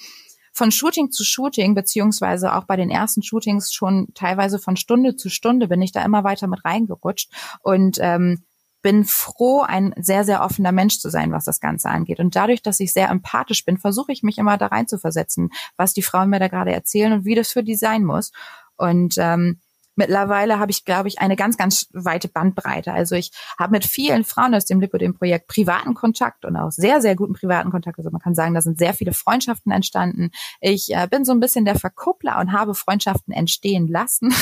von 0.53 0.71
Shooting 0.71 1.11
zu 1.11 1.25
Shooting, 1.25 1.75
beziehungsweise 1.75 2.55
auch 2.55 2.65
bei 2.65 2.77
den 2.77 2.91
ersten 2.91 3.23
Shootings 3.23 3.73
schon 3.73 4.09
teilweise 4.15 4.59
von 4.59 4.77
Stunde 4.77 5.17
zu 5.17 5.29
Stunde 5.29 5.69
bin 5.69 5.83
ich 5.83 5.91
da 5.91 6.05
immer 6.05 6.23
weiter 6.23 6.47
mit 6.47 6.65
reingerutscht 6.65 7.33
und 7.61 7.99
ähm, 8.01 8.45
bin 8.81 9.05
froh, 9.05 9.63
ein 9.63 9.95
sehr, 9.97 10.25
sehr 10.25 10.43
offener 10.43 10.71
Mensch 10.71 10.99
zu 10.99 11.09
sein, 11.09 11.33
was 11.33 11.45
das 11.45 11.59
Ganze 11.59 11.89
angeht. 11.89 12.21
Und 12.21 12.37
dadurch, 12.37 12.63
dass 12.63 12.81
ich 12.81 12.93
sehr 12.93 13.11
empathisch 13.11 13.65
bin, 13.65 13.79
versuche 13.79 14.13
ich 14.13 14.23
mich 14.23 14.39
immer 14.39 14.59
da 14.59 14.67
rein 14.67 14.87
zu 14.87 14.99
versetzen, 14.99 15.51
was 15.77 15.95
die 15.95 16.03
Frauen 16.03 16.31
mir 16.31 16.39
da 16.39 16.49
gerade 16.49 16.73
erzählen 16.73 17.13
und 17.13 17.25
wie 17.25 17.35
das 17.35 17.53
für 17.53 17.65
die 17.65 17.77
sein 17.77 18.05
muss. 18.05 18.31
Und 18.77 19.17
ähm, 19.19 19.61
Mittlerweile 19.97 20.59
habe 20.59 20.71
ich, 20.71 20.85
glaube 20.85 21.09
ich, 21.09 21.21
eine 21.21 21.37
ganz, 21.37 21.57
ganz 21.57 21.89
weite 21.93 22.29
Bandbreite. 22.29 22.93
Also 22.93 23.15
ich 23.15 23.31
habe 23.59 23.73
mit 23.73 23.85
vielen 23.85 24.25
Frauen 24.25 24.55
aus 24.55 24.65
dem 24.65 24.81
Lipidem-Projekt 24.81 25.47
privaten 25.49 25.95
Kontakt 25.95 26.45
und 26.45 26.57
auch 26.57 26.71
sehr, 26.71 27.01
sehr 27.01 27.17
guten 27.17 27.35
privaten 27.35 27.71
Kontakt. 27.71 27.99
Also 27.99 28.11
man 28.11 28.21
kann 28.21 28.35
sagen, 28.35 28.55
da 28.55 28.61
sind 28.61 28.79
sehr 28.79 28.95
viele 28.95 29.13
Freundschaften 29.13 29.73
entstanden. 29.73 30.31
Ich 30.61 30.95
äh, 30.95 31.07
bin 31.09 31.25
so 31.25 31.33
ein 31.33 31.41
bisschen 31.41 31.65
der 31.65 31.79
Verkuppler 31.79 32.39
und 32.39 32.53
habe 32.53 32.75
Freundschaften 32.75 33.33
entstehen 33.33 33.89
lassen. 33.89 34.35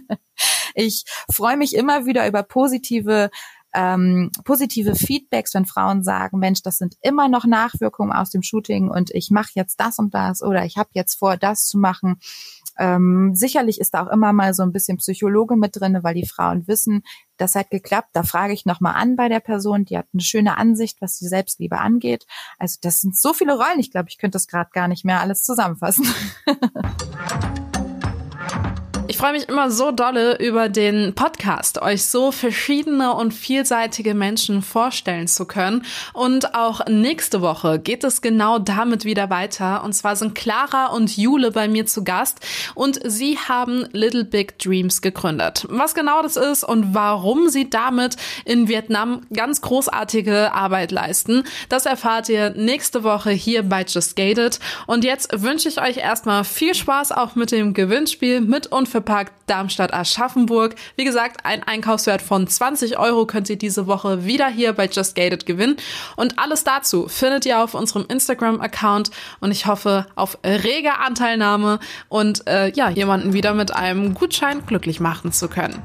ich 0.74 1.04
freue 1.30 1.56
mich 1.56 1.74
immer 1.74 2.06
wieder 2.06 2.26
über 2.26 2.42
positive 2.42 3.30
ähm, 3.74 4.30
positive 4.44 4.94
Feedbacks, 4.94 5.52
wenn 5.54 5.66
Frauen 5.66 6.04
sagen, 6.04 6.38
Mensch, 6.38 6.62
das 6.62 6.78
sind 6.78 6.94
immer 7.02 7.28
noch 7.28 7.44
Nachwirkungen 7.44 8.12
aus 8.12 8.30
dem 8.30 8.42
Shooting 8.42 8.88
und 8.88 9.10
ich 9.10 9.30
mache 9.30 9.50
jetzt 9.54 9.80
das 9.80 9.98
und 9.98 10.14
das 10.14 10.42
oder 10.42 10.64
ich 10.64 10.78
habe 10.78 10.90
jetzt 10.92 11.18
vor, 11.18 11.36
das 11.36 11.66
zu 11.66 11.76
machen. 11.76 12.20
Ähm, 12.78 13.34
sicherlich 13.34 13.80
ist 13.80 13.94
da 13.94 14.04
auch 14.04 14.10
immer 14.10 14.32
mal 14.32 14.54
so 14.54 14.62
ein 14.62 14.72
bisschen 14.72 14.98
Psychologe 14.98 15.56
mit 15.56 15.78
drinne, 15.78 16.02
weil 16.02 16.14
die 16.14 16.26
Frauen 16.26 16.66
wissen, 16.66 17.02
das 17.36 17.54
hat 17.54 17.70
geklappt. 17.70 18.10
Da 18.12 18.22
frage 18.22 18.52
ich 18.52 18.66
nochmal 18.66 18.94
an 18.94 19.16
bei 19.16 19.28
der 19.28 19.40
Person, 19.40 19.84
die 19.84 19.98
hat 19.98 20.06
eine 20.12 20.22
schöne 20.22 20.56
Ansicht, 20.58 21.00
was 21.00 21.18
die 21.18 21.28
Selbstliebe 21.28 21.78
angeht. 21.78 22.26
Also 22.58 22.78
das 22.82 23.00
sind 23.00 23.16
so 23.16 23.32
viele 23.32 23.54
Rollen. 23.54 23.78
Ich 23.78 23.90
glaube, 23.90 24.08
ich 24.08 24.18
könnte 24.18 24.36
das 24.36 24.46
gerade 24.46 24.70
gar 24.72 24.88
nicht 24.88 25.04
mehr 25.04 25.20
alles 25.20 25.42
zusammenfassen. 25.42 26.06
Ich 29.14 29.20
freue 29.20 29.30
mich 29.30 29.48
immer 29.48 29.70
so 29.70 29.92
dolle 29.92 30.38
über 30.38 30.68
den 30.68 31.14
Podcast, 31.14 31.80
euch 31.80 32.04
so 32.04 32.32
verschiedene 32.32 33.14
und 33.14 33.32
vielseitige 33.32 34.12
Menschen 34.12 34.60
vorstellen 34.60 35.28
zu 35.28 35.44
können. 35.44 35.86
Und 36.12 36.56
auch 36.56 36.84
nächste 36.88 37.40
Woche 37.40 37.78
geht 37.78 38.02
es 38.02 38.22
genau 38.22 38.58
damit 38.58 39.04
wieder 39.04 39.30
weiter. 39.30 39.84
Und 39.84 39.92
zwar 39.92 40.16
sind 40.16 40.34
Clara 40.34 40.86
und 40.86 41.16
Jule 41.16 41.52
bei 41.52 41.68
mir 41.68 41.86
zu 41.86 42.02
Gast 42.02 42.40
und 42.74 42.98
sie 43.04 43.38
haben 43.38 43.86
Little 43.92 44.24
Big 44.24 44.58
Dreams 44.58 45.00
gegründet. 45.00 45.64
Was 45.70 45.94
genau 45.94 46.20
das 46.20 46.36
ist 46.36 46.64
und 46.64 46.92
warum 46.92 47.48
sie 47.48 47.70
damit 47.70 48.16
in 48.44 48.66
Vietnam 48.66 49.20
ganz 49.32 49.60
großartige 49.60 50.52
Arbeit 50.52 50.90
leisten, 50.90 51.44
das 51.68 51.86
erfahrt 51.86 52.28
ihr 52.28 52.50
nächste 52.50 53.04
Woche 53.04 53.30
hier 53.30 53.62
bei 53.62 53.84
Just 53.84 54.16
Gated. 54.16 54.58
Und 54.88 55.04
jetzt 55.04 55.40
wünsche 55.40 55.68
ich 55.68 55.80
euch 55.80 55.98
erstmal 55.98 56.42
viel 56.42 56.74
Spaß 56.74 57.12
auch 57.12 57.36
mit 57.36 57.52
dem 57.52 57.74
Gewinnspiel 57.74 58.40
mit 58.40 58.66
und 58.66 58.88
verpackt 58.88 59.03
Darmstadt 59.46 59.92
Aschaffenburg. 59.92 60.74
Wie 60.96 61.04
gesagt, 61.04 61.44
ein 61.44 61.62
Einkaufswert 61.62 62.22
von 62.22 62.46
20 62.46 62.98
Euro 62.98 63.26
könnt 63.26 63.50
ihr 63.50 63.56
diese 63.56 63.86
Woche 63.86 64.24
wieder 64.24 64.48
hier 64.48 64.72
bei 64.72 64.86
Just 64.86 65.14
Gated 65.14 65.46
gewinnen. 65.46 65.76
Und 66.16 66.38
alles 66.38 66.64
dazu 66.64 67.08
findet 67.08 67.46
ihr 67.46 67.62
auf 67.62 67.74
unserem 67.74 68.06
Instagram-Account 68.08 69.10
und 69.40 69.50
ich 69.50 69.66
hoffe 69.66 70.06
auf 70.14 70.38
rege 70.44 70.98
Anteilnahme 70.98 71.78
und 72.08 72.46
äh, 72.46 72.70
ja, 72.72 72.90
jemanden 72.90 73.32
wieder 73.32 73.54
mit 73.54 73.74
einem 73.74 74.14
Gutschein 74.14 74.64
glücklich 74.66 75.00
machen 75.00 75.32
zu 75.32 75.48
können. 75.48 75.80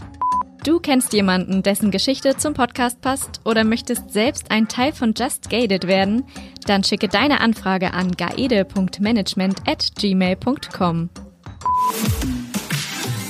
Du 0.64 0.80
kennst 0.80 1.14
jemanden, 1.14 1.64
dessen 1.64 1.90
Geschichte 1.90 2.36
zum 2.36 2.54
Podcast 2.54 3.02
passt 3.02 3.40
oder 3.46 3.64
möchtest 3.64 4.12
selbst 4.12 4.52
ein 4.52 4.68
Teil 4.68 4.92
von 4.92 5.14
Just 5.18 5.50
Gated 5.50 5.88
werden? 5.88 6.26
Dann 6.66 6.84
schicke 6.84 7.08
deine 7.08 7.40
Anfrage 7.40 7.94
an 7.94 8.12
gaede.management 8.12 9.62
at 9.66 9.88
gmail.com. 9.98 11.10